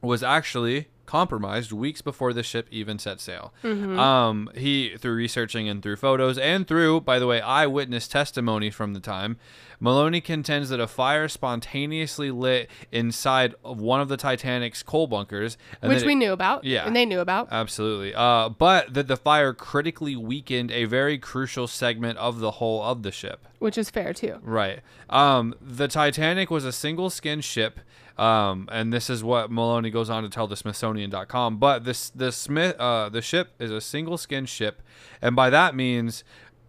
[0.00, 3.52] was actually compromised weeks before the ship even set sail.
[3.64, 8.92] Um, he through researching and through photos and through, by the way, eyewitness testimony from
[8.92, 9.38] the time.
[9.80, 15.56] Molony contends that a fire spontaneously lit inside of one of the Titanic's coal bunkers,
[15.80, 16.64] and Which we it- knew about.
[16.64, 16.84] Yeah.
[16.84, 17.48] And they knew about.
[17.50, 18.12] Absolutely.
[18.14, 23.02] Uh, but that the fire critically weakened a very crucial segment of the hull of
[23.02, 23.46] the ship.
[23.60, 24.38] which is fair too.
[24.42, 24.80] Right.
[25.10, 27.80] Um, the Titanic was a single skin ship.
[28.18, 31.58] Um, and this is what Molony goes on to tell the Smithsonian.com.
[31.58, 34.82] But this the Smith uh, the ship is a single skin ship,
[35.22, 36.24] and by that means,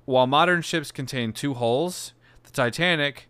[0.05, 2.13] while modern ships contain two hulls,
[2.43, 3.27] the Titanic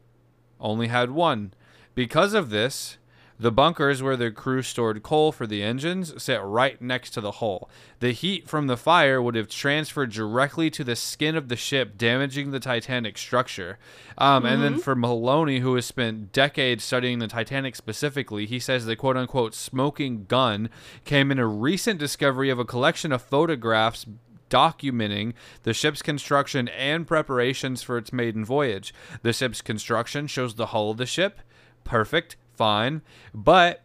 [0.60, 1.54] only had one.
[1.96, 2.99] Because of this,
[3.40, 7.34] the bunkers where the crew stored coal for the engines sat right next to the
[7.34, 7.70] hull.
[8.00, 11.98] The heat from the fire would have transferred directly to the skin of the ship,
[11.98, 13.78] damaging the Titanic structure.
[14.18, 18.86] Um, And then for Molony, who has spent decades studying the Titanic specifically, he says
[18.86, 20.70] the quote unquote smoking gun
[21.06, 24.06] came in a recent discovery of a collection of photographs
[24.50, 25.34] documenting
[25.64, 28.94] the ship's construction and preparations for its maiden voyage.
[29.22, 31.40] The ship's construction shows the hull of the ship.
[31.84, 33.02] Perfect, fine.
[33.34, 33.84] But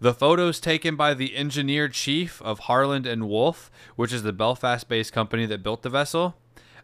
[0.00, 5.12] the photos taken by the engineer chief of Harland and Wolff, which is the Belfast-based
[5.12, 6.36] company that built the vessel,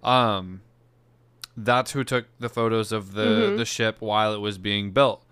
[0.03, 0.61] um,
[1.57, 5.24] that's who took the photos of the, the ship while it was being built.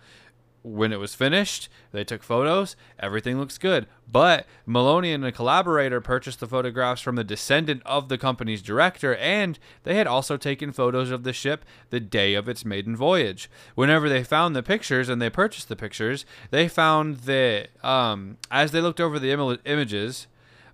[0.62, 2.76] When it was finished, they took photos.
[3.00, 3.86] Everything looks good.
[4.10, 9.16] But Molony and a collaborator purchased the photographs from the descendant of the company's director,
[9.16, 13.50] and they had also taken photos of the ship the day of its maiden voyage.
[13.74, 18.70] Whenever they found the pictures and they purchased the pictures, they found that um, as
[18.70, 20.28] they looked over the imi- images,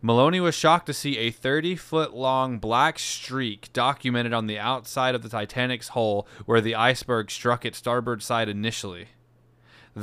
[0.05, 5.15] Molony was shocked to see a 30 foot long black streak documented on the outside
[5.15, 9.09] of the Titanic's hull where the iceberg struck its starboard side initially.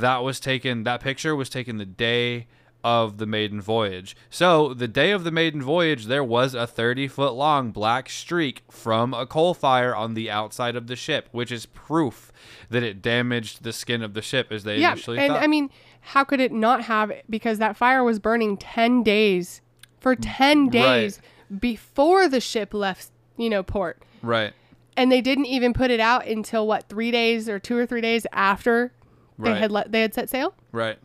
[0.00, 2.46] That was taken, that picture was taken the day
[2.84, 4.16] of the maiden voyage.
[4.30, 8.62] So, the day of the maiden voyage, there was a 30 foot long black streak
[8.70, 12.30] from a coal fire on the outside of the ship, which is proof
[12.70, 14.92] that it damaged the skin of the ship as they Yeah.
[14.92, 15.42] initially And thought.
[15.42, 15.70] I mean,
[16.00, 17.10] how could it not have?
[17.28, 19.62] Because that fire was burning 10 days
[19.98, 21.20] for 10 days
[21.58, 24.00] before the ship left, you know, port.
[24.22, 24.52] right.
[24.98, 28.00] And they didn't even put it out until what, three days or two or three
[28.00, 28.92] days after
[29.38, 30.54] they had let they had set sail.
[30.72, 30.98] Right.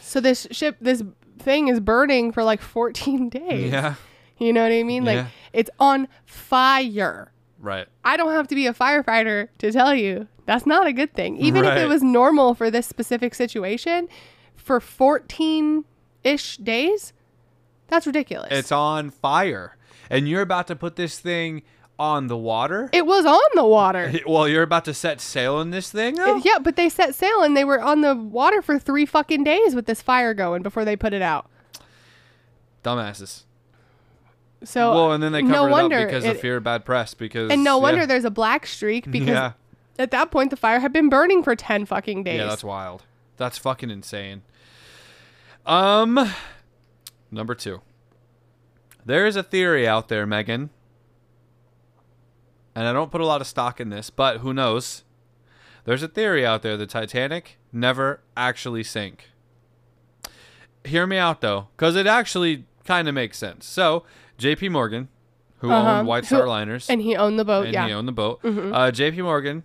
[0.00, 1.02] So this ship, this
[1.38, 3.72] thing is burning for like 14 days.
[3.72, 3.94] Yeah.
[4.38, 5.04] You know what I mean?
[5.04, 5.26] Like Yeah.
[5.52, 7.32] it's on fire.
[7.60, 7.86] Right.
[8.04, 11.36] I don't have to be a firefighter to tell you that's not a good thing.
[11.38, 14.08] Even if it was normal for this specific situation,
[14.54, 15.84] for 14
[16.24, 17.12] ish days,
[17.88, 18.48] that's ridiculous.
[18.52, 19.76] It's on fire.
[20.10, 21.62] And you're about to put this thing
[21.98, 22.88] on the water.
[22.92, 24.12] It was on the water.
[24.26, 26.36] well, you're about to set sail in this thing, though?
[26.36, 29.74] yeah, but they set sail and they were on the water for three fucking days
[29.74, 31.50] with this fire going before they put it out.
[32.84, 33.44] Dumbasses.
[34.64, 36.64] So well, and then they covered no it wonder up because it- of fear of
[36.64, 37.14] bad press.
[37.14, 37.82] Because and no yeah.
[37.82, 39.52] wonder there's a black streak because yeah,
[39.98, 42.38] at that point the fire had been burning for ten fucking days.
[42.38, 43.04] yeah, that's wild.
[43.36, 44.42] That's fucking insane.
[45.64, 46.32] Um,
[47.30, 47.82] number two.
[49.04, 50.70] There is a theory out there, Megan,
[52.78, 55.04] and I don't put a lot of stock in this, but who knows?
[55.84, 59.30] There's a theory out there the Titanic never actually sank.
[60.84, 63.66] Hear me out though, because it actually kind of makes sense.
[63.66, 64.04] So,
[64.38, 64.68] J.P.
[64.68, 65.08] Morgan,
[65.58, 65.98] who Uh-huh.
[65.98, 67.64] owned White Who- Star Liners, and he owned the boat.
[67.66, 67.86] and yeah.
[67.86, 68.42] he owned the boat.
[68.42, 68.72] Mhm.
[68.74, 69.22] Uh, J.P.
[69.22, 69.64] Morgan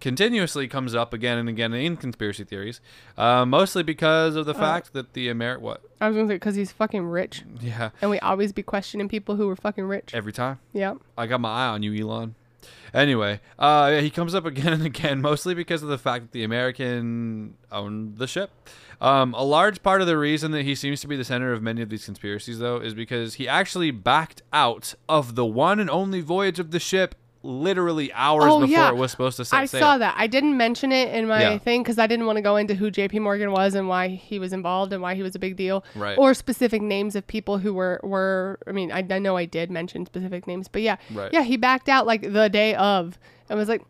[0.00, 2.80] continuously comes up again and again in conspiracy theories,
[3.16, 4.58] uh, mostly because of the Uh.
[4.58, 5.82] fact that the Amer what?
[6.00, 9.36] I was gonna say because he's fucking rich, Yeah, and we always be questioning people
[9.36, 10.14] who were fucking rich.
[10.14, 10.58] every time.
[10.72, 10.94] yeah.
[11.16, 12.34] I got my eye on you, Elon.
[12.94, 16.44] Anyway, uh, he comes up again and again, mostly because of the fact that the
[16.44, 18.50] American owned the ship.
[19.00, 21.62] Um, a large part of the reason that he seems to be the center of
[21.62, 25.90] many of these conspiracies, though, is because he actually backed out of the one and
[25.90, 27.14] only voyage of the ship
[27.46, 28.88] literally hours Oh, before yeah.
[28.88, 29.80] it was supposed to set I sail.
[29.80, 30.14] saw that.
[30.18, 31.58] I didn't mention it in my Yeah.
[31.58, 33.20] thing because I didn't want to go into who J.P.
[33.20, 36.18] Morgan was and why he was involved and why he was a big deal, Right.
[36.18, 38.58] or specific names of people who were were.
[38.66, 41.32] I mean, I, I know I did mention specific names, but yeah, Right.
[41.32, 43.18] yeah, he backed out like the day of
[43.48, 43.82] and was like,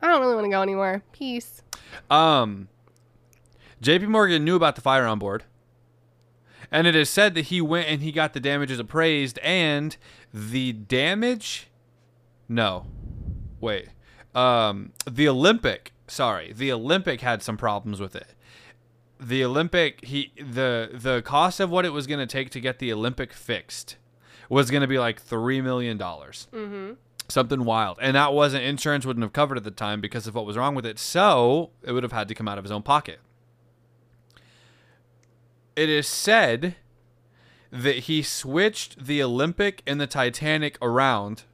[0.00, 1.02] I don't really want to go anywhere.
[1.12, 1.62] Peace.
[2.10, 2.68] Um,
[3.80, 4.06] J.P.
[4.06, 5.44] Morgan knew about the fire on board,
[6.70, 9.96] and it is said that he went and he got the damages appraised, and
[10.32, 11.68] the damage.
[12.54, 12.86] No,
[13.60, 13.88] wait.
[14.34, 15.92] Um, the Olympic.
[16.06, 18.34] Sorry, the Olympic had some problems with it.
[19.18, 22.78] The Olympic, he the the cost of what it was going to take to get
[22.78, 23.96] the Olympic fixed
[24.48, 26.94] was going to be like three million dollars Mm-hmm.
[27.28, 30.44] something wild and that wasn't insurance wouldn't have covered at the time because of what
[30.44, 32.82] was wrong with it so it would have had to come out of his own
[32.82, 33.20] pocket
[35.76, 36.74] it is said
[37.70, 41.44] that he switched the olympic and the titanic around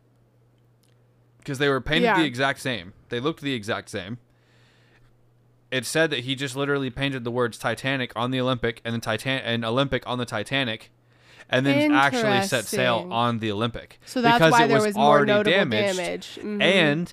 [1.48, 2.18] because they were painted Yeah.
[2.18, 4.18] the exact same they looked the exact same
[5.70, 8.98] it said that he just literally painted the words titanic on the olympic and the
[9.00, 10.90] titan and olympic on the titanic
[11.50, 14.86] and then actually set sail on the olympic So that's because why it there was,
[14.88, 15.96] was more already notable damaged.
[15.96, 16.38] damage.
[16.42, 16.62] Mhm.
[16.62, 17.12] And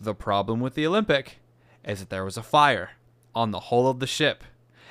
[0.00, 1.38] the problem with the Olympic
[1.84, 2.90] is that there was a fire
[3.34, 4.44] on the hull of the ship.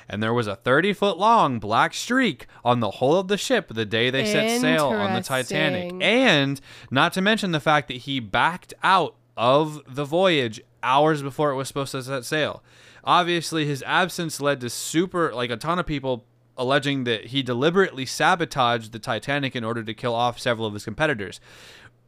[0.08, 3.68] And there was a 30 foot long black streak on the hull of the ship
[3.68, 5.92] the day they set sail on the Titanic.
[6.00, 6.60] And
[6.90, 11.56] not to mention the fact that he backed out of the voyage hours before it
[11.56, 12.62] was supposed to set sail.
[13.04, 16.24] Obviously, his absence led to super, like a ton of people
[16.56, 20.84] alleging that he deliberately sabotaged the Titanic in order to kill off several of his
[20.84, 21.40] competitors.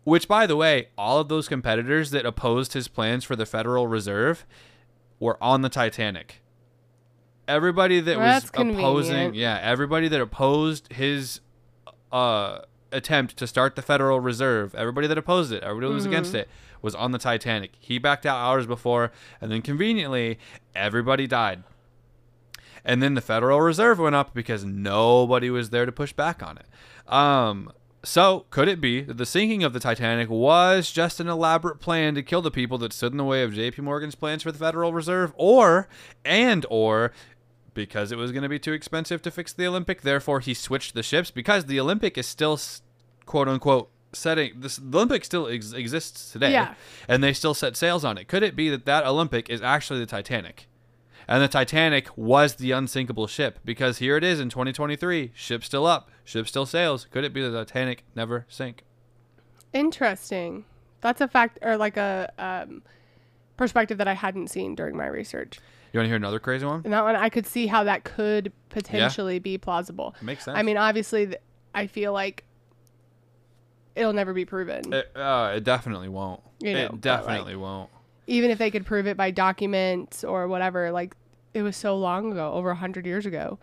[0.04, 3.86] Which, by the way, all of those competitors that opposed his plans for the Federal
[3.86, 4.46] Reserve
[5.20, 6.40] were on the Titanic.
[7.48, 8.80] Everybody that Well, was convenient.
[8.80, 11.40] opposing, yeah, everybody that opposed his
[12.12, 12.60] uh,
[12.92, 16.40] attempt to start the Federal Reserve, everybody that opposed it, everybody that was against Mm-hmm.
[16.40, 16.48] it,
[16.82, 17.72] was on the Titanic.
[17.80, 19.10] He backed out hours before,
[19.40, 20.38] and then conveniently,
[20.76, 21.64] everybody died.
[22.84, 26.58] And then the Federal Reserve went up because nobody was there to push back on
[26.58, 27.12] it.
[27.12, 27.72] Um,
[28.04, 32.14] so could it be that the sinking of the Titanic was just an elaborate plan
[32.14, 33.82] to kill the people that stood in the way of J.P.
[33.82, 35.88] Morgan's plans for the Federal Reserve, or
[36.24, 37.12] and or
[37.78, 40.94] because it was going to be too expensive to fix the Olympic, therefore he switched
[40.94, 42.59] the ships because the Olympic is still
[43.24, 46.74] quote unquote setting this the Olympic still ex- exists today Yeah.
[47.06, 48.26] and they still set sails on it.
[48.26, 50.66] Could it be that that Olympic is actually the Titanic?
[51.28, 55.86] And the Titanic was the unsinkable ship because here it is in 2023, ship still
[55.86, 57.06] up, ship still sails.
[57.12, 58.82] Could it be the Titanic never sank?
[59.72, 60.64] Interesting.
[61.00, 62.82] That's a fact or like a um,
[63.56, 65.60] perspective that I hadn't seen during my research.
[65.93, 66.82] You want to hear another crazy one?
[66.85, 70.15] And that one, I could see how that could potentially be plausible.
[70.23, 70.59] Makes sense.
[70.59, 71.40] I mean, obviously, th-
[71.74, 72.44] I feel like
[73.97, 74.93] it'll never be proven.
[74.93, 76.40] it, uh, it definitely won't.
[76.60, 77.90] You know, it definitely won't.
[78.27, 81.15] Even if they could prove it by documents or whatever, like
[81.55, 83.59] it was so long ago, over a hundred years ago.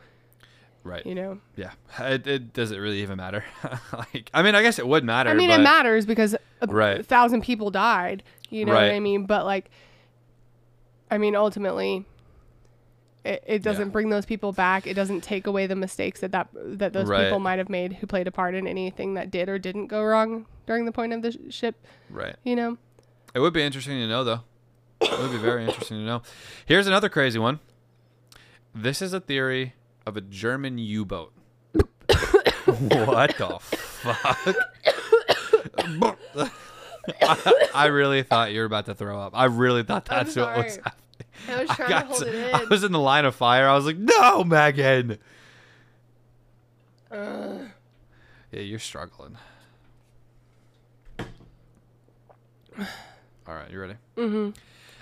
[0.83, 1.05] Right.
[1.05, 1.71] You know, Yeah.
[1.99, 3.43] It, it does it really even matter?
[3.93, 5.29] like, I mean, I guess it would matter.
[5.29, 7.03] I mean, it matters because a Right.
[7.05, 8.21] thousand people died.
[8.49, 9.25] You know what I mean?
[9.25, 9.69] But like,
[11.09, 12.05] I mean, ultimately,
[13.25, 13.91] it, it doesn't Yeah.
[13.91, 14.85] bring those people back.
[14.87, 17.23] It doesn't take away the mistakes that that, that those Right.
[17.25, 20.03] people might have made who played a part in anything that did or didn't go
[20.03, 21.75] wrong during the point of the sh- ship.
[22.09, 22.35] Right.
[22.43, 22.77] You know,
[23.33, 24.41] It would be interesting to know, though.
[25.01, 26.21] It would be very interesting to know.
[26.65, 27.59] Here's another crazy one.
[28.73, 29.73] This is a theory
[30.05, 31.33] of a German U-boat.
[31.73, 34.55] what the fuck?
[37.21, 39.33] I, I really thought you were about to throw up.
[39.35, 40.93] I really thought that's what was happening.
[41.49, 42.69] I was I, trying to hold so- it I in.
[42.69, 43.67] was in the line of fire.
[43.67, 45.17] I was like, no, Megan.
[47.11, 47.67] Ugh.
[48.51, 49.37] Yeah, you're struggling.
[53.47, 53.95] All right, you ready?
[54.17, 54.49] Mm-hmm.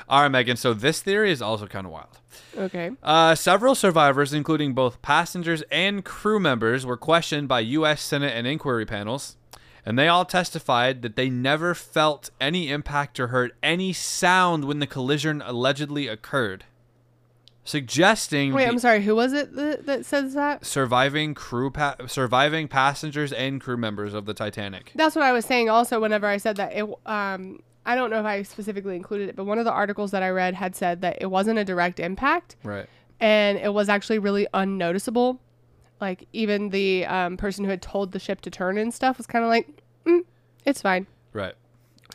[0.09, 0.57] All right, Megan.
[0.57, 2.19] So this theory is also kind of wild.
[2.57, 2.91] Okay.
[3.01, 8.01] Uh, several survivors, including both passengers and crew members, were questioned by U.S.
[8.01, 9.37] Senate and inquiry panels,
[9.85, 14.79] and they all testified that they never felt any impact or heard any sound when
[14.79, 16.63] the collision allegedly occurred,
[17.63, 19.01] suggesting Wait, the I'm sorry.
[19.03, 20.65] Who was it that, that says that?
[20.65, 24.91] surviving crew pa- surviving passengers and crew members of the Titanic.
[24.95, 25.69] That's what I was saying.
[25.69, 29.35] Also, whenever I said that, it um, I don't know if I specifically included it,
[29.35, 31.99] but one of the articles that I read had said that it wasn't a direct
[31.99, 32.87] impact, Right.
[33.19, 35.39] and it was actually really unnoticeable.
[36.03, 39.25] Like even the um, person who had told the ship to turn and stuff was
[39.25, 39.69] kind of like,
[40.05, 40.25] mm,
[40.65, 41.55] "It's fine." Right.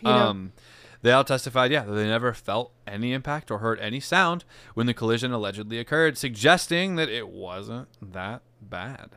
[0.02, 0.28] You know?
[0.28, 0.52] Um,
[1.00, 4.44] they all testified, yeah, that they never felt any impact or heard any sound
[4.74, 9.10] when the collision allegedly occurred, suggesting that it wasn't that bad.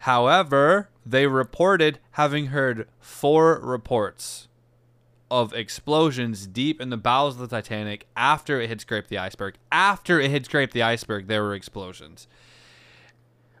[0.00, 4.48] However, they reported having heard four reports
[5.30, 9.54] of explosions deep in the bowels of the Titanic after it had scraped the iceberg.
[9.70, 12.26] After it had scraped the iceberg, there were explosions.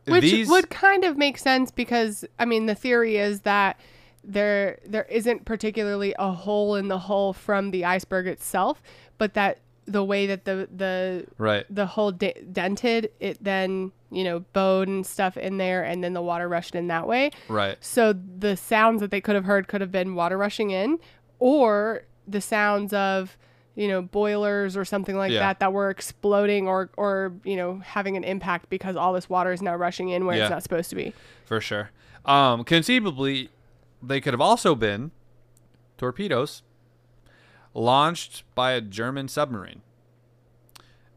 [0.06, 3.78] Which These- would kind of make sense because I mean the theory is that
[4.24, 8.82] there there isn't particularly a hole in the hull from the iceberg itself,
[9.18, 11.64] but that the way that the the right.
[11.70, 16.12] the hull de- dented, it then you know bowed and stuff in there, and then
[16.12, 17.30] the water rushed in that way.
[17.48, 17.76] Right.
[17.80, 20.98] So the sounds that they could have heard could have been water rushing in,
[21.38, 23.36] or the sounds of
[23.76, 25.38] you know boilers or something like Yeah.
[25.40, 29.52] that that were exploding or or you know having an impact because all this water
[29.52, 30.44] is now rushing in where Yeah.
[30.44, 31.12] it's not supposed to be.
[31.44, 31.90] for sure.
[32.24, 33.50] Um, conceivably,
[34.02, 35.12] they could have also been
[35.98, 36.62] torpedoes
[37.74, 39.82] launched by a German submarine.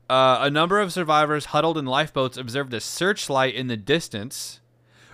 [0.10, 4.60] Uh, a number of survivors huddled in lifeboats observed a searchlight in the distance,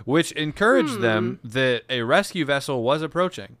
[0.04, 3.56] which encouraged them that a rescue vessel was approaching.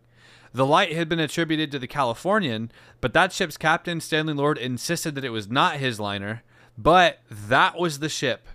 [0.56, 2.72] The light had been attributed to the Californian,
[3.02, 6.44] but that ship's captain, Stanley Lord, insisted that it was not his liner,
[6.78, 8.48] but that was the ship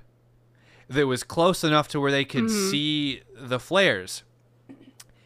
[0.90, 4.24] that was close enough to where they could see the flares.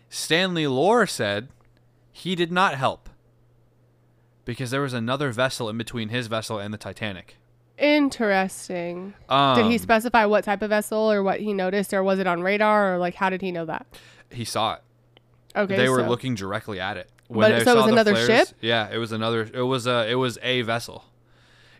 [0.09, 1.47] Stanley Lord said
[2.11, 3.09] he did not help
[4.43, 7.37] because there was another vessel in between his vessel and the Titanic.
[7.77, 9.13] Interesting.
[9.29, 12.27] Um, did he specify what type of vessel or what he noticed, or was it
[12.27, 13.87] on radar, or like how did he know that?
[14.29, 14.81] he saw it.
[15.55, 17.09] Okay, they were so- looking directly at it.
[17.29, 18.57] But- they so it was the another flares- ship?
[18.61, 19.49] Yeah, it was another.
[19.53, 20.09] It was a.
[20.09, 21.05] It was a vessel.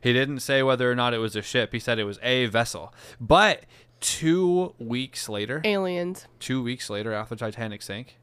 [0.02, 1.72] He didn't say whether or not it was a ship.
[1.74, 2.94] He said it was a vessel.
[3.20, 3.64] But
[4.00, 6.28] two weeks later, aliens.
[6.40, 8.18] two weeks later after Titanic sank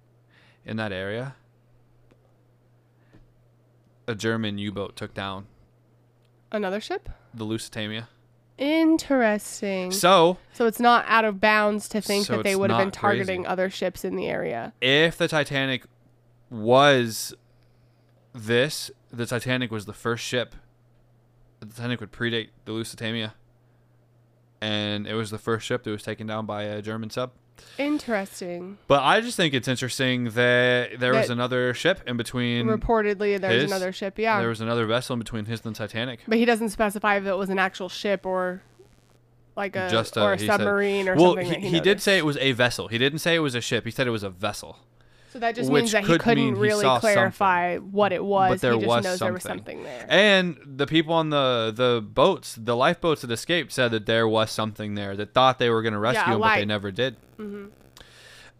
[0.65, 1.35] in that area,
[4.07, 5.47] a German U-boat took down
[6.51, 7.09] Another ship.
[7.35, 8.09] the Lusitania.
[8.59, 9.91] Interesting.
[9.93, 12.89] So, So it's not out of bounds to think So that they would have been
[12.89, 13.19] not crazy.
[13.19, 14.73] targeting other ships in the area.
[14.81, 15.85] if the Titanic
[16.51, 17.35] was
[18.33, 20.55] this, the Titanic was the first ship.
[21.61, 23.35] The Titanic would predate the Lusitania,
[24.61, 27.33] and it was the first ship that was taken down by a German sub.
[27.79, 28.79] Interesting.
[28.87, 32.67] But I just think it's interesting that there was another ship in between.
[32.67, 34.19] Reportedly, there's his- another ship.
[34.19, 36.21] Yeah, There was another vessel in between his and the Titanic.
[36.29, 38.63] but he doesn't specify if it was an actual ship or
[39.57, 41.61] like a Just, uh, or a he said- submarine or well, something.
[41.61, 42.89] he, he, he did say it was a vessel.
[42.89, 43.85] He didn't say it was a ship.
[43.85, 44.79] He said it was a vessel.
[45.33, 48.61] So that just means that he could couldn't he really clarify what it was.
[48.61, 49.79] there he just was knows there was something.
[49.79, 50.07] something there.
[50.07, 54.51] And the people on the the boats, the lifeboats that escaped, said that there was
[54.51, 57.17] something there that thought they were going to rescue a him, but they never did.
[57.39, 57.67] hmm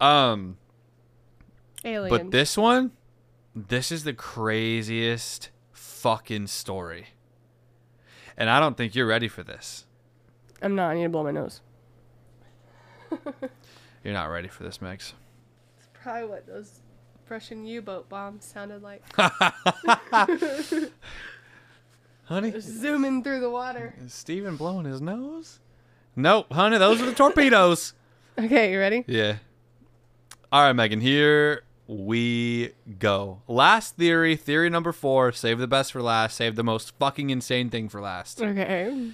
[0.01, 0.57] Um,
[1.85, 2.09] Aliens.
[2.11, 2.93] but this one,
[3.55, 7.09] this is the craziest fucking story,
[8.35, 9.85] and I don't think you're ready for this.
[10.63, 10.93] I'm not.
[10.93, 11.61] I need to blow my nose.
[14.05, 15.13] You're not ready for this, Megs.
[16.03, 16.81] Probably what those
[17.29, 19.03] Russian U-boat bombs sounded like.
[22.25, 23.95] Honey, Zooming through the water.
[24.05, 25.61] is Steven blowing his nose?
[26.15, 27.95] Nope, honey, those are the torpedoes.
[28.39, 29.05] Okay, you ready?
[29.07, 29.37] Yeah.
[30.51, 33.43] All right, Megan, here we go.
[33.47, 35.33] Last theory, theory number four.
[35.33, 36.39] Save the best for last.
[36.39, 38.41] Save the most fucking insane thing for last.
[38.41, 39.11] Okay.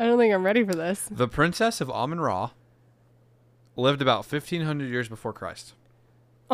[0.00, 1.08] I don't think I'm ready for this.
[1.08, 2.50] The princess of Amun Ra
[3.76, 5.74] lived about 1500 years before Christ.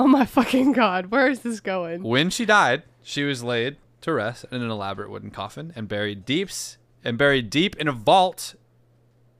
[0.01, 2.03] Oh my fucking god, where is this going?
[2.03, 6.25] When she died, she was laid to rest in an elaborate wooden coffin and buried
[6.25, 8.55] deeps and buried deep in a vault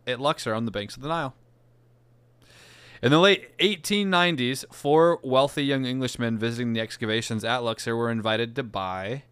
[0.07, 1.35] at Luxor on the banks of the Nile.
[3.03, 8.55] In the late 1890s, four wealthy young Englishmen visiting the excavations at Luxor were invited
[8.57, 9.23] to buy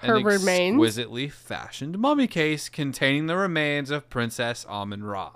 [0.00, 0.74] Her an remains?
[0.74, 5.30] exquisitely fashioned mummy case containing the remains of Princess Amun Ra.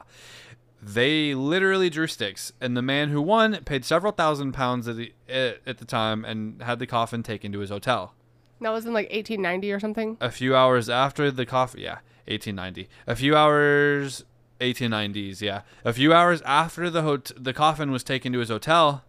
[0.82, 5.12] They literally drew sticks, and the man who won paid several thousand pounds at the,
[5.28, 8.14] at the time and had the coffin taken to his hotel.
[8.62, 10.16] That was in like 1890 or something.
[10.20, 12.88] A few hours after the coffin, yeah, 1890.
[13.06, 14.24] A few hours,
[14.60, 15.62] 1890s, yeah.
[15.84, 19.04] A few hours after the hot- the coffin was taken to his hotel,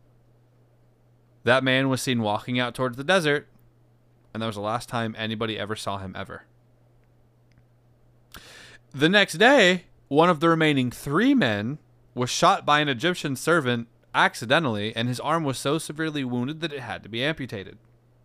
[1.43, 3.47] that man was seen walking out towards the desert,
[4.33, 6.43] and that was the last time anybody ever saw him ever.
[8.93, 11.77] The next day, one of the remaining three men
[12.13, 16.73] was shot by an Egyptian servant accidentally, and his arm was so severely wounded that
[16.73, 17.77] it had to be amputated.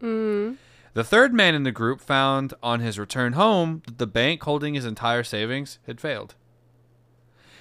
[0.03, 0.57] Mm.
[0.95, 4.75] The third man in the group found on his return home that the bank holding
[4.75, 6.35] his entire savings had failed.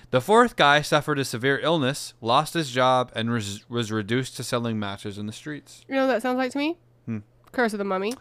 [0.10, 4.44] The fourth guy suffered a severe illness, lost his job, and was, was reduced to
[4.44, 5.86] selling matches in the streets.
[5.88, 6.80] You know what that sounds like to me?
[7.06, 7.20] Hmm.
[7.52, 8.14] Curse of the Mummy.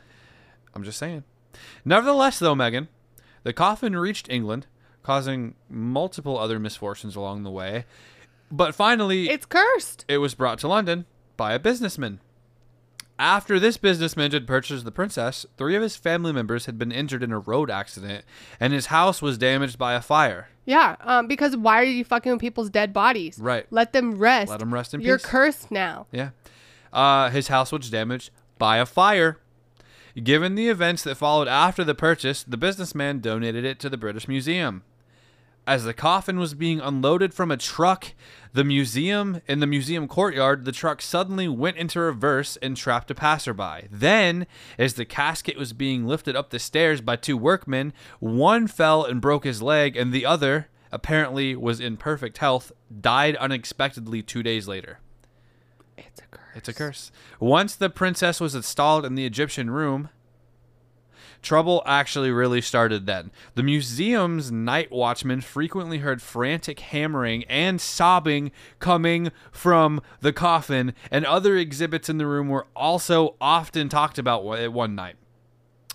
[0.74, 1.24] I'm just saying.
[1.82, 2.88] Nevertheless, though, Megan,
[3.42, 4.66] the coffin reached England,
[5.04, 7.84] causing multiple other misfortunes along the way.
[8.50, 10.04] But finally, It's cursed.
[10.08, 11.06] it was brought to London
[11.36, 12.18] by a businessman.
[13.16, 17.22] After this businessman had purchased the princess, three of his family members had been injured
[17.22, 18.24] in a road accident,
[18.58, 20.48] and his house was damaged by a fire.
[20.64, 23.38] Yeah, um, because why are you fucking with people's dead bodies?
[23.38, 23.66] Right.
[23.70, 24.50] Let them rest.
[24.50, 25.06] Let them rest in peace.
[25.06, 26.06] You're cursed now.
[26.10, 26.30] Yeah.
[26.92, 29.38] Uh, his house was damaged by a fire.
[30.20, 34.26] Given the events that followed after the purchase, the businessman donated it to the British
[34.26, 34.82] Museum.
[35.66, 38.12] As the coffin was being unloaded from a truck,
[38.52, 43.14] the museum in the museum courtyard, the truck suddenly went into reverse and trapped a
[43.14, 43.88] passerby.
[43.90, 44.46] Then,
[44.78, 49.22] as the casket was being lifted up the stairs by two workmen, one fell and
[49.22, 52.70] broke his leg, and the other, apparently was in perfect health,
[53.00, 55.00] died unexpectedly two days later.
[55.96, 56.56] It's a curse.
[56.56, 57.12] It's a curse.
[57.40, 60.10] Once the princess was installed in the Egyptian room,
[61.44, 63.30] trouble actually really started then.
[63.54, 68.50] The museum's night watchman frequently heard frantic hammering and sobbing
[68.80, 74.44] coming from the coffin, and other exhibits in the room were also often talked about
[74.44, 75.16] wa- one night.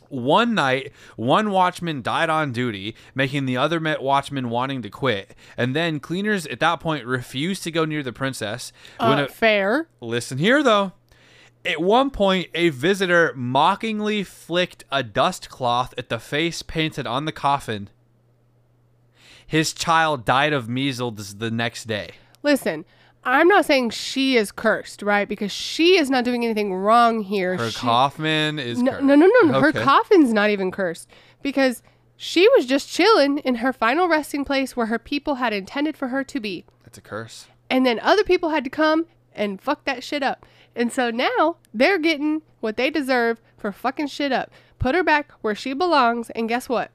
[0.10, 5.36] One night, one watchman died on duty, making the other met watchman wanting to quit.
[5.56, 8.72] And then cleaners at that point refused to go near the princess.
[9.00, 9.88] When Uh, a, fair.
[10.02, 10.94] Listen here, though.
[11.66, 17.26] At one point, a visitor mockingly flicked a dust cloth at the face painted on
[17.26, 17.90] the coffin.
[19.46, 22.12] His child died of measles the next day.
[22.44, 22.86] Listen,
[23.24, 25.28] I'm not saying she is cursed, right?
[25.28, 27.58] Because she is not doing anything wrong here.
[27.58, 29.04] Her She- coffin is No, cursed.
[29.04, 29.60] no, no, no.
[29.60, 29.84] Her Okay.
[29.84, 31.10] coffin's not even cursed
[31.42, 31.84] because
[32.16, 36.08] she was just chilling in her final resting place where her people had intended for
[36.10, 36.64] her to be.
[36.84, 37.48] That's a curse.
[37.70, 39.06] And then other people had to come
[39.36, 40.46] and fuck that shit up.
[40.80, 44.50] And so now they're getting what they deserve for fucking shit up.
[44.80, 46.92] Put her back where she belongs, and guess what?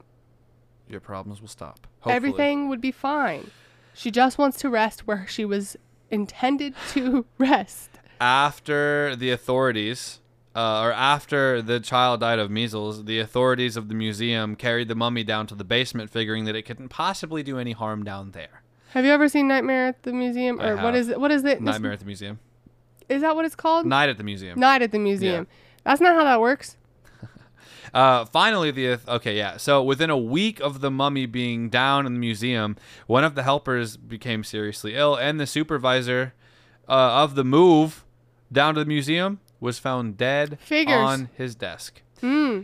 [0.89, 1.85] Your problems will stop.
[1.99, 2.15] Hopefully.
[2.15, 3.51] Everything would be fine.
[3.93, 5.77] She just wants to rest where she was
[6.09, 7.91] intended to rest.
[8.19, 10.19] After the authorities,
[10.55, 14.95] uh, or after the child died of measles, the authorities of the museum carried the
[14.95, 18.63] mummy down to the basement, figuring that it couldn't possibly do any harm down there.
[18.93, 20.59] Have you ever seen Nightmare at the Museum?
[20.59, 21.19] Or what is it?
[21.19, 21.61] What is it?
[21.61, 22.39] Nightmare at the museum.
[23.09, 23.85] Is that what it's called?
[23.85, 24.59] Night at the museum.
[24.59, 25.47] Night at the museum.
[25.83, 26.77] That's not how that works.
[27.93, 29.55] Uh, finally, the okay, yeah.
[29.55, 32.75] So within a week of the mummy being down in the museum,
[33.07, 36.33] one of the helpers became seriously ill, and the supervisor
[36.89, 38.03] uh, of the move
[38.51, 40.97] down to the museum was found dead Figures.
[40.97, 42.01] on his desk.
[42.19, 42.63] Hmm.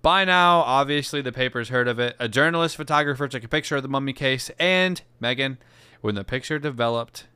[0.00, 2.16] By now, obviously, the papers heard of it.
[2.18, 5.58] A journalist photographer took a picture of the mummy case, and Megan,
[6.00, 7.26] when the picture developed,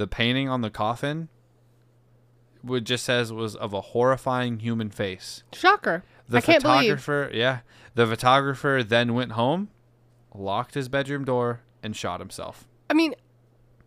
[0.00, 1.28] the painting on the coffin,
[2.64, 5.42] would just says was of a horrifying human face.
[5.52, 6.04] Shocker.
[6.26, 6.62] The I believe.
[6.62, 7.58] photographer, yeah,
[7.94, 9.68] the photographer then went home,
[10.34, 12.66] locked his bedroom door, and shot himself.
[12.88, 13.14] I mean,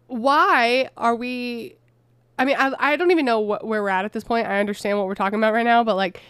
[0.06, 1.77] why are we?
[2.38, 4.45] I mean, I, I don't even know what, where we're at at this point.
[4.45, 6.22] I understand what we're talking about right now, but like,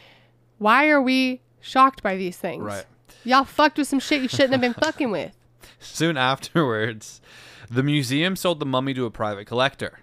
[0.60, 2.64] why are we shocked by these things?
[2.64, 2.85] Right.
[3.26, 5.35] Y'all fucked with some shit you shouldn't have been fucking with.
[5.80, 7.19] Soon afterwards,
[7.74, 10.00] the museum sold the mummy to a private collector.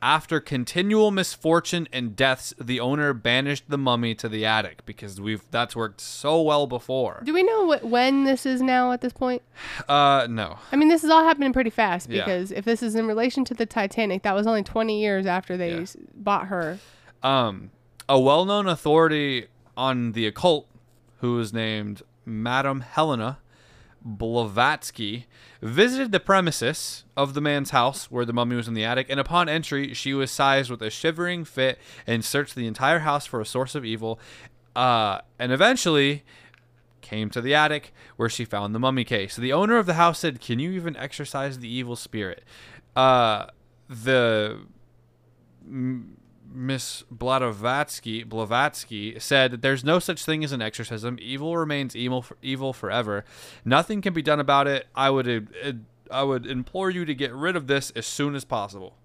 [0.00, 5.44] After continual misfortune and deaths, the owner banished the mummy to the attic because we've
[5.52, 7.22] that's worked so well before.
[7.24, 9.42] Do we know what, when this is now at this point?
[9.88, 10.58] Uh, no.
[10.72, 12.24] I mean, this is all happening pretty fast Yeah.
[12.24, 15.56] because if this is in relation to the Titanic, that was only 20 years after
[15.56, 15.82] they Yeah.
[15.82, 16.78] s bought her.
[17.22, 17.70] Um,
[18.08, 19.46] a well-known authority
[19.76, 20.66] on the occult,
[21.20, 23.38] who was named Madame Helena,
[24.04, 25.26] Blavatsky
[25.60, 29.20] visited the premises of the man's house where the mummy was in the attic, and
[29.20, 33.40] upon entry, she was seized with a shivering fit and searched the entire house for
[33.40, 34.18] a source of evil.
[34.74, 36.24] Uh, and eventually
[37.02, 39.36] came to the attic where she found the mummy case.
[39.36, 42.42] The owner of the house said, "Can you even exorcise the evil spirit?"
[42.96, 43.46] Uh,
[43.88, 44.60] the
[46.54, 51.18] Miss Blavatsky Blavatsky said that there's no such thing as an exorcism.
[51.20, 53.24] Evil remains evil, for, evil forever.
[53.64, 54.86] Nothing can be done about it.
[54.94, 55.72] I would uh,
[56.10, 58.96] I would implore you to get rid of this as soon as possible.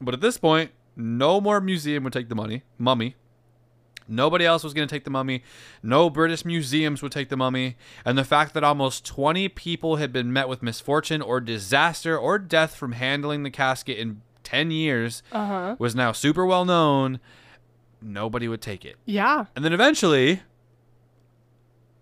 [0.00, 3.16] But at this point, no more museum would take the money, mummy.
[4.06, 5.42] Nobody else was going to take the mummy.
[5.82, 7.76] No British museums would take the mummy.
[8.04, 12.38] And the fact that almost 20 people had been met with misfortune or disaster or
[12.38, 15.76] death from handling the casket in 10 years Uh-huh.
[15.78, 17.18] was now super well known.
[18.00, 18.96] Nobody would take it.
[19.06, 19.46] Yeah.
[19.56, 20.42] And then eventually,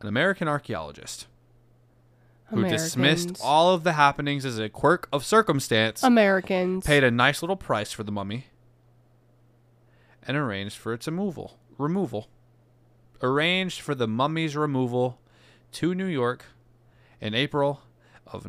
[0.00, 1.26] an American archaeologist
[2.46, 6.84] who dismissed all of the happenings as a quirk of circumstance Americans.
[6.84, 8.46] paid a nice little price for the mummy
[10.26, 11.56] and arranged for its removal.
[11.78, 12.28] Removal.
[13.22, 15.18] Arranged for the mummy's removal
[15.72, 16.44] to New York
[17.20, 17.80] in April
[18.26, 18.46] of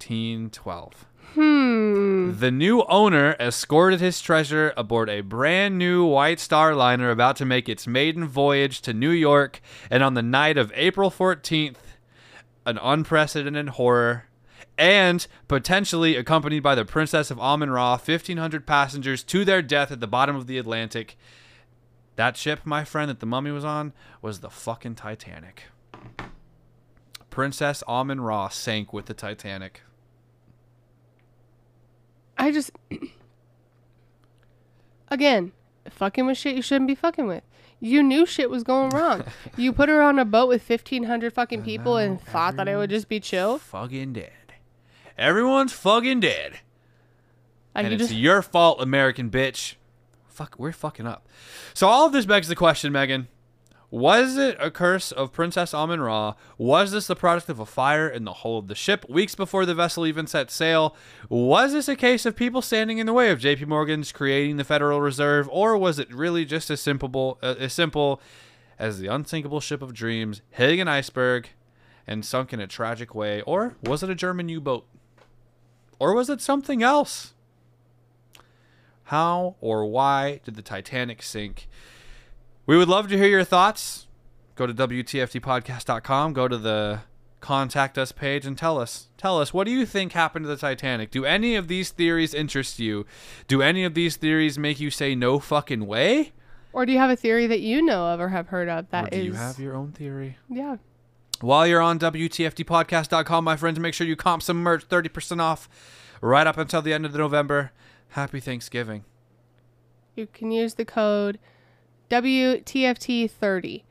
[0.00, 1.06] 1912.
[1.34, 2.32] Hmm.
[2.38, 7.44] The new owner escorted his treasure aboard a brand new White Star liner about to
[7.44, 9.60] make its maiden voyage to New York,
[9.90, 11.76] and on the night of April 14th,
[12.66, 14.24] an unprecedented horror
[14.76, 20.00] and potentially accompanied by the Princess of Amun Ra, 1,500 passengers to their death at
[20.00, 21.18] the bottom of the Atlantic.
[22.16, 25.64] That ship, my friend, that the mummy was on, was the fucking Titanic.
[27.28, 29.82] Princess Amun Ra sank with the Titanic.
[32.40, 32.70] I just
[35.08, 35.52] again,
[35.88, 37.42] fucking with shit you shouldn't be fucking with.
[37.80, 39.24] You knew shit was going wrong.
[39.56, 42.76] you put her on a boat with fifteen hundred fucking people and thought that it
[42.76, 43.58] would just be chill.
[43.58, 44.32] Fucking dead.
[45.18, 46.60] Everyone's fucking dead.
[47.74, 49.74] And it's just your fault, American bitch.
[50.28, 51.28] Fuck, we're fucking up.
[51.74, 53.28] So all of this begs the question, Megan.
[53.90, 56.34] Was it a curse of Princess Amun Ra?
[56.58, 59.66] Was this the product of a fire in the hull of the ship weeks before
[59.66, 60.94] the vessel even set sail?
[61.28, 63.64] Was this a case of people standing in the way of J.P.
[63.64, 68.20] Morgan's creating the Federal Reserve, or was it really just as simple uh, as simple
[68.78, 71.48] as the unsinkable ship of dreams hitting an iceberg
[72.06, 74.86] and sunk in a tragic way, or was it a German U-boat?
[75.98, 77.34] Or was it something else?
[79.04, 81.68] How or why did the Titanic sink?
[82.70, 84.06] We would love to hear your thoughts.
[84.54, 87.00] Go to WTFTpodcast.com, go to the
[87.40, 89.08] contact us page and tell us.
[89.16, 91.10] Tell us, what do you think happened to the Titanic?
[91.10, 93.06] Do any of these theories interest you?
[93.48, 96.30] Do any of these theories make you say no fucking way?
[96.72, 98.88] or do you have a theory that you know of or have heard of Or
[98.92, 100.38] that do is you have your own theory?
[100.48, 100.76] Yeah.
[101.40, 105.68] While you're on WTFTpodcast.com, my friends, make sure you comp some merch, 30% off
[106.20, 107.72] right up until the end of November.
[108.10, 109.02] Happy Thanksgiving.
[110.14, 111.40] You can use the code
[112.10, 113.82] WTFT30.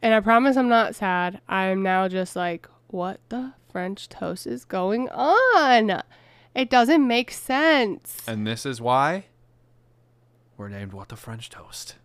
[0.00, 1.40] And I promise I'm not sad.
[1.48, 6.02] I'm now just like, what the French toast is going on?
[6.54, 8.22] It doesn't make sense.
[8.26, 9.26] And this is why
[10.56, 11.96] we're named What the French Toast.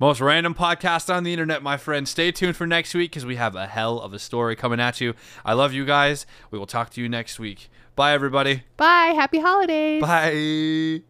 [0.00, 2.08] Most random podcast on the internet, my friend.
[2.08, 5.00] Stay tuned for next week because we have a hell of a story coming at
[5.00, 5.14] you.
[5.44, 6.26] I love you guys.
[6.50, 7.70] We will talk to you next week.
[7.94, 8.64] Bye, everybody.
[8.76, 9.12] Bye.
[9.14, 10.00] Happy holidays.
[10.02, 11.02] Bye.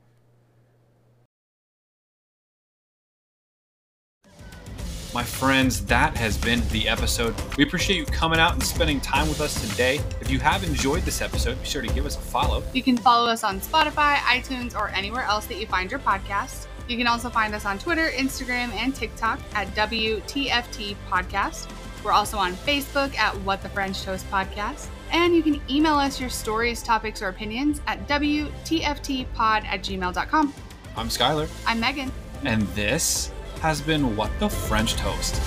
[5.15, 7.37] My friends, that has been the episode.
[7.57, 10.01] We appreciate you coming out and spending time with us today.
[10.21, 12.65] If you have enjoyed this episode, be sure to give us a follow.
[12.73, 16.67] You can follow us on Spotify, iTunes, or anywhere else that you find your podcast.
[16.89, 21.71] You can also find us on Twitter, Instagram, and TikTok at WTFT Podcast.
[22.03, 24.89] We're also on Facebook at What the French Toast Podcast.
[25.13, 30.55] And you can email us your stories, topics, or opinions at WTFTpod at gmail.com.
[30.97, 32.11] I'm Skyler, I'm Megan.
[32.43, 33.31] and this
[33.65, 35.41] has been What the French Toast.